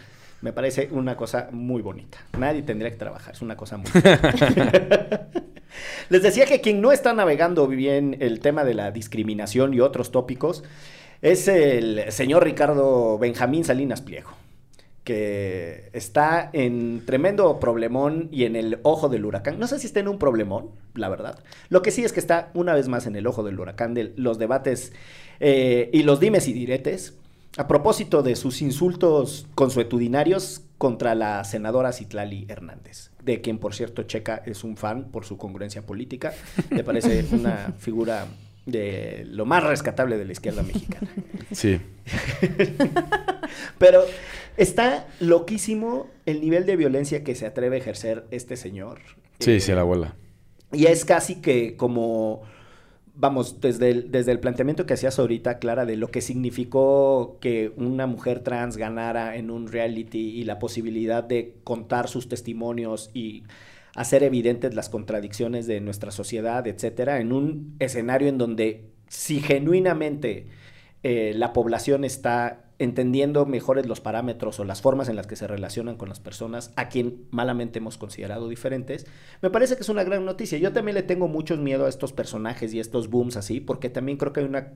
me 0.43 0.51
parece 0.51 0.89
una 0.91 1.15
cosa 1.15 1.47
muy 1.53 1.81
bonita. 1.81 2.17
Nadie 2.37 2.63
tendría 2.63 2.91
que 2.91 2.97
trabajar, 2.97 3.33
es 3.33 3.41
una 3.41 3.55
cosa 3.55 3.77
muy... 3.77 3.89
Les 6.09 6.21
decía 6.21 6.45
que 6.45 6.59
quien 6.59 6.81
no 6.81 6.91
está 6.91 7.13
navegando 7.13 7.65
bien 7.65 8.17
el 8.19 8.41
tema 8.41 8.65
de 8.65 8.73
la 8.73 8.91
discriminación 8.91 9.73
y 9.73 9.79
otros 9.79 10.11
tópicos 10.11 10.65
es 11.21 11.47
el 11.47 12.11
señor 12.11 12.43
Ricardo 12.43 13.17
Benjamín 13.17 13.63
Salinas 13.63 14.01
Pliego, 14.01 14.31
que 15.05 15.89
está 15.93 16.49
en 16.51 17.05
tremendo 17.05 17.57
problemón 17.61 18.27
y 18.29 18.43
en 18.43 18.57
el 18.57 18.79
ojo 18.83 19.07
del 19.07 19.23
huracán. 19.23 19.59
No 19.59 19.67
sé 19.67 19.79
si 19.79 19.87
está 19.87 20.01
en 20.01 20.09
un 20.09 20.19
problemón, 20.19 20.71
la 20.93 21.07
verdad. 21.07 21.39
Lo 21.69 21.81
que 21.81 21.91
sí 21.91 22.03
es 22.03 22.11
que 22.11 22.19
está 22.19 22.51
una 22.53 22.73
vez 22.73 22.89
más 22.89 23.07
en 23.07 23.15
el 23.15 23.27
ojo 23.27 23.43
del 23.43 23.57
huracán 23.57 23.93
de 23.93 24.11
los 24.17 24.39
debates 24.39 24.91
eh, 25.39 25.89
y 25.93 26.03
los 26.03 26.19
dimes 26.19 26.49
y 26.49 26.53
diretes 26.53 27.13
a 27.57 27.67
propósito 27.67 28.23
de 28.23 28.35
sus 28.35 28.61
insultos 28.61 29.45
consuetudinarios 29.55 30.61
contra 30.77 31.15
la 31.15 31.43
senadora 31.43 31.93
Citlali 31.93 32.45
Hernández, 32.49 33.11
de 33.21 33.41
quien 33.41 33.59
por 33.59 33.75
cierto 33.75 34.03
Checa 34.03 34.41
es 34.45 34.63
un 34.63 34.75
fan 34.75 35.05
por 35.11 35.25
su 35.25 35.37
congruencia 35.37 35.83
política. 35.83 36.33
Le 36.71 36.83
parece 36.83 37.25
una 37.31 37.73
figura 37.77 38.27
de 38.65 39.25
lo 39.27 39.45
más 39.45 39.63
rescatable 39.63 40.17
de 40.17 40.25
la 40.25 40.31
izquierda 40.31 40.63
mexicana. 40.63 41.09
Sí. 41.51 41.79
Pero 43.77 44.03
está 44.57 45.07
loquísimo 45.19 46.07
el 46.25 46.41
nivel 46.41 46.65
de 46.65 46.75
violencia 46.75 47.23
que 47.23 47.35
se 47.35 47.45
atreve 47.45 47.75
a 47.77 47.79
ejercer 47.79 48.25
este 48.31 48.57
señor. 48.57 48.99
Sí, 49.39 49.51
Eh, 49.51 49.59
sí, 49.59 49.71
la 49.73 49.81
abuela. 49.81 50.15
Y 50.71 50.85
es 50.87 51.05
casi 51.05 51.35
que 51.35 51.75
como 51.75 52.41
vamos, 53.15 53.61
desde 53.61 53.89
el, 53.89 54.11
desde 54.11 54.31
el 54.31 54.39
planteamiento 54.39 54.85
que 54.85 54.93
hacías 54.93 55.19
ahorita, 55.19 55.59
Clara, 55.59 55.85
de 55.85 55.97
lo 55.97 56.09
que 56.09 56.21
significó 56.21 57.37
que 57.41 57.71
una 57.77 58.07
mujer 58.07 58.39
trans 58.39 58.77
ganara 58.77 59.35
en 59.35 59.51
un 59.51 59.67
reality 59.67 60.31
y 60.31 60.43
la 60.43 60.59
posibilidad 60.59 61.23
de 61.23 61.55
contar 61.63 62.07
sus 62.07 62.27
testimonios 62.27 63.11
y 63.13 63.43
hacer 63.95 64.23
evidentes 64.23 64.73
las 64.73 64.89
contradicciones 64.89 65.67
de 65.67 65.79
nuestra 65.79 66.11
sociedad, 66.11 66.65
etcétera, 66.67 67.19
en 67.19 67.31
un 67.31 67.75
escenario 67.79 68.27
en 68.27 68.37
donde 68.37 68.89
si 69.07 69.39
genuinamente 69.39 70.47
eh, 71.03 71.33
la 71.35 71.53
población 71.53 72.03
está 72.03 72.62
entendiendo 72.79 73.45
mejores 73.45 73.85
los 73.85 74.01
parámetros 74.01 74.59
o 74.59 74.63
las 74.65 74.81
formas 74.81 75.07
en 75.09 75.15
las 75.15 75.27
que 75.27 75.35
se 75.35 75.47
relacionan 75.47 75.95
con 75.95 76.09
las 76.09 76.19
personas 76.19 76.71
a 76.75 76.89
quien 76.89 77.25
malamente 77.31 77.79
hemos 77.79 77.97
considerado 77.97 78.49
diferentes, 78.49 79.05
me 79.41 79.49
parece 79.49 79.75
que 79.75 79.81
es 79.81 79.89
una 79.89 80.03
gran 80.03 80.25
noticia. 80.25 80.57
Yo 80.57 80.73
también 80.73 80.95
le 80.95 81.03
tengo 81.03 81.27
mucho 81.27 81.55
miedo 81.57 81.85
a 81.85 81.89
estos 81.89 82.13
personajes 82.13 82.73
y 82.73 82.79
estos 82.79 83.09
booms 83.09 83.37
así, 83.37 83.59
porque 83.59 83.89
también 83.89 84.17
creo 84.17 84.33
que 84.33 84.39
hay 84.41 84.45
una 84.47 84.73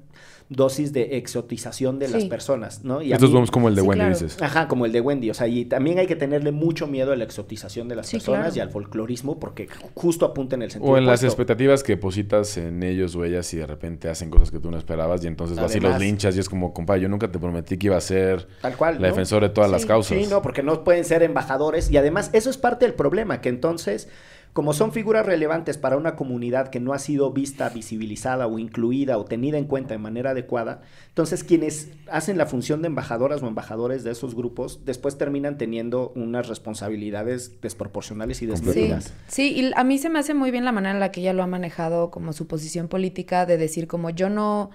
dosis 0.50 0.94
de 0.94 1.18
exotización 1.18 2.00
de 2.00 2.08
las 2.08 2.24
personas, 2.26 2.84
¿no? 2.86 3.02
Y 3.02 3.12
Estos 3.12 3.30
mí- 3.30 3.36
booms 3.36 3.52
como 3.52 3.68
el 3.68 3.76
de 3.76 3.82
Sí, 3.82 3.88
Wendy, 3.88 4.00
claro. 4.06 4.14
dices. 4.20 4.42
Ajá, 4.42 4.68
como 4.68 4.86
el 4.86 4.92
de 4.92 5.02
Wendy. 5.02 5.30
O 5.30 5.34
sea, 5.34 5.48
y 5.48 5.66
también 5.66 6.00
hay 6.00 6.08
que 6.08 6.16
tenerle 6.16 6.52
mucho 6.52 6.88
miedo 6.88 7.12
a 7.12 7.16
la 7.16 7.24
exotización 7.24 7.88
de 7.90 7.96
las 7.96 8.08
Sí, 8.08 8.18
personas 8.18 8.54
claro. 8.54 8.58
y 8.58 8.60
al 8.62 8.70
folclorismo, 8.70 9.40
porque 9.40 9.68
justo 9.96 10.26
apunta 10.26 10.56
en 10.56 10.62
el 10.62 10.72
sentido 10.72 10.94
O 10.94 10.98
en 10.98 11.06
las 11.06 11.24
expectativas 11.24 11.84
que 11.84 11.98
positas 11.98 12.58
en 12.58 12.84
ellos 12.84 13.16
o 13.16 13.26
ellas 13.26 13.52
y 13.54 13.58
de 13.58 13.68
repente 13.68 14.08
hacen 14.10 14.30
cosas 14.30 14.52
que 14.52 14.60
tú 14.60 14.72
no 14.72 14.78
esperabas 14.78 15.24
y 15.24 15.28
entonces 15.28 15.58
vas 15.58 15.76
y 15.76 15.80
los 15.80 15.90
Además- 15.92 16.02
linchas 16.02 16.36
y 16.38 16.40
es 16.40 16.48
como, 16.48 16.74
compa, 16.74 16.98
yo 16.98 17.10
nunca 17.10 17.30
te 17.32 17.40
prometí 17.40 17.78
que 17.78 17.87
iba 17.88 17.98
a 17.98 18.02
ser 18.02 18.48
Tal 18.62 18.78
cual. 18.78 18.96
la 18.96 19.02
¿no? 19.02 19.08
defensora 19.08 19.48
de 19.48 19.54
todas 19.54 19.72
las 19.72 19.82
Sí. 19.82 19.88
causas. 19.88 20.18
Sí, 20.18 20.28
no, 20.30 20.42
porque 20.42 20.64
no 20.64 20.84
pueden 20.84 21.04
ser 21.06 21.24
embajadores 21.24 21.90
y 21.92 21.98
además 21.98 22.30
eso 22.34 22.50
es 22.50 22.58
parte 22.58 22.86
del 22.86 22.94
problema, 22.94 23.42
que 23.42 23.50
entonces, 23.50 24.08
como 24.54 24.74
son 24.74 24.92
figuras 24.92 25.24
relevantes 25.26 25.78
para 25.78 25.98
una 25.98 26.16
comunidad 26.16 26.70
que 26.70 26.80
no 26.80 26.94
ha 26.94 26.98
sido 27.00 27.32
vista, 27.32 27.70
visibilizada 27.70 28.48
o 28.48 28.58
incluida 28.58 29.20
o 29.20 29.26
tenida 29.26 29.60
en 29.60 29.66
cuenta 29.66 29.94
de 29.94 30.00
manera 30.00 30.32
adecuada, 30.32 30.82
entonces 31.10 31.44
quienes 31.44 31.90
hacen 32.10 32.40
la 32.40 32.48
función 32.48 32.82
de 32.82 32.88
embajadoras 32.88 33.44
o 33.44 33.48
embajadores 33.48 34.04
de 34.04 34.12
esos 34.12 34.34
grupos 34.34 34.80
después 34.84 35.16
terminan 35.20 35.60
teniendo 35.60 36.12
unas 36.16 36.48
responsabilidades 36.48 37.62
desproporcionales 37.62 38.38
y 38.42 38.46
Sí, 38.46 38.52
desmedidas. 38.52 39.14
sí, 39.28 39.54
y 39.56 39.72
a 39.76 39.84
mí 39.84 39.98
se 40.00 40.10
me 40.10 40.18
hace 40.20 40.34
muy 40.34 40.50
bien 40.50 40.66
la 40.66 40.72
manera 40.72 40.94
en 40.94 41.00
la 41.00 41.12
que 41.12 41.22
ella 41.22 41.34
lo 41.34 41.44
ha 41.44 41.48
manejado 41.48 42.10
como 42.10 42.34
su 42.34 42.48
posición 42.48 42.88
política 42.88 43.46
de 43.46 43.58
decir 43.58 43.88
como 43.88 44.10
yo 44.10 44.30
no, 44.30 44.72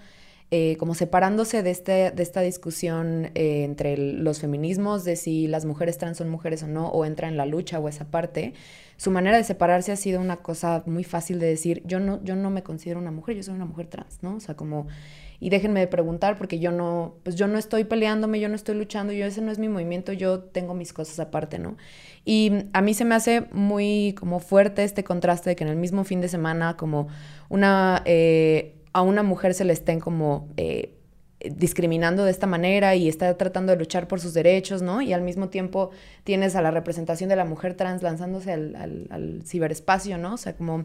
eh, 0.55 0.77
como 0.77 0.95
separándose 0.95 1.63
de, 1.63 1.71
este, 1.71 2.11
de 2.11 2.23
esta 2.23 2.43
discusión 2.43 3.31
eh, 3.35 3.65
entre 3.65 3.97
los 3.97 4.39
feminismos, 4.39 5.03
de 5.03 5.17
si 5.17 5.49
las 5.49 5.65
mujeres 5.65 5.97
trans 5.97 6.19
son 6.19 6.29
mujeres 6.29 6.63
o 6.63 6.67
no, 6.67 6.89
o 6.89 7.07
entra 7.07 7.27
en 7.27 7.39
la 7.39 7.47
lucha 7.47 7.81
o 7.81 7.89
esa 7.89 8.11
parte, 8.11 8.53
su 8.99 9.11
manera 9.11 9.39
de 9.39 9.45
separarse 9.45 9.93
ha 9.93 9.97
sido 9.97 10.21
una 10.21 10.43
cosa 10.43 10.83
muy 10.85 11.05
fácil 11.05 11.39
de 11.39 11.47
decir, 11.47 11.83
yo 11.87 12.01
no, 12.01 12.23
yo 12.23 12.37
no 12.37 12.51
me 12.51 12.63
considero 12.63 13.01
una 13.01 13.11
mujer, 13.11 13.35
yo 13.37 13.43
soy 13.43 13.55
una 13.55 13.65
mujer 13.65 13.87
trans, 13.87 14.23
¿no? 14.23 14.37
O 14.37 14.41
sea, 14.41 14.55
como, 14.55 14.89
y 15.41 15.49
déjenme 15.49 15.81
de 15.81 15.87
preguntar 15.87 16.37
porque 16.37 16.59
yo 16.59 16.71
no, 16.71 17.15
pues 17.23 17.35
yo 17.37 17.49
no 17.49 17.57
estoy 17.57 17.85
peleándome, 17.85 18.39
yo 18.39 18.51
no 18.51 18.55
estoy 18.55 18.75
luchando, 18.75 19.15
yo 19.15 19.25
ese 19.25 19.41
no 19.41 19.53
es 19.53 19.59
mi 19.59 19.71
movimiento, 19.71 20.13
yo 20.13 20.41
tengo 20.41 20.75
mis 20.75 20.93
cosas 20.93 21.19
aparte, 21.19 21.59
¿no? 21.59 21.79
Y 22.27 22.67
a 22.75 22.83
mí 22.83 22.93
se 22.93 23.07
me 23.07 23.15
hace 23.15 23.47
muy 23.53 24.15
como 24.19 24.39
fuerte 24.39 24.85
este 24.85 25.03
contraste 25.03 25.49
de 25.49 25.57
que 25.57 25.65
en 25.65 25.71
el 25.71 25.77
mismo 25.77 26.05
fin 26.05 26.21
de 26.21 26.29
semana 26.29 26.77
como 26.77 27.09
una, 27.49 28.03
eh, 28.05 28.82
a 28.93 29.03
una 29.03 29.23
mujer 29.23 29.55
se 29.55 29.65
le 29.65 29.73
estén 29.73 30.01
como 30.01 30.49
eh, 30.57 30.95
discriminando 31.57 32.25
de 32.25 32.31
esta 32.31 32.47
manera 32.47 32.95
y 32.95 33.09
está 33.09 33.37
tratando 33.37 33.73
de 33.73 33.79
luchar 33.79 34.07
por 34.07 34.21
sus 34.21 34.33
derechos, 34.33 34.81
¿no? 34.81 35.03
Y 35.03 35.13
al 35.13 35.23
mismo 35.23 35.49
tiempo 35.49 35.91
tienes 36.25 36.55
a 36.55 36.63
la 36.63 36.71
representación 36.71 37.29
de 37.29 37.37
la 37.37 37.45
mujer 37.45 37.75
trans 37.75 38.03
lanzándose 38.03 38.53
al, 38.53 38.77
al- 38.77 39.07
al 39.11 39.43
ciberespacio, 39.45 40.19
¿no? 40.19 40.35
O 40.35 40.37
sea, 40.37 40.55
como 40.55 40.85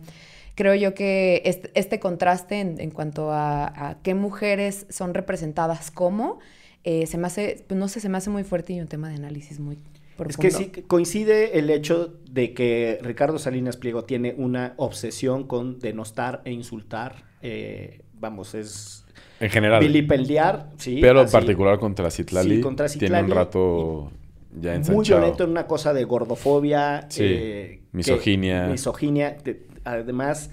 creo 0.55 0.74
yo 0.74 0.95
que 0.95 1.43
este, 1.45 1.70
este 1.76 1.99
contraste 1.99 2.60
en, 2.60 2.80
en 2.82 2.89
cuanto 2.89 3.32
a, 3.32 3.68
a 3.89 3.97
qué 4.01 4.16
mujeres 4.16 4.88
son 4.89 5.14
representadas 5.14 5.91
como, 5.91 6.39
eh, 6.84 7.05
se 7.05 7.18
me 7.20 7.28
hace, 7.28 7.64
pues 7.68 7.80
no 7.80 7.88
sé, 7.88 7.99
se 7.99 8.10
me 8.10 8.18
hace 8.18 8.32
muy 8.32 8.43
fuerte 8.43 8.74
y 8.74 8.80
un 8.80 8.88
tema 8.88 9.10
de 9.10 9.16
análisis 9.16 9.60
muy 9.60 9.78
profundo. 10.16 10.47
Es 10.47 10.55
que 10.68 10.80
sí 10.80 10.82
coincide 10.88 11.60
el 11.60 11.70
hecho 11.70 12.16
de 12.32 12.55
que 12.55 12.97
Ricardo 13.03 13.38
Salinas 13.38 13.78
Pliego 13.78 14.05
tiene 14.05 14.34
una 14.36 14.74
obsesión 14.78 15.45
con 15.45 15.78
denostar 15.78 16.41
e 16.45 16.51
insultar. 16.51 17.27
Eh, 17.42 18.02
vamos, 18.14 18.54
es 18.56 19.06
En 19.40 19.50
general. 19.50 19.80
vilipendiar, 19.82 20.72
sí. 20.78 21.00
pero 21.02 21.22
en 21.22 21.30
particular 21.30 21.80
contra 21.80 22.10
Citlali. 22.12 22.56
Sí, 22.58 22.62
contra 22.62 22.88
Tiene 22.88 23.00
Citlali 23.08 23.32
un 23.32 23.36
rato 23.38 24.12
ya 24.60 24.70
Muy 24.72 24.78
ensanchado. 24.78 25.20
violento 25.20 25.44
en 25.44 25.50
una 25.52 25.68
cosa 25.68 25.94
de 25.94 26.04
gordofobia. 26.04 27.06
Sí, 27.10 27.24
eh, 27.24 27.28
que- 27.30 27.82
misoginia. 27.92 28.68
misoginia. 28.68 29.38
de- 29.44 29.66
además, 29.84 30.50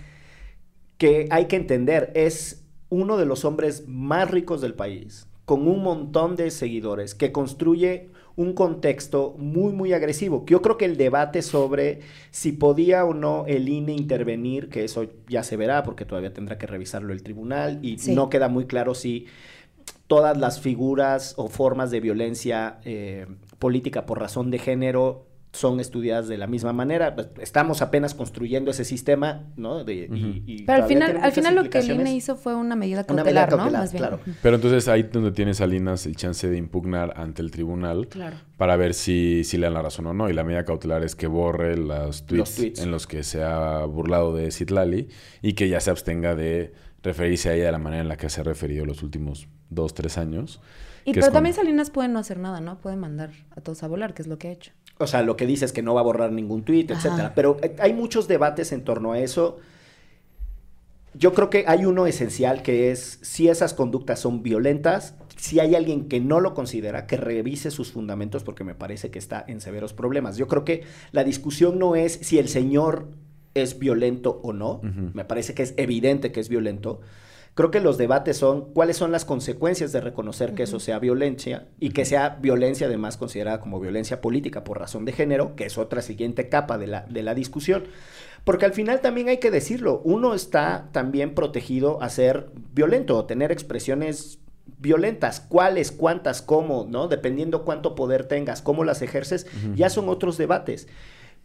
que 0.99 1.27
hay 1.31 1.47
que 1.47 1.57
entender, 1.57 2.13
es 2.15 2.65
uno 2.91 3.17
de 3.17 3.27
los 3.27 3.45
hombres 3.45 3.85
más 3.89 4.31
ricos 4.31 4.61
del 4.61 4.75
país, 4.75 5.27
con 5.45 5.67
un 5.67 5.83
montón 5.83 6.37
de 6.37 6.51
seguidores, 6.51 7.15
que 7.15 7.33
construye 7.33 8.11
un 8.37 8.53
contexto 8.53 9.35
muy, 9.39 9.73
muy 9.73 9.93
agresivo. 9.93 10.45
Yo 10.47 10.61
creo 10.61 10.77
que 10.77 10.85
el 10.87 10.97
debate 10.97 11.41
sobre 11.43 12.01
si 12.31 12.53
podía 12.53 13.05
o 13.05 13.15
no 13.15 13.45
el 13.47 13.69
INE 13.69 13.93
intervenir, 13.93 14.69
que 14.69 14.85
eso 14.85 15.07
ya 15.29 15.43
se 15.45 15.57
verá, 15.57 15.83
porque 15.85 16.05
todavía 16.05 16.33
tendrá 16.33 16.59
que 16.59 16.67
revisarlo 16.67 17.13
el 17.13 17.23
tribunal, 17.23 17.79
y 17.83 17.99
Sí. 17.99 18.15
no 18.15 18.29
queda 18.31 18.49
muy 18.49 18.67
claro 18.67 18.95
si 18.95 19.27
todas 20.07 20.37
las 20.37 20.61
figuras 20.61 21.35
o 21.37 21.49
formas 21.49 21.91
de 21.91 22.01
violencia 22.01 22.79
eh, 22.85 23.27
política 23.59 24.05
por 24.07 24.19
razón 24.21 24.51
de 24.51 24.59
género 24.59 25.27
son 25.55 25.81
estudiadas 25.81 26.29
de 26.29 26.37
la 26.37 26.47
misma 26.47 26.73
manera. 26.73 27.15
Pues, 27.15 27.29
Estamos 27.41 27.81
apenas 27.81 28.13
construyendo 28.15 28.71
ese 28.71 28.85
sistema, 28.85 29.45
¿no? 29.57 29.85
De- 29.85 29.95
y- 29.95 30.05
Ujú. 30.13 30.43
y 30.47 30.63
Pero 30.65 30.83
al 30.83 30.89
final, 30.89 31.19
al 31.23 31.33
final 31.33 31.55
lo 31.55 31.71
que 31.71 31.79
el. 31.79 31.91
INE 31.93 32.15
hizo 32.15 32.37
fue 32.37 32.55
una 32.55 32.77
medida 32.77 33.05
Una 33.09 33.23
cautelar, 33.23 33.51
¿no? 33.51 33.57
cautelar, 33.59 33.81
Más 33.83 33.93
bien. 33.93 34.01
claro. 34.03 34.21
Pero 34.43 34.57
entonces 34.57 34.89
ahí 34.89 35.05
donde 35.05 35.33
tiene 35.33 35.55
Salinas 35.55 36.07
el 36.07 36.17
chance 36.17 36.49
de 36.49 36.57
impugnar 36.57 37.15
ante 37.17 37.41
el 37.41 37.51
tribunal 37.51 38.09
Claro. 38.09 38.37
para 38.57 38.77
ver 38.77 38.95
si, 38.95 39.45
si 39.45 39.57
le 39.57 39.67
dan 39.67 39.75
la 39.75 39.83
razón 39.83 40.07
o 40.09 40.13
no. 40.15 40.29
Y 40.29 40.33
la 40.33 40.45
medida 40.45 40.65
cautelar 40.65 41.03
es 41.05 41.15
que 41.15 41.27
borre 41.27 41.77
los 41.77 42.27
tweets, 42.27 42.57
tweets. 42.57 42.81
en 42.81 42.91
los 42.91 43.07
que 43.07 43.23
se 43.23 43.43
ha 43.43 43.85
burlado 43.85 44.35
de 44.35 44.51
Citlali 44.51 45.09
y 45.41 45.53
que 45.55 45.69
ya 45.69 45.81
se 45.81 45.91
abstenga 45.91 46.35
de 46.35 46.73
referirse 47.03 47.51
a 47.51 47.55
ella 47.55 47.67
de 47.67 47.73
la 47.73 47.79
manera 47.79 48.03
en 48.03 48.09
la 48.09 48.17
que 48.17 48.29
se 48.29 48.41
ha 48.41 48.45
referido 48.45 48.85
los 48.87 49.03
últimos 49.03 49.47
dos, 49.71 49.95
tres 49.95 50.19
años. 50.19 50.61
Y 51.07 51.13
pero 51.13 51.27
con- 51.27 51.35
también 51.35 51.55
Salinas 51.55 51.91
puede 51.91 52.09
no 52.09 52.19
hacer 52.19 52.39
nada, 52.39 52.61
¿no? 52.61 52.79
Puede 52.79 52.97
mandar 52.97 53.31
a 53.55 53.61
todos 53.61 53.83
a 53.83 53.89
volar, 53.89 54.15
que 54.15 54.23
es 54.23 54.29
lo 54.29 54.39
que 54.39 54.49
ha 54.49 54.53
hecho. 54.53 54.73
O 54.99 55.07
sea, 55.07 55.23
lo 55.23 55.37
que 55.37 55.47
dice 55.47 55.65
es 55.65 55.73
que 55.73 55.83
no 55.83 55.95
va 55.95 56.01
a 56.01 56.05
borrar 56.05 56.33
ningún 56.33 56.63
tuit, 56.63 56.91
Ajá. 56.91 57.01
etcétera. 57.01 57.33
Pero 57.35 57.57
eh, 57.63 57.75
hay 57.81 57.93
muchos 57.93 58.29
debates 58.29 58.73
en 58.73 58.85
torno 58.85 59.13
a 59.13 59.19
eso. 59.19 59.59
Yo 61.15 61.33
creo 61.33 61.49
que 61.51 61.65
hay 61.69 61.85
uno 61.85 62.07
esencial 62.07 62.63
que 62.63 62.91
es 62.91 63.19
si 63.23 63.49
esas 63.49 63.75
conductas 63.75 64.19
son 64.21 64.43
violentas, 64.43 65.15
si 65.37 65.61
hay 65.61 65.75
alguien 65.75 66.09
que 66.09 66.21
no 66.21 66.41
lo 66.41 66.55
considera, 66.55 67.07
que 67.07 67.17
revise 67.17 67.71
sus 67.71 67.93
fundamentos 67.93 68.43
porque 68.43 68.65
me 68.65 68.75
parece 68.75 69.11
que 69.11 69.19
está 69.19 69.45
en 69.47 69.61
severos 69.61 69.93
problemas. 69.93 70.37
Yo 70.37 70.49
creo 70.49 70.65
que 70.65 70.83
la 71.13 71.23
discusión 71.23 71.79
no 71.79 71.95
es 71.95 72.15
si 72.15 72.39
el 72.39 72.49
señor 72.49 73.09
es 73.55 73.79
violento 73.79 74.41
o 74.43 74.53
no, 74.53 74.81
me 74.83 75.25
parece 75.25 75.55
que 75.55 75.63
es 75.63 75.75
evidente 75.77 76.33
que 76.33 76.41
es 76.41 76.49
violento. 76.49 77.01
Creo 77.55 77.71
que 77.71 77.81
los 77.81 77.99
debates 77.99 78.37
son 78.37 78.73
cuáles 78.73 78.97
son 78.97 79.13
las 79.13 79.25
consecuencias 79.25 79.93
de 79.93 80.01
reconocer 80.01 80.55
que 80.55 80.65
eso 80.65 80.81
sea 80.81 80.99
violencia 80.99 81.69
y 81.79 81.91
que 81.91 82.05
sea 82.05 82.39
violencia 82.41 82.89
además 82.89 83.17
considerada 83.17 83.61
como 83.61 83.79
violencia 83.79 84.21
política 84.21 84.65
por 84.65 84.81
razón 84.81 85.05
de 85.05 85.13
género, 85.13 85.55
que 85.55 85.67
es 85.67 85.79
otra 85.79 86.03
siguiente 86.03 86.49
capa 86.49 86.79
de 86.79 86.89
la, 86.89 87.03
de 87.03 87.23
la 87.23 87.35
discusión. 87.35 87.85
Porque 88.43 88.67
al 88.67 88.73
final 88.73 89.01
también 89.01 89.29
hay 89.29 89.39
que 89.39 89.53
decirlo, 89.53 90.03
uno 90.05 90.35
está 90.35 90.89
también 90.91 91.35
protegido 91.35 92.03
a 92.03 92.09
ser 92.09 92.51
violento 92.73 93.17
o 93.17 93.25
tener 93.25 93.53
expresiones 93.53 94.41
violentas, 94.79 95.41
cuáles, 95.41 95.93
cuántas, 95.93 96.43
cómo, 96.43 96.87
¿no? 96.91 97.07
Dependiendo 97.07 97.65
cuánto 97.65 97.95
poder 97.95 98.25
tengas, 98.25 98.63
cómo 98.63 98.85
las 98.85 99.01
ejerces, 99.01 99.47
ya 99.77 99.91
son 99.91 100.09
otros 100.09 100.37
debates. 100.37 100.89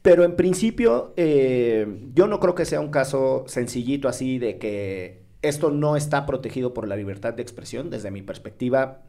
Pero 0.01 0.23
en 0.23 0.35
principio, 0.35 1.13
eh, 1.17 1.85
yo 2.15 2.27
no 2.27 2.39
creo 2.39 2.55
que 2.55 2.65
sea 2.65 2.79
un 2.79 2.89
caso 2.89 3.43
sencillito 3.47 4.07
así 4.07 4.39
de 4.39 4.57
que 4.57 5.28
esto 5.41 5.71
no 5.71 5.95
está 5.95 6.25
protegido 6.25 6.73
por 6.73 6.87
la 6.87 6.95
libertad 6.95 7.33
de 7.33 7.41
expresión. 7.41 7.89
Desde 7.89 8.11
mi 8.11 8.21
perspectiva, 8.21 9.03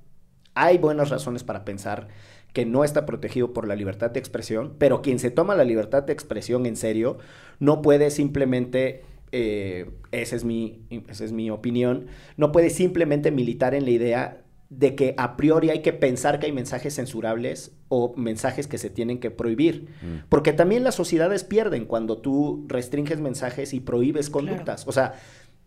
hay 0.55 0.79
buenas 0.79 1.11
razones 1.11 1.45
para 1.45 1.65
pensar 1.65 2.09
que 2.53 2.67
no 2.67 2.85
está 2.85 3.07
protegido 3.07 3.53
por 3.53 3.69
la 3.69 3.77
libertad 3.77 4.11
de 4.11 4.21
expresión, 4.21 4.75
pero 4.79 5.03
quien 5.03 5.19
se 5.19 5.31
toma 5.31 5.55
la 5.55 5.65
libertad 5.65 6.03
de 6.03 6.13
expresión 6.13 6.67
en 6.67 6.77
serio 6.77 7.19
no 7.61 7.81
puede 7.81 8.11
simplemente, 8.11 9.05
eh, 9.33 9.91
esa, 10.11 10.37
es 10.37 10.45
mi, 10.45 10.83
esa 11.09 11.25
es 11.25 11.33
mi 11.33 11.51
opinión, 11.51 12.07
no 12.37 12.51
puede 12.51 12.71
simplemente 12.71 13.31
militar 13.31 13.75
en 13.75 13.85
la 13.85 13.91
idea 13.91 14.43
de 14.69 14.95
que 14.95 15.15
a 15.17 15.37
priori 15.37 15.71
hay 15.71 15.83
que 15.83 15.93
pensar 15.93 16.39
que 16.39 16.47
hay 16.47 16.53
mensajes 16.53 16.95
censurables 16.95 17.73
o 17.89 18.15
mensajes 18.17 18.69
que 18.69 18.79
se 18.79 18.89
tienen 18.89 19.19
que 19.19 19.33
prohibir. 19.33 19.89
Mm. 20.01 20.29
Porque 20.29 20.53
también 20.53 20.85
las 20.85 20.95
sociedades 20.95 21.43
pierden 21.43 21.87
cuando 21.87 22.19
tú 22.19 22.67
restringes 22.69 23.21
mensajes 23.21 23.75
y 23.75 23.81
prohíbes 23.81 24.31
conductas. 24.31 24.87
O 24.87 24.93
sea, 24.93 25.15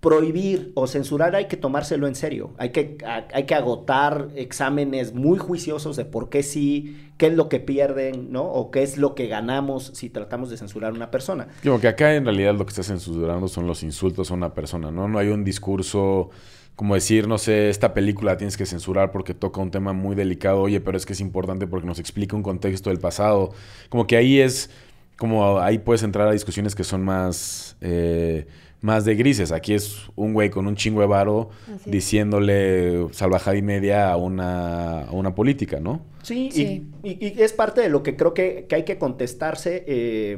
prohibir 0.03 0.73
o 0.75 0.85
censurar 0.85 1.33
hay 1.33 1.45
que 1.45 1.55
tomárselo 1.55 2.07
en 2.07 2.15
serio. 2.15 2.51
Hay 2.57 2.71
que, 2.71 2.97
hay 3.05 3.45
que 3.45 3.55
agotar 3.55 4.27
exámenes 4.35 5.13
muy 5.13 5.39
juiciosos 5.39 5.95
de 5.95 6.03
por 6.03 6.27
qué 6.27 6.43
sí, 6.43 6.97
qué 7.17 7.27
es 7.27 7.33
lo 7.33 7.47
que 7.47 7.61
pierden, 7.61 8.29
¿no? 8.29 8.43
O 8.43 8.69
qué 8.69 8.83
es 8.83 8.97
lo 8.97 9.15
que 9.15 9.27
ganamos 9.27 9.91
si 9.95 10.09
tratamos 10.09 10.49
de 10.49 10.57
censurar 10.57 10.91
a 10.91 10.93
una 10.93 11.09
persona. 11.09 11.47
Digo 11.63 11.79
que 11.79 11.87
acá 11.87 12.13
en 12.15 12.25
realidad 12.25 12.53
lo 12.53 12.65
que 12.65 12.71
está 12.71 12.83
censurando 12.83 13.47
son 13.47 13.65
los 13.65 13.81
insultos 13.81 14.29
a 14.29 14.33
una 14.33 14.53
persona, 14.53 14.91
¿no? 14.91 15.07
No 15.07 15.19
hay 15.19 15.29
un 15.29 15.45
discurso 15.45 16.31
como 16.75 16.95
decir, 16.95 17.29
no 17.29 17.37
sé, 17.37 17.69
esta 17.69 17.93
película 17.93 18.35
tienes 18.35 18.57
que 18.57 18.65
censurar 18.65 19.11
porque 19.11 19.33
toca 19.33 19.61
un 19.61 19.71
tema 19.71 19.93
muy 19.93 20.15
delicado, 20.15 20.59
oye, 20.59 20.81
pero 20.81 20.97
es 20.97 21.05
que 21.05 21.13
es 21.13 21.21
importante 21.21 21.65
porque 21.65 21.87
nos 21.87 21.99
explica 21.99 22.35
un 22.35 22.43
contexto 22.43 22.89
del 22.89 22.99
pasado. 22.99 23.53
Como 23.87 24.05
que 24.05 24.17
ahí 24.17 24.41
es, 24.41 24.69
como 25.17 25.61
ahí 25.61 25.77
puedes 25.77 26.03
entrar 26.03 26.27
a 26.27 26.31
discusiones 26.31 26.75
que 26.75 26.83
son 26.83 27.05
más, 27.05 27.77
eh, 27.79 28.47
más 28.83 29.05
de 29.05 29.15
grises. 29.15 29.51
Aquí 29.51 29.73
es 29.73 30.03
un 30.15 30.33
güey 30.33 30.49
con 30.51 30.67
un 30.67 30.75
chingo 30.75 31.01
de 31.01 31.07
varo 31.07 31.49
diciéndole 31.85 31.87
diciéndole 31.87 33.13
salvajada 33.13 33.57
y 33.57 33.61
media 33.61 34.11
a 34.11 34.17
una, 34.17 35.03
a 35.05 35.11
una 35.11 35.33
política, 35.33 35.79
¿no? 35.79 36.05
Sí, 36.21 36.49
Sí. 36.51 36.87
Y, 37.01 37.09
y- 37.09 37.33
y 37.37 37.41
es 37.41 37.53
parte 37.53 37.81
de 37.81 37.89
lo 37.89 38.03
que 38.03 38.15
creo 38.15 38.33
que, 38.33 38.65
que 38.67 38.75
hay 38.75 38.83
que 38.83 38.97
contestarse. 38.97 39.83
eh, 39.87 40.37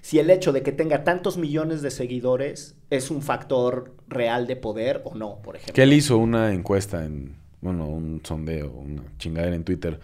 si 0.00 0.18
el 0.20 0.30
hecho 0.30 0.52
de 0.52 0.62
que 0.62 0.72
tenga 0.72 1.02
tantos 1.04 1.36
millones 1.38 1.82
de 1.82 1.90
seguidores 1.90 2.76
es 2.88 3.10
un 3.10 3.20
factor 3.20 3.94
real 4.08 4.46
de 4.46 4.56
poder 4.56 5.02
o 5.04 5.14
no, 5.14 5.40
por 5.42 5.56
ejemplo. 5.56 5.74
Que 5.74 5.82
él 5.82 5.92
hizo 5.92 6.16
una 6.18 6.52
encuesta 6.54 7.04
en, 7.04 7.34
bueno, 7.60 7.86
un 7.88 8.20
sondeo, 8.24 8.70
una 8.70 9.02
chingadera 9.18 9.54
en 9.56 9.64
Twitter, 9.64 9.98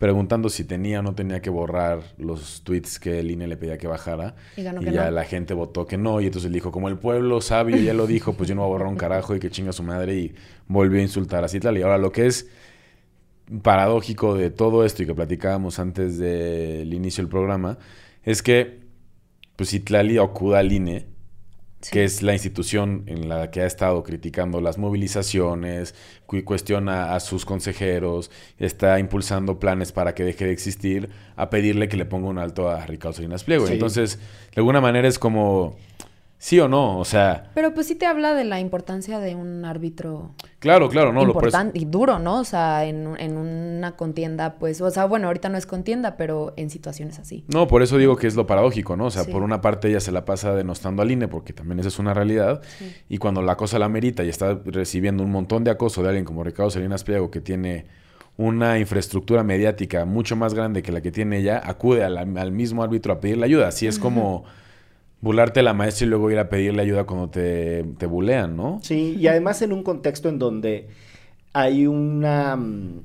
preguntando 0.00 0.48
si 0.48 0.64
tenía 0.64 1.00
o 1.00 1.02
no 1.02 1.14
tenía 1.14 1.42
que 1.42 1.50
borrar 1.50 2.00
los 2.16 2.62
tweets 2.64 2.98
que 2.98 3.18
el 3.18 3.30
INE 3.30 3.46
le 3.46 3.58
pedía 3.58 3.76
que 3.76 3.86
bajara. 3.86 4.34
Y 4.56 4.62
ganó 4.62 4.80
y 4.80 4.86
que 4.86 4.92
ya 4.92 5.04
no. 5.04 5.10
la 5.10 5.24
gente 5.24 5.52
votó 5.52 5.86
que 5.86 5.98
no. 5.98 6.22
Y 6.22 6.24
entonces 6.24 6.46
él 6.46 6.54
dijo, 6.54 6.72
como 6.72 6.88
el 6.88 6.96
pueblo 6.96 7.42
sabio 7.42 7.76
ya 7.76 7.92
lo 7.92 8.06
dijo, 8.06 8.32
pues 8.32 8.48
yo 8.48 8.54
no 8.54 8.62
voy 8.62 8.68
a 8.68 8.72
borrar 8.72 8.88
un 8.88 8.96
carajo 8.96 9.36
y 9.36 9.40
que 9.40 9.50
chinga 9.50 9.72
su 9.72 9.82
madre. 9.82 10.16
Y 10.16 10.34
volvió 10.68 11.00
a 11.00 11.02
insultar 11.02 11.44
a 11.44 11.48
Citlali. 11.48 11.82
Ahora, 11.82 11.98
lo 11.98 12.12
que 12.12 12.24
es 12.24 12.48
paradójico 13.60 14.34
de 14.36 14.48
todo 14.48 14.86
esto 14.86 15.02
y 15.02 15.06
que 15.06 15.14
platicábamos 15.14 15.78
antes 15.78 16.16
del 16.16 16.94
inicio 16.94 17.22
del 17.22 17.30
programa, 17.30 17.76
es 18.22 18.42
que 18.42 18.80
pues 19.54 19.68
Citlali 19.68 20.16
acuda 20.16 20.60
al 20.60 20.72
INE 20.72 21.08
Sí. 21.80 21.92
que 21.92 22.04
es 22.04 22.22
la 22.22 22.34
institución 22.34 23.04
en 23.06 23.28
la 23.28 23.50
que 23.50 23.62
ha 23.62 23.66
estado 23.66 24.02
criticando 24.02 24.60
las 24.60 24.76
movilizaciones, 24.76 25.94
cu- 26.26 26.44
cuestiona 26.44 27.14
a 27.14 27.20
sus 27.20 27.44
consejeros, 27.44 28.30
está 28.58 28.98
impulsando 28.98 29.58
planes 29.58 29.90
para 29.92 30.14
que 30.14 30.22
deje 30.24 30.44
de 30.44 30.52
existir, 30.52 31.08
a 31.36 31.48
pedirle 31.50 31.88
que 31.88 31.96
le 31.96 32.04
ponga 32.04 32.28
un 32.28 32.38
alto 32.38 32.68
a 32.70 32.84
Ricardo 32.86 33.14
Salinas 33.14 33.44
Pliego. 33.44 33.66
Sí. 33.66 33.72
Entonces, 33.74 34.18
de 34.18 34.60
alguna 34.60 34.80
manera 34.80 35.08
es 35.08 35.18
como, 35.18 35.76
sí 36.42 36.58
o 36.58 36.68
no, 36.68 36.98
o 36.98 37.04
sea, 37.04 37.50
Pero 37.54 37.74
pues 37.74 37.86
sí 37.86 37.94
te 37.94 38.06
habla 38.06 38.32
de 38.32 38.44
la 38.44 38.60
importancia 38.60 39.20
de 39.20 39.34
un 39.34 39.66
árbitro 39.66 40.34
claro, 40.58 40.88
claro, 40.88 41.12
no, 41.12 41.20
lo 41.26 41.32
importante 41.32 41.78
y 41.78 41.84
duro, 41.84 42.18
¿no? 42.18 42.40
O 42.40 42.44
sea, 42.44 42.86
en, 42.86 43.14
en 43.18 43.36
una 43.36 43.92
contienda, 43.92 44.54
pues, 44.58 44.80
o 44.80 44.90
sea, 44.90 45.04
bueno, 45.04 45.26
ahorita 45.26 45.50
no 45.50 45.58
es 45.58 45.66
contienda, 45.66 46.16
pero 46.16 46.54
en 46.56 46.70
situaciones 46.70 47.18
así. 47.18 47.44
No, 47.48 47.66
por 47.68 47.82
eso 47.82 47.98
digo 47.98 48.16
que 48.16 48.26
es 48.26 48.36
lo 48.36 48.46
paradójico, 48.46 48.96
¿no? 48.96 49.04
O 49.06 49.10
sea, 49.10 49.24
Sí. 49.24 49.30
por 49.32 49.42
una 49.42 49.60
parte 49.60 49.88
ella 49.88 50.00
se 50.00 50.12
la 50.12 50.24
pasa 50.24 50.54
denostando 50.54 51.02
al 51.02 51.10
INE, 51.10 51.28
porque 51.28 51.52
también 51.52 51.78
esa 51.78 51.88
es 51.88 51.98
una 51.98 52.14
realidad, 52.14 52.62
y 53.10 53.18
cuando 53.18 53.42
la 53.42 53.56
cosa 53.56 53.78
la 53.78 53.90
merita 53.90 54.24
y 54.24 54.30
está 54.30 54.58
recibiendo 54.64 55.22
un 55.22 55.30
montón 55.30 55.62
de 55.62 55.70
acoso 55.70 56.02
de 56.02 56.08
alguien 56.08 56.24
como 56.24 56.42
Ricardo 56.42 56.70
Salinas 56.70 57.04
Pliego, 57.04 57.30
que 57.30 57.42
tiene 57.42 57.84
una 58.38 58.78
infraestructura 58.78 59.42
mediática 59.44 60.06
mucho 60.06 60.36
más 60.36 60.54
grande 60.54 60.82
que 60.82 60.90
la 60.90 61.02
que 61.02 61.12
tiene 61.12 61.36
ella, 61.40 61.60
acude 61.62 62.02
al, 62.02 62.16
al 62.16 62.52
mismo 62.52 62.82
árbitro 62.82 63.12
a 63.12 63.20
pedirle 63.20 63.44
ayuda. 63.44 63.68
Así 63.68 63.86
es 63.86 63.98
como 63.98 64.44
burlarte 65.20 65.60
de 65.60 65.64
la 65.64 65.74
maestra 65.74 66.06
y 66.06 66.08
luego 66.08 66.30
ir 66.30 66.38
a 66.38 66.48
pedirle 66.48 66.82
ayuda 66.82 67.04
cuando 67.04 67.28
te, 67.30 67.84
te 67.98 68.06
bulean, 68.06 68.56
¿no? 68.56 68.78
Sí, 68.82 69.16
y 69.18 69.26
además 69.26 69.60
en 69.62 69.72
un 69.72 69.82
contexto 69.82 70.28
en 70.28 70.38
donde 70.38 70.88
hay 71.52 71.86
una, 71.86 72.56
mm, 72.56 73.02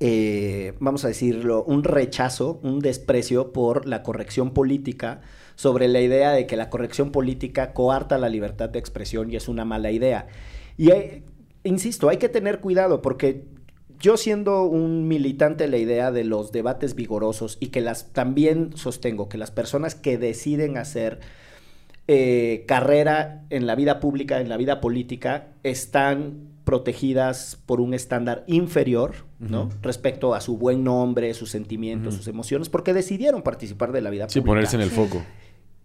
eh, 0.00 0.72
vamos 0.80 1.04
a 1.04 1.08
decirlo, 1.08 1.62
un 1.64 1.84
rechazo, 1.84 2.60
un 2.62 2.80
desprecio 2.80 3.52
por 3.52 3.86
la 3.86 4.02
corrección 4.02 4.52
política 4.52 5.20
sobre 5.54 5.86
la 5.86 6.00
idea 6.00 6.32
de 6.32 6.46
que 6.46 6.56
la 6.56 6.70
corrección 6.70 7.12
política 7.12 7.72
coarta 7.72 8.18
la 8.18 8.28
libertad 8.28 8.68
de 8.70 8.78
expresión 8.78 9.30
y 9.30 9.36
es 9.36 9.48
una 9.48 9.64
mala 9.64 9.90
idea. 9.90 10.26
Y 10.76 10.90
hay- 10.90 11.24
insisto, 11.62 12.08
hay 12.08 12.16
que 12.16 12.28
tener 12.28 12.60
cuidado 12.60 13.02
porque 13.02 13.44
yo 14.02 14.16
siendo 14.18 14.64
un 14.64 15.08
militante 15.08 15.64
de 15.64 15.70
la 15.70 15.78
idea 15.78 16.10
de 16.12 16.24
los 16.24 16.52
debates 16.52 16.94
vigorosos 16.94 17.56
y 17.60 17.68
que 17.68 17.80
las 17.80 18.12
también 18.12 18.76
sostengo 18.76 19.28
que 19.30 19.38
las 19.38 19.50
personas 19.50 19.94
que 19.94 20.18
deciden 20.18 20.76
hacer 20.76 21.20
eh, 22.08 22.64
carrera 22.66 23.44
en 23.48 23.66
la 23.66 23.74
vida 23.76 24.00
pública, 24.00 24.40
en 24.40 24.48
la 24.48 24.56
vida 24.56 24.80
política, 24.80 25.46
están 25.62 26.48
protegidas 26.64 27.58
por 27.66 27.80
un 27.80 27.94
estándar 27.94 28.44
inferior, 28.46 29.14
¿no? 29.38 29.70
Respecto 29.82 30.34
a 30.34 30.40
su 30.40 30.58
buen 30.58 30.84
nombre, 30.84 31.32
sus 31.34 31.50
sentimientos, 31.50 32.14
sus 32.14 32.28
emociones, 32.28 32.68
porque 32.68 32.92
decidieron 32.92 33.42
participar 33.42 33.92
de 33.92 34.00
la 34.00 34.10
vida 34.10 34.28
Sí, 34.28 34.40
pública. 34.40 34.50
ponerse 34.52 34.76
en 34.76 34.82
el 34.82 34.90
Sí. 34.90 34.96
foco. 34.96 35.22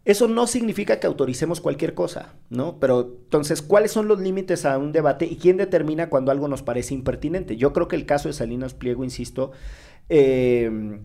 Eso 0.08 0.30
no 0.30 0.47
significa 0.47 1.01
que 1.01 1.08
autoricemos 1.08 1.60
cualquier 1.60 1.93
cosa, 1.93 2.34
¿no? 2.49 2.80
Pero 2.80 3.18
entonces, 3.26 3.62
¿cuáles 3.62 3.91
son 3.91 4.08
los 4.08 4.22
límites 4.22 4.64
a 4.64 4.78
un 4.78 4.93
debate 4.93 5.26
y 5.26 5.36
quién 5.36 5.58
determina 5.58 6.08
cuando 6.08 6.32
algo 6.32 6.47
nos 6.47 6.64
parece 6.64 6.93
impertinente? 6.93 7.58
Yo 7.58 7.74
creo 7.74 7.89
que 7.89 7.97
el 7.97 8.05
caso 8.05 8.30
de 8.30 8.34
Salinas 8.34 8.74
Pliego, 8.74 9.03
insisto, 9.03 9.51
eh, 10.08 11.01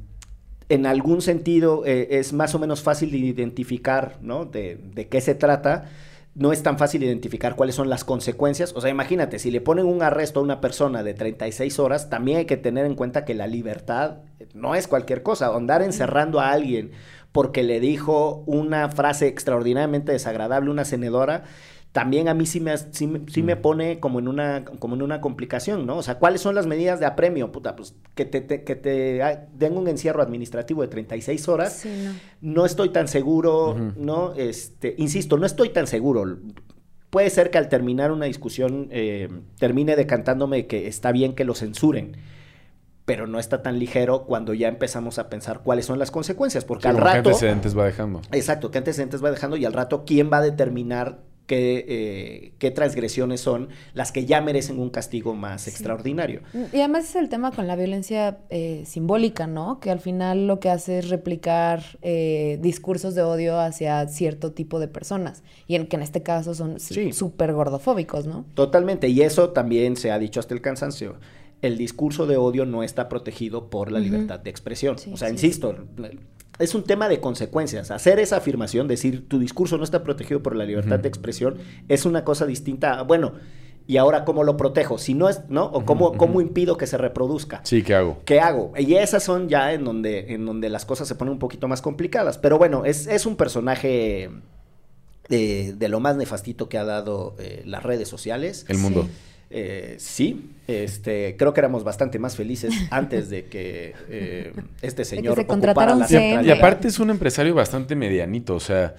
en 0.69 0.87
algún 0.87 1.21
sentido 1.21 1.85
eh, 1.85 2.11
es 2.13 2.33
más 2.33 2.55
o 2.55 2.61
menos 2.61 2.83
fácil 2.83 3.11
de 3.11 3.17
identificar, 3.17 4.19
¿no? 4.23 4.45
De, 4.45 4.79
de 4.95 5.09
qué 5.09 5.21
se 5.21 5.35
trata. 5.35 5.91
No 6.37 6.53
es 6.53 6.63
tan 6.63 6.79
fácil 6.79 7.03
identificar 7.03 7.57
cuáles 7.57 7.75
son 7.75 7.91
las 7.91 8.05
consecuencias. 8.05 8.73
O 8.77 8.81
sea, 8.81 8.89
imagínate, 8.89 9.41
si 9.41 9.51
le 9.51 9.61
ponen 9.61 9.85
un 9.85 10.03
arresto 10.03 10.39
a 10.39 10.45
una 10.45 10.61
persona 10.61 11.03
de 11.03 11.13
36 11.13 11.81
horas, 11.81 12.09
también 12.09 12.39
hay 12.39 12.45
que 12.45 12.57
tener 12.57 12.87
en 12.87 12.95
cuenta 12.95 13.25
que 13.25 13.35
la 13.35 13.49
libertad 13.49 14.19
no 14.55 14.77
es 14.77 14.87
cualquier 14.87 15.25
cosa. 15.25 15.49
Andar 15.55 15.83
encerrando 15.83 16.39
a 16.39 16.53
alguien 16.53 16.93
porque 17.33 17.63
le 17.63 17.81
dijo 17.81 18.43
una 18.47 18.89
frase 18.91 19.27
extraordinariamente 19.27 20.13
desagradable 20.13 20.69
a 20.69 20.73
una 20.73 20.85
senadora, 20.85 21.45
también 21.93 22.29
a 22.29 22.35
mí 22.35 22.47
sí 22.47 22.59
me, 22.61 22.77
sí, 22.79 23.07
me- 23.07 23.21
sí 23.29 23.43
me 23.43 23.55
pone 23.57 24.01
como 24.01 24.19
en, 24.19 24.27
una, 24.29 24.65
como 24.65 24.95
en 24.95 25.03
una 25.03 25.21
complicación, 25.21 25.85
¿no? 25.87 25.99
O 25.99 26.03
sea, 26.03 26.19
¿cuáles 26.19 26.41
son 26.41 26.55
las 26.55 26.67
medidas 26.67 27.01
de 27.01 27.07
apremio? 27.07 27.53
Puta, 27.53 27.77
pues 27.77 27.95
que 28.15 28.25
te, 28.25 28.41
te- 28.41 28.65
que 28.65 28.77
te 28.77 29.23
ah, 29.23 29.47
den 29.53 29.77
un 29.77 29.89
encierro 29.89 30.23
administrativo 30.23 30.81
de 30.81 30.89
36 30.89 31.49
horas. 31.49 31.75
Sí, 31.75 31.91
no. 32.05 32.13
No 32.55 32.65
estoy 32.67 32.89
tan 32.91 33.09
seguro. 33.09 33.77
¿no? 33.97 34.33
Este, 34.37 34.95
insisto, 34.97 35.37
no 35.37 35.45
estoy 35.45 35.69
tan 35.69 35.87
seguro. 35.87 36.39
Puede 37.11 37.29
ser 37.29 37.51
que 37.51 37.59
al 37.59 37.69
terminar 37.69 38.11
una 38.11 38.25
discusión 38.25 38.89
eh, 38.91 39.29
termine 39.59 39.95
decantándome 39.95 40.67
que 40.67 40.87
está 40.87 41.13
bien 41.13 41.35
que 41.35 41.45
lo 41.45 41.55
censuren, 41.55 42.17
pero 43.05 43.27
no 43.27 43.39
está 43.39 43.63
tan 43.63 43.79
ligero 43.79 44.25
cuando 44.25 44.55
ya 44.55 44.69
empezamos 44.69 45.19
a 45.19 45.29
pensar 45.29 45.61
cuáles 45.63 45.87
son 45.87 45.99
las 45.99 46.11
consecuencias, 46.11 46.65
porque 46.65 46.83
Sí, 46.85 46.89
al 46.89 46.95
como 46.97 47.07
qué 47.07 47.17
rato... 47.17 47.29
antecedentes 47.31 47.77
va 47.77 47.85
dejando. 47.85 48.21
Exacto, 48.33 48.71
qué 48.71 48.79
antecedentes 48.79 49.23
va 49.25 49.31
dejando 49.31 49.57
y 49.57 49.65
al 49.65 49.73
rato 49.73 50.05
quién 50.07 50.31
va 50.33 50.39
a 50.39 50.43
determinar 50.43 51.19
qué, 51.47 51.85
eh, 51.89 52.53
qué 52.61 52.71
transgresiones 52.71 53.41
son 53.41 53.69
las 53.95 54.13
que 54.13 54.25
ya 54.25 54.41
merecen 54.41 54.79
un 54.79 54.91
castigo 54.91 55.35
más 55.35 55.63
Sí. 55.63 55.71
extraordinario. 55.71 56.41
Y 56.73 56.79
además 56.79 57.05
es 57.05 57.17
el 57.17 57.29
tema 57.29 57.51
con 57.51 57.67
la 57.67 57.75
violencia 57.75 58.39
eh, 58.49 58.85
simbólica, 58.87 59.49
¿no? 59.49 59.81
Que 59.81 59.91
al 59.91 59.99
final 59.99 60.47
lo 60.47 60.61
que 60.61 60.71
hace 60.71 61.01
es 61.01 61.09
replicar 61.11 61.83
eh, 62.01 62.59
discursos 62.63 63.17
de 63.17 63.23
odio 63.23 63.59
hacia 63.59 64.07
cierto 64.07 64.53
tipo 64.53 64.79
de 64.79 64.87
personas. 64.87 65.43
Y 65.67 65.75
en 65.75 65.89
que 65.89 65.97
en 65.97 66.03
este 66.03 66.23
caso 66.23 66.55
son 66.55 66.77
s- 66.77 66.95
Sí. 66.95 67.13
súper 67.13 67.53
gordofóbicos, 67.53 68.25
¿no? 68.27 68.45
Totalmente, 68.55 69.09
y 69.09 69.23
eso 69.23 69.51
también 69.51 69.97
se 69.97 70.13
ha 70.13 70.19
dicho 70.21 70.39
hasta 70.39 70.55
el 70.55 70.61
cansancio. 70.61 71.17
El 71.63 71.79
discurso 71.79 72.27
de 72.27 72.37
odio 72.37 72.67
no 72.67 72.83
está 72.83 73.09
protegido 73.09 73.71
por 73.71 73.91
la 73.91 74.01
libertad 74.01 74.41
de 74.41 74.51
expresión. 74.51 74.99
Sí, 74.99 75.11
o 75.13 75.17
sea, 75.17 75.29
sí, 75.29 75.35
insisto, 75.35 75.75
es 76.59 76.75
un 76.75 76.85
tema 76.85 77.09
de 77.09 77.21
consecuencias. 77.21 77.91
Hacer 77.91 78.19
esa 78.19 78.37
afirmación, 78.37 78.89
decir 78.89 79.29
tu 79.29 79.39
discurso 79.39 79.79
no 79.79 79.85
está 79.85 80.03
protegido 80.03 80.43
por 80.43 80.55
la 80.55 80.65
libertad 80.65 80.99
de 80.99 81.09
expresión, 81.09 81.57
es 81.89 82.05
una 82.05 82.25
cosa 82.25 82.47
distinta. 82.47 82.99
a, 82.99 83.03
Bueno, 83.03 83.33
y 83.87 83.97
ahora 83.97 84.25
cómo 84.25 84.45
lo 84.45 84.57
protejo, 84.57 84.99
si 84.99 85.15
no 85.15 85.29
es, 85.29 85.41
¿no? 85.49 85.65
O 85.65 85.85
cómo, 85.85 86.17
cómo 86.17 86.41
impido 86.41 86.77
que 86.77 86.87
se 86.87 86.99
reproduzca. 86.99 87.61
Sí, 87.65 87.83
¿qué 87.83 87.95
hago? 87.95 88.21
¿Qué 88.25 88.41
hago? 88.41 88.73
Y 88.79 88.95
esas 88.95 89.25
son 89.25 89.49
ya 89.49 89.73
en 89.73 89.85
donde, 89.85 90.33
en 90.35 90.47
donde 90.47 90.69
las 90.69 90.85
cosas 90.85 91.09
se 91.09 91.15
ponen 91.15 91.33
un 91.33 91.39
poquito 91.39 91.67
más 91.69 91.83
complicadas. 91.83 92.39
Pero 92.39 92.59
bueno, 92.59 92.85
es, 92.85 93.07
es 93.07 93.27
un 93.27 93.37
personaje 93.37 94.31
eh, 95.31 95.75
de 95.77 95.89
lo 95.89 95.99
más 95.99 96.17
nefastito 96.17 96.69
que 96.69 96.79
ha 96.79 96.85
dado 96.85 97.35
eh, 97.39 97.63
las 97.67 97.83
redes 97.83 98.09
sociales. 98.09 98.65
El 98.69 98.79
mundo. 98.79 99.03
Sí. 99.03 99.09
Eh, 99.51 99.97
sí, 99.99 100.52
este, 100.67 101.37
creo 101.37 101.53
que 101.53 101.61
éramos 101.61 101.85
bastante 101.85 102.19
más 102.19 102.37
felices 102.37 102.73
antes 102.91 103.29
de 103.31 103.47
que 103.47 103.95
eh, 104.09 104.53
este 104.81 105.05
señor 105.05 105.35
se 105.35 105.43
ocupara 105.43 105.47
contratara 105.47 105.93
un 105.95 106.01
la 106.01 106.09
centralidad. 106.09 106.55
y 106.55 106.59
aparte 106.59 106.89
es 106.89 106.99
un 106.99 107.11
empresario 107.11 107.55
bastante 107.55 107.95
medianito, 107.97 108.55
o 108.55 108.61
sea, 108.61 108.95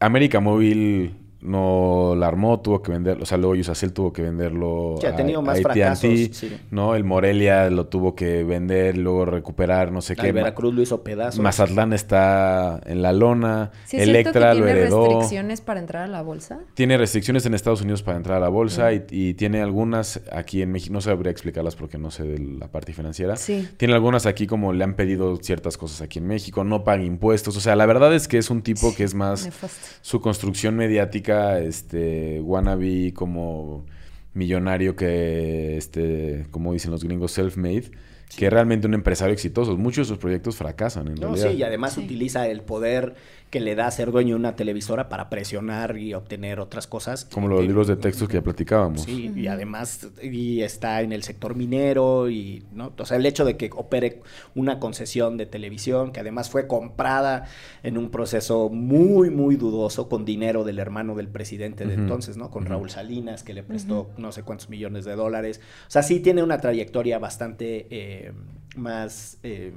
América 0.00 0.40
Móvil 0.40 1.14
no 1.44 2.14
la 2.16 2.26
armó, 2.26 2.60
tuvo 2.60 2.82
que 2.82 2.90
venderlo. 2.92 3.22
O 3.22 3.26
sea, 3.26 3.38
luego 3.38 3.54
Yusacel 3.54 3.92
tuvo 3.92 4.12
que 4.12 4.22
venderlo 4.22 4.96
Sí, 5.00 5.06
ha 5.06 5.14
tenido 5.14 5.42
más 5.42 5.58
AT&T, 5.58 5.62
fracasos, 5.62 6.10
sí. 6.36 6.56
¿no? 6.70 6.94
El 6.94 7.04
Morelia 7.04 7.70
lo 7.70 7.86
tuvo 7.86 8.14
que 8.14 8.42
vender, 8.44 8.96
luego 8.98 9.24
recuperar, 9.26 9.92
no 9.92 10.00
sé 10.00 10.14
Al 10.14 10.18
qué. 10.20 10.32
Veracruz 10.32 10.74
lo 10.74 10.82
hizo 10.82 11.02
pedazos. 11.02 11.40
Mazatlán 11.40 11.92
está 11.92 12.80
en 12.86 13.02
la 13.02 13.12
lona. 13.12 13.70
Sí, 13.84 13.96
cierto 13.98 14.04
que 14.04 14.10
Electra 14.10 14.54
lo 14.54 14.64
tiene 14.64 14.80
heredó. 14.80 15.04
restricciones 15.06 15.60
para 15.60 15.80
entrar 15.80 16.02
a 16.04 16.06
la 16.08 16.22
bolsa. 16.22 16.60
Tiene 16.74 16.96
restricciones 16.96 17.44
en 17.46 17.54
Estados 17.54 17.82
Unidos 17.82 18.02
para 18.02 18.16
entrar 18.16 18.38
a 18.38 18.40
la 18.40 18.48
bolsa 18.48 18.92
y, 18.92 19.04
y 19.10 19.34
tiene 19.34 19.60
algunas 19.60 20.20
aquí 20.32 20.62
en 20.62 20.72
México. 20.72 20.92
No 20.94 21.00
sabría 21.00 21.30
explicarlas 21.30 21.76
porque 21.76 21.98
no 21.98 22.10
sé 22.10 22.24
de 22.24 22.38
la 22.38 22.68
parte 22.68 22.92
financiera. 22.92 23.36
Sí. 23.36 23.68
Tiene 23.76 23.94
algunas 23.94 24.26
aquí 24.26 24.46
como 24.46 24.72
le 24.72 24.82
han 24.84 24.94
pedido 24.94 25.36
ciertas 25.36 25.76
cosas 25.76 26.00
aquí 26.00 26.18
en 26.18 26.26
México. 26.26 26.64
No 26.64 26.84
paga 26.84 27.02
impuestos. 27.02 27.56
O 27.56 27.60
sea, 27.60 27.76
la 27.76 27.86
verdad 27.86 28.14
es 28.14 28.28
que 28.28 28.38
es 28.38 28.50
un 28.50 28.62
tipo 28.62 28.94
que 28.94 29.04
es 29.04 29.14
más 29.14 29.44
Nefasto. 29.44 29.86
su 30.00 30.20
construcción 30.20 30.76
mediática, 30.76 31.33
este, 31.60 32.40
wannabe 32.40 33.12
como 33.14 33.84
millonario 34.32 34.96
que, 34.96 35.76
este, 35.76 36.46
como 36.50 36.72
dicen 36.72 36.90
los 36.90 37.04
gringos, 37.04 37.32
self-made, 37.38 37.90
que 38.36 38.50
realmente 38.50 38.86
un 38.88 38.94
empresario 38.94 39.32
exitoso. 39.32 39.76
Muchos 39.76 40.08
de 40.08 40.14
sus 40.14 40.18
proyectos 40.18 40.56
fracasan 40.56 41.06
en 41.08 41.14
No, 41.14 41.28
realidad. 41.28 41.50
sí, 41.52 41.56
y 41.58 41.62
además 41.62 41.92
Sí. 41.92 42.00
utiliza 42.04 42.48
el 42.48 42.62
poder 42.62 43.14
que 43.54 43.60
le 43.60 43.76
da 43.76 43.88
ser 43.92 44.10
dueño 44.10 44.30
de 44.30 44.40
una 44.40 44.56
televisora 44.56 45.08
para 45.08 45.30
presionar 45.30 45.96
y 45.96 46.12
obtener 46.12 46.58
otras 46.58 46.88
cosas. 46.88 47.24
Como 47.26 47.46
los 47.46 47.64
libros 47.64 47.86
de 47.86 47.94
textos 47.94 48.26
que 48.26 48.34
ya 48.34 48.42
platicábamos. 48.42 49.02
Sí, 49.02 49.32
y 49.32 49.46
además 49.46 50.08
y 50.20 50.62
está 50.62 51.02
en 51.02 51.12
el 51.12 51.22
sector 51.22 51.54
minero 51.54 52.28
y 52.28 52.64
no, 52.72 52.92
o 52.98 53.06
sea, 53.06 53.16
el 53.16 53.24
hecho 53.24 53.44
de 53.44 53.56
que 53.56 53.70
opere 53.72 54.22
una 54.56 54.80
concesión 54.80 55.36
de 55.36 55.46
televisión 55.46 56.10
que 56.10 56.18
además 56.18 56.50
fue 56.50 56.66
comprada 56.66 57.44
en 57.84 57.96
un 57.96 58.10
proceso 58.10 58.70
muy 58.70 59.30
muy 59.30 59.54
dudoso 59.54 60.08
con 60.08 60.24
dinero 60.24 60.64
del 60.64 60.80
hermano 60.80 61.14
del 61.14 61.28
presidente 61.28 61.86
de 61.86 61.94
entonces, 61.94 62.36
¿no? 62.36 62.50
Con. 62.50 62.64
Raúl 62.64 62.90
Salinas 62.90 63.44
que 63.44 63.54
le 63.54 63.62
prestó 63.62 64.10
no 64.16 64.32
sé 64.32 64.42
cuántos 64.42 64.68
millones 64.68 65.04
de 65.04 65.14
dólares. 65.14 65.60
O 65.86 65.90
sea, 65.92 66.02
sí 66.02 66.18
tiene 66.18 66.42
una 66.42 66.58
trayectoria 66.58 67.20
bastante 67.20 67.86
eh, 67.90 68.32
más 68.74 69.38
eh, 69.44 69.72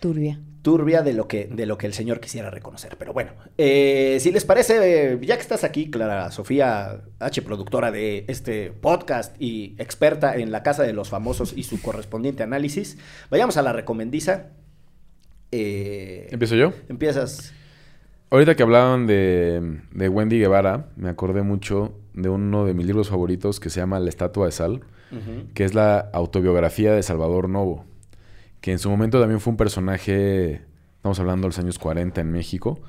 Turbia. 0.00 0.40
turbia 0.62 1.02
de 1.02 1.14
lo 1.14 1.26
que 1.26 1.46
de 1.46 1.64
lo 1.64 1.78
que 1.78 1.86
el 1.86 1.94
señor 1.94 2.20
quisiera 2.20 2.50
reconocer. 2.50 2.96
Pero 2.98 3.12
bueno, 3.12 3.32
eh, 3.56 4.18
si 4.20 4.30
les 4.30 4.44
parece, 4.44 5.12
eh, 5.12 5.18
ya 5.22 5.36
que 5.36 5.42
estás 5.42 5.64
aquí, 5.64 5.90
Clara 5.90 6.30
Sofía 6.30 7.02
H, 7.18 7.42
productora 7.42 7.90
de 7.90 8.24
este 8.28 8.70
podcast 8.70 9.34
y 9.40 9.74
experta 9.78 10.36
en 10.36 10.50
la 10.52 10.62
casa 10.62 10.82
de 10.82 10.92
los 10.92 11.08
famosos 11.08 11.54
y 11.56 11.62
su 11.62 11.80
correspondiente 11.80 12.42
análisis, 12.42 12.98
vayamos 13.30 13.56
a 13.56 13.62
la 13.62 13.72
recomendiza. 13.72 14.48
Eh, 15.52 16.28
¿Empiezo 16.30 16.56
yo? 16.56 16.72
empiezas. 16.88 17.52
Ahorita 18.30 18.54
que 18.54 18.62
hablaban 18.62 19.06
de, 19.08 19.80
de 19.92 20.08
Wendy 20.08 20.38
Guevara, 20.38 20.86
me 20.96 21.08
acordé 21.08 21.42
mucho 21.42 21.92
de 22.14 22.28
uno 22.28 22.64
de 22.64 22.74
mis 22.74 22.86
libros 22.86 23.08
favoritos 23.08 23.58
que 23.58 23.70
se 23.70 23.80
llama 23.80 23.98
La 23.98 24.08
Estatua 24.08 24.46
de 24.46 24.52
Sal, 24.52 24.80
que 25.54 25.64
es 25.64 25.74
la 25.74 25.98
autobiografía 26.12 26.92
de 26.92 27.02
Salvador 27.02 27.48
Novo, 27.48 27.84
que 28.60 28.72
en 28.72 28.78
su 28.78 28.90
momento 28.90 29.20
también 29.20 29.40
fue 29.40 29.52
un 29.52 29.56
personaje, 29.56 30.62
estamos 30.96 31.18
hablando 31.20 31.46
de 31.46 31.48
los 31.48 31.58
años 31.58 31.78
40 31.78 32.20
en 32.20 32.30
México, 32.30 32.80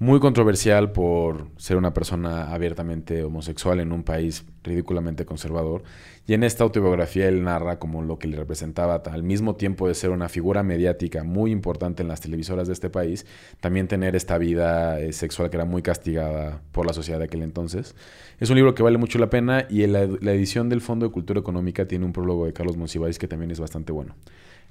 muy 0.00 0.18
controversial 0.18 0.90
por 0.90 1.46
ser 1.56 1.76
una 1.76 1.94
persona 1.94 2.52
abiertamente 2.52 3.22
homosexual 3.22 3.78
en 3.78 3.92
un 3.92 4.02
país 4.02 4.44
ridículamente 4.64 5.24
conservador. 5.24 5.84
Y 6.26 6.34
en 6.34 6.42
esta 6.42 6.64
autobiografía 6.64 7.28
él 7.28 7.44
narra 7.44 7.78
como 7.78 8.02
lo 8.02 8.18
que 8.18 8.26
le 8.26 8.36
representaba, 8.36 8.96
al 8.96 9.22
mismo 9.22 9.54
tiempo 9.54 9.86
de 9.86 9.94
ser 9.94 10.10
una 10.10 10.28
figura 10.28 10.62
mediática 10.62 11.22
muy 11.22 11.52
importante 11.52 12.02
en 12.02 12.08
las 12.08 12.20
televisoras 12.20 12.66
de 12.66 12.72
este 12.72 12.90
país, 12.90 13.24
también 13.60 13.86
tener 13.86 14.16
esta 14.16 14.36
vida 14.36 14.98
eh, 15.00 15.12
sexual 15.12 15.48
que 15.48 15.58
era 15.58 15.64
muy 15.64 15.82
castigada 15.82 16.60
por 16.72 16.86
la 16.86 16.92
sociedad 16.92 17.18
de 17.18 17.26
aquel 17.26 17.42
entonces. 17.42 17.94
Es 18.40 18.50
un 18.50 18.56
libro 18.56 18.74
que 18.74 18.82
vale 18.82 18.98
mucho 18.98 19.18
la 19.18 19.30
pena 19.30 19.66
y 19.70 19.86
la, 19.86 20.06
la 20.06 20.32
edición 20.32 20.68
del 20.68 20.80
Fondo 20.80 21.06
de 21.06 21.12
Cultura 21.12 21.38
Económica 21.38 21.86
tiene 21.86 22.04
un 22.04 22.12
prólogo 22.12 22.46
de 22.46 22.52
Carlos 22.52 22.76
Monsiváis 22.76 23.18
que 23.18 23.28
también 23.28 23.52
es 23.52 23.60
bastante 23.60 23.92
bueno. 23.92 24.16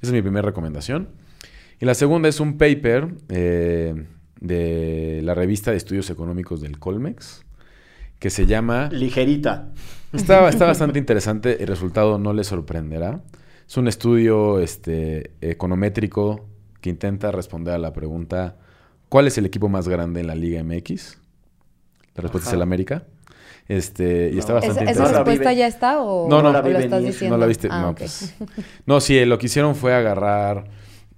Esa 0.03 0.09
es 0.09 0.13
mi 0.13 0.21
primera 0.21 0.45
recomendación. 0.45 1.07
Y 1.79 1.85
la 1.85 1.93
segunda 1.95 2.27
es 2.27 2.41
un 2.41 2.57
paper 2.57 3.15
eh, 3.29 4.05
de 4.41 5.21
la 5.23 5.33
revista 5.33 5.71
de 5.71 5.77
estudios 5.77 6.09
económicos 6.09 6.59
del 6.59 6.77
Colmex 6.77 7.45
que 8.19 8.29
se 8.29 8.45
llama... 8.45 8.89
Ligerita. 8.91 9.71
Está, 10.11 10.49
está 10.49 10.65
bastante 10.65 10.99
interesante, 10.99 11.63
el 11.63 11.67
resultado 11.67 12.19
no 12.19 12.33
le 12.33 12.43
sorprenderá. 12.43 13.23
Es 13.65 13.77
un 13.77 13.87
estudio 13.87 14.59
este, 14.59 15.31
econométrico 15.39 16.49
que 16.81 16.89
intenta 16.89 17.31
responder 17.31 17.73
a 17.73 17.77
la 17.77 17.93
pregunta 17.93 18.57
¿cuál 19.07 19.27
es 19.27 19.37
el 19.37 19.45
equipo 19.45 19.69
más 19.69 19.87
grande 19.87 20.19
en 20.19 20.27
la 20.27 20.35
Liga 20.35 20.61
MX? 20.65 21.17
La 22.15 22.23
respuesta 22.23 22.49
es 22.49 22.53
el 22.53 22.61
América. 22.61 23.05
Este, 23.67 24.29
y 24.33 24.39
está 24.39 24.53
bastante 24.53 24.83
¿Esa, 24.83 24.91
esa 24.91 25.13
respuesta 25.13 25.53
ya 25.53 25.67
está 25.67 26.01
o, 26.01 26.27
No, 26.27 26.41
no 26.41 26.49
o 26.49 26.51
la 26.51 26.79
estás 26.79 27.03
diciendo? 27.03 27.37
No 27.37 27.41
la 27.41 27.47
viste. 27.47 27.69
Ah, 27.71 27.93
pues, 27.97 28.35
no, 28.85 28.99
sí, 28.99 29.23
lo 29.25 29.37
que 29.37 29.45
hicieron 29.45 29.75
fue 29.75 29.93
agarrar 29.93 30.65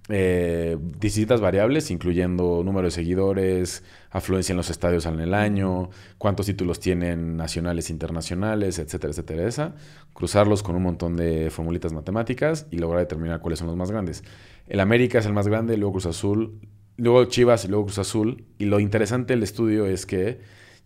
eh, 0.08 0.78
distintas 1.00 1.42
variables, 1.42 1.90
incluyendo 1.90 2.62
número 2.64 2.86
de 2.86 2.92
seguidores, 2.92 3.84
afluencia 4.12 4.54
en 4.54 4.58
los 4.58 4.70
estadios 4.70 5.08
en 5.08 5.20
el 5.20 5.34
año, 5.34 5.90
cuántos 6.20 6.46
títulos 6.46 6.80
tienen 6.80 7.36
nacionales 7.36 7.90
e 7.90 7.94
internacionales, 7.94 8.78
etcétera, 8.78 9.12
etcétera, 9.12 9.48
esa. 9.48 9.76
Cruzarlos 10.14 10.62
con 10.62 10.76
un 10.76 10.84
montón 10.84 11.18
de 11.18 11.50
formulitas 11.50 11.92
matemáticas 11.94 12.68
y 12.70 12.78
lograr 12.78 13.00
determinar 13.00 13.40
cuáles 13.42 13.58
son 13.58 13.68
los 13.68 13.76
más 13.76 13.90
grandes. 13.90 14.24
El 14.68 14.80
América 14.80 15.20
es 15.20 15.26
el 15.26 15.34
más 15.34 15.48
grande, 15.48 15.76
luego 15.78 15.94
Cruz 15.94 16.06
Azul, 16.06 16.60
luego 16.98 17.26
Chivas 17.26 17.66
y 17.66 17.70
luego 17.70 17.86
Cruz 17.86 17.98
Azul. 17.98 18.46
Y 18.60 18.66
lo 18.66 18.80
interesante 18.80 19.34
del 19.34 19.42
estudio 19.42 19.88
es 19.88 20.06
que 20.06 20.40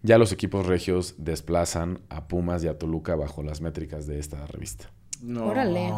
ya 0.03 0.17
los 0.17 0.31
equipos 0.31 0.65
regios 0.65 1.15
desplazan 1.17 1.99
a 2.09 2.27
Pumas 2.27 2.63
y 2.63 2.67
a 2.67 2.77
Toluca 2.77 3.15
bajo 3.15 3.43
las 3.43 3.61
métricas 3.61 4.07
de 4.07 4.19
esta 4.19 4.45
revista. 4.47 4.91
No. 5.21 5.47
Órale. 5.47 5.91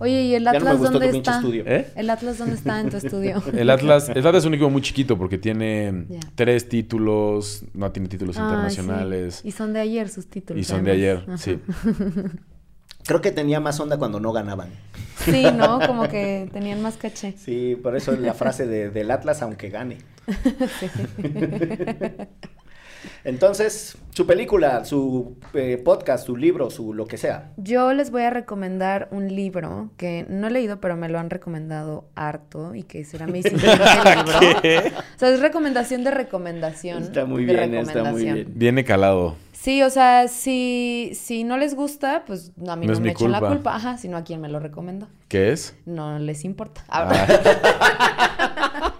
Oye, 0.00 0.22
¿y 0.22 0.34
el 0.34 0.44
Ya 0.44 0.52
no 0.52 0.58
Atlas 0.58 0.78
gustó 0.78 0.98
dónde 0.98 1.18
está? 1.18 1.42
¿Eh? 1.44 1.92
¿El 1.96 2.08
Atlas 2.08 2.38
dónde 2.38 2.54
está 2.54 2.80
en 2.80 2.88
tu 2.88 2.96
estudio? 3.04 3.42
El 3.52 3.68
Atlas, 3.68 4.08
el 4.08 4.18
Atlas 4.26 4.36
es 4.36 4.44
un 4.46 4.54
equipo 4.54 4.70
muy 4.70 4.80
chiquito 4.80 5.18
porque 5.18 5.36
tiene 5.36 6.06
tres 6.34 6.66
títulos, 6.66 7.64
no 7.74 7.92
tiene 7.92 8.08
títulos 8.08 8.38
Ay, 8.38 8.44
internacionales 8.44 9.40
sí. 9.42 9.48
Y 9.48 9.52
son 9.52 9.74
de 9.74 9.80
ayer 9.80 10.08
sus 10.08 10.28
títulos. 10.28 10.58
y 10.60 10.64
son 10.64 10.82
de 10.84 10.92
ayer, 10.92 11.24
Ajá. 11.26 11.36
sí. 11.36 11.58
Creo 13.04 13.20
que 13.20 13.32
tenía 13.32 13.60
más 13.60 13.80
onda 13.80 13.98
cuando 13.98 14.18
no 14.20 14.32
ganaban. 14.32 14.68
Sí, 15.24 15.44
¿no? 15.54 15.78
Como 15.86 16.08
que 16.08 16.48
tenían 16.52 16.80
más 16.82 16.96
caché. 16.96 17.34
Sí, 17.38 17.76
por 17.82 17.96
eso 17.96 18.12
la 18.12 18.34
frase 18.34 18.66
de- 18.66 18.90
del 18.90 19.10
Atlas, 19.10 19.42
aunque 19.42 19.68
gane. 19.68 19.98
Entonces, 23.24 23.96
su 24.10 24.26
película, 24.26 24.84
su 24.84 25.36
eh, 25.54 25.80
podcast, 25.84 26.26
su 26.26 26.36
libro, 26.36 26.70
su 26.70 26.92
lo 26.94 27.06
que 27.06 27.16
sea. 27.18 27.52
Yo 27.56 27.92
les 27.92 28.10
voy 28.10 28.22
a 28.22 28.30
recomendar 28.30 29.08
un 29.10 29.28
libro 29.34 29.90
que 29.96 30.26
no 30.28 30.46
he 30.48 30.50
leído, 30.50 30.80
pero 30.80 30.96
me 30.96 31.08
lo 31.08 31.18
han 31.18 31.30
recomendado 31.30 32.08
harto 32.14 32.74
y 32.74 32.82
que 32.82 33.04
será 33.04 33.26
mi 33.26 33.42
siguiente 33.44 33.66
libro. 33.68 34.38
O 34.38 35.18
sea, 35.18 35.28
es 35.30 35.40
recomendación 35.40 36.04
de 36.04 36.10
recomendación. 36.10 37.02
Está 37.02 37.24
muy 37.24 37.44
bien, 37.44 37.74
está 37.74 38.04
muy 38.04 38.24
bien. 38.24 38.46
Viene 38.54 38.84
calado. 38.84 39.36
Sí, 39.52 39.82
o 39.82 39.90
sea, 39.90 40.28
si, 40.28 41.10
si 41.14 41.42
no 41.42 41.56
les 41.58 41.74
gusta, 41.74 42.22
pues 42.26 42.52
a 42.68 42.76
mí 42.76 42.86
No 42.86 42.92
no, 42.92 42.98
es 42.98 43.00
me 43.00 43.10
echen 43.10 43.32
la 43.32 43.40
culpa. 43.40 43.54
culpa, 43.54 43.74
ajá, 43.76 43.98
sino 43.98 44.16
a 44.16 44.22
quien 44.22 44.40
me 44.40 44.48
lo 44.48 44.60
recomendó. 44.60 45.08
¿Qué 45.26 45.50
es? 45.52 45.76
No 45.84 46.18
les 46.20 46.44
importa. 46.44 46.84
Ah, 46.88 47.12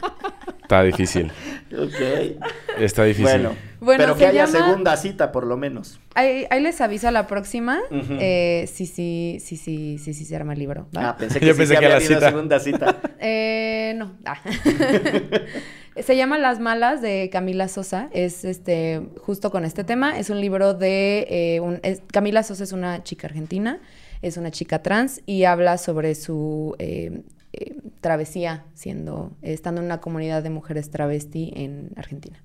está 0.63 0.83
difícil. 0.83 1.31
Ok. 1.77 2.39
Está 2.79 3.05
difícil. 3.05 3.25
Bueno, 3.25 3.57
Bueno, 3.81 4.03
pero 4.05 4.15
se 4.15 4.21
que 4.21 4.27
haya 4.27 4.47
llama- 4.47 4.67
segunda 4.67 4.97
cita, 4.97 5.33
por 5.33 5.47
lo 5.47 5.57
menos. 5.57 6.01
Ahí, 6.15 6.47
ahí 6.51 6.61
les 6.63 6.81
aviso 6.81 7.09
a 7.09 7.11
la 7.11 7.27
próxima. 7.27 7.79
Ujú. 7.91 8.17
eh, 8.21 8.69
sí, 8.73 8.87
sí, 8.87 9.39
sí, 9.41 9.57
sí, 9.57 9.99
sí, 9.99 10.15
sí, 10.15 10.25
se 10.25 10.37
arma 10.37 10.53
el 10.55 10.59
libro. 10.59 10.87
¿va? 10.97 11.11
Ah, 11.11 11.17
pensé 11.17 11.41
que 11.41 11.47
Yo 11.47 11.53
sí 11.55 11.59
pensé 11.59 11.75
se 11.75 11.81
que 11.81 11.87
había 11.87 11.99
la 11.99 12.05
cita. 12.05 12.29
segunda 12.31 12.61
cita. 12.61 12.97
Eh, 13.21 13.95
no. 13.97 14.13
Ah. 14.25 14.39
Se 15.97 16.17
llama 16.17 16.39
Las 16.39 16.61
Malas 16.61 17.03
de 17.03 17.29
Camila 17.33 17.67
Sosa. 17.67 18.09
Es 18.13 18.45
este 18.45 19.03
justo 19.21 19.51
con 19.51 19.65
este 19.65 19.83
tema. 19.83 20.17
Es 20.19 20.31
un 20.31 20.41
libro 20.41 20.75
de 20.75 21.27
eh, 21.29 21.61
un- 21.61 21.81
es- 21.83 22.03
Camila 22.13 22.45
Sosa 22.45 22.63
es 22.65 22.71
una 22.73 23.03
chica 23.03 23.27
argentina, 23.27 23.81
es 24.23 24.37
una 24.37 24.53
chica 24.53 24.81
trans 24.83 25.21
y 25.27 25.43
habla 25.45 25.77
sobre 25.77 26.15
su 26.15 26.77
eh, 26.79 27.23
eh, 27.53 27.77
travesía 28.01 28.65
siendo 28.75 29.33
estando 29.43 29.81
en 29.81 29.87
una 29.87 30.01
comunidad 30.01 30.43
de 30.43 30.51
mujeres 30.51 30.91
travesti 30.91 31.53
en 31.57 31.91
Argentina. 31.97 32.43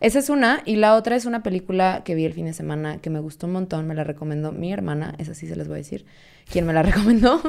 Esa 0.00 0.20
es 0.20 0.30
una, 0.30 0.62
y 0.64 0.76
la 0.76 0.94
otra 0.94 1.16
es 1.16 1.24
una 1.24 1.42
película 1.42 2.02
que 2.04 2.14
vi 2.14 2.24
el 2.24 2.32
fin 2.32 2.46
de 2.46 2.52
semana 2.52 2.98
que 2.98 3.10
me 3.10 3.18
gustó 3.18 3.48
un 3.48 3.52
montón, 3.54 3.86
me 3.88 3.96
la 3.96 4.04
recomendó 4.04 4.52
mi 4.52 4.72
hermana, 4.72 5.14
esa 5.18 5.34
sí 5.34 5.48
se 5.48 5.56
les 5.56 5.66
voy 5.66 5.74
a 5.74 5.78
decir, 5.78 6.06
quién 6.50 6.66
me 6.66 6.72
la 6.72 6.82
recomendó. 6.84 7.40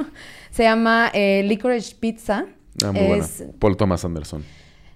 Se 0.50 0.64
llama 0.64 1.12
eh, 1.14 1.44
Licorice 1.46 1.96
Pizza. 2.00 2.46
Ah, 2.84 2.92
muy 2.92 3.06
buena. 3.08 3.24
Es- 3.26 3.44
Paul 3.60 3.78
Thomas 3.78 4.04
Anderson. 4.04 4.44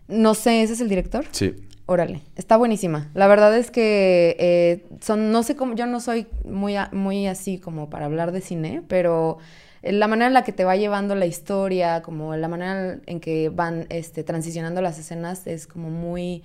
no 0.08 0.34
sé, 0.34 0.64
¿ese 0.64 0.74
es 0.74 0.82
el 0.82 0.90
director? 0.90 1.26
Sí. 1.32 1.54
Órale, 1.86 2.22
está 2.38 2.56
buenísima. 2.58 3.12
La 3.14 3.28
verdad 3.28 3.56
es 3.58 3.70
que 3.70 4.36
eh, 4.40 4.86
son, 5.02 5.32
no 5.32 5.44
sé 5.44 5.56
cómo, 5.56 5.76
yo 5.76 5.86
no 5.86 6.00
soy 6.00 6.26
muy, 6.46 6.76
muy 6.94 7.28
así 7.28 7.60
como 7.60 7.90
para 7.90 8.06
hablar 8.06 8.32
de 8.32 8.40
cine, 8.42 8.82
pero 8.88 9.38
la 9.84 10.08
manera 10.08 10.28
en 10.28 10.34
la 10.34 10.44
que 10.44 10.54
te 10.54 10.64
va 10.64 10.76
llevando 10.76 11.14
la 11.16 11.26
historia, 11.26 12.02
como 12.02 12.36
la 12.36 12.48
manera 12.48 13.00
en 13.06 13.20
que 13.20 13.50
van 13.50 13.86
este, 13.90 14.24
transicionando 14.24 14.82
las 14.82 14.98
escenas 14.98 15.46
es 15.48 15.68
como 15.68 15.90
muy 15.90 16.44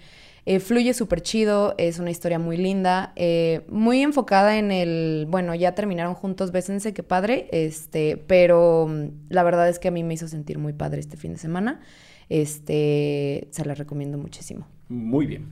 Eh, 0.50 0.60
fluye 0.60 0.94
súper 0.94 1.20
chido, 1.20 1.74
es 1.76 1.98
una 1.98 2.10
historia 2.10 2.38
muy 2.38 2.56
linda, 2.56 3.12
eh, 3.16 3.66
muy 3.68 4.00
enfocada 4.00 4.56
en 4.56 4.72
el, 4.72 5.26
bueno, 5.28 5.54
ya 5.54 5.74
terminaron 5.74 6.14
juntos, 6.14 6.52
bésense, 6.52 6.94
qué 6.94 7.02
padre, 7.02 7.48
este, 7.52 8.16
pero 8.16 8.86
mm, 8.88 9.28
la 9.28 9.42
verdad 9.42 9.68
es 9.68 9.78
que 9.78 9.88
a 9.88 9.90
mí 9.90 10.02
me 10.02 10.14
hizo 10.14 10.26
sentir 10.26 10.58
muy 10.58 10.72
padre 10.72 11.00
este 11.00 11.18
fin 11.18 11.34
de 11.34 11.38
semana. 11.38 11.80
Este, 12.30 13.48
se 13.50 13.64
la 13.66 13.74
recomiendo 13.74 14.16
muchísimo. 14.16 14.66
Muy 14.88 15.26
bien. 15.26 15.48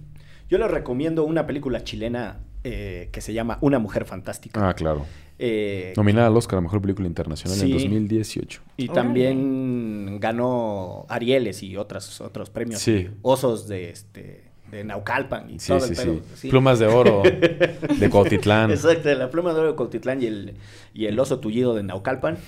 Yo 0.49 0.57
les 0.57 0.71
recomiendo 0.71 1.25
una 1.25 1.47
película 1.47 1.85
chilena 1.85 2.39
eh, 2.65 3.11
que 3.13 3.21
se 3.21 3.35
llama 3.35 3.59
Una 3.61 3.79
mujer 3.79 4.07
fantástica. 4.07 4.67
Ah, 4.67 4.73
claro. 4.73 5.05
Eh, 5.39 5.93
Nominada 5.97 6.29
al 6.29 6.37
Oscar 6.37 6.59
a 6.59 6.63
Mejor 6.63 6.81
Película 6.81 7.07
Internacional 7.07 7.59
en 7.61 7.67
Sí. 7.67 7.73
2018. 7.73 8.63
y 8.79 8.89
también 8.89 10.19
ganó 10.21 11.05
Arieles 11.09 11.63
y 11.63 11.77
otras, 11.77 12.21
otros 12.21 12.51
premios. 12.51 12.81
Sí. 12.81 13.09
Osos 13.23 13.69
de, 13.69 13.91
este, 13.91 14.45
de 14.71 14.85
Naucalpan 14.85 15.51
y 15.51 15.59
Sí, 15.59 15.69
todo 15.69 15.81
sí, 15.81 15.91
el 15.91 15.97
pedo. 15.97 16.15
sí. 16.15 16.23
sí. 16.37 16.49
Plumas 16.49 16.79
de 16.79 16.87
oro 16.87 17.23
de 17.99 18.09
Cuautitlán. 18.11 18.71
Exacto, 18.71 19.13
la 19.15 19.31
pluma 19.31 19.53
de 19.53 19.61
oro 19.61 19.71
de 19.73 19.77
Cautitlán 19.77 20.23
y 20.23 20.27
el, 20.27 20.55
y 20.95 21.07
el 21.07 21.19
oso 21.21 21.39
tullido 21.39 21.75
de 21.75 21.83
Naucalpan. 21.83 22.39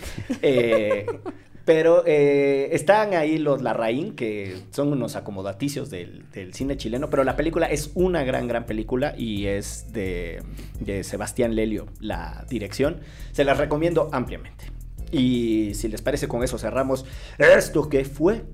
Eh, 0.43 1.07
pero 1.69 2.03
eh, 2.07 2.71
están 2.73 3.13
ahí 3.13 3.37
los 3.37 3.61
Larraín, 3.61 4.17
que 4.17 4.57
son 4.71 4.91
unos 4.91 5.17
acomodaticios 5.17 5.91
del, 5.91 6.25
del 6.33 6.55
cine 6.55 6.79
chileno, 6.79 7.11
pero 7.11 7.25
la 7.25 7.37
película 7.37 7.67
es 7.67 7.91
una 7.93 8.25
gran, 8.25 8.49
gran 8.49 8.65
película 8.65 9.15
y 9.19 9.45
es 9.49 9.93
de, 9.93 10.43
de 10.81 11.05
Sebastián 11.05 11.55
Lelio, 11.55 11.85
la 12.01 12.47
dirección. 12.49 13.01
Se 13.33 13.45
las 13.45 13.59
recomiendo 13.59 14.09
ampliamente. 14.13 14.65
Y 15.13 15.73
si 15.75 15.89
les 15.89 16.01
parece, 16.01 16.27
con 16.27 16.43
eso 16.43 16.57
cerramos 16.57 17.05
esto 17.37 17.91
que 17.91 18.07
fue. 18.07 18.47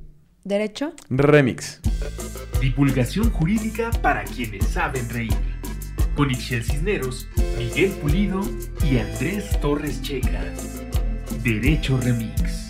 ¿Derecho? 0.43 0.93
Remix. 1.09 1.83
Divulgación 2.61 3.31
jurídica 3.31 3.93
para 4.03 4.25
quienes 4.25 4.65
saben 4.65 5.09
reír. 5.09 5.39
Con 6.17 6.33
Ixel 6.33 6.65
Cisneros, 6.65 7.29
Miguel 7.59 7.93
Pulido 7.93 8.41
y 8.91 8.99
Andrés 8.99 9.61
Torres 9.61 10.03
Checa. 10.03 10.43
Derecho 11.45 11.97
Remix. 11.99 12.64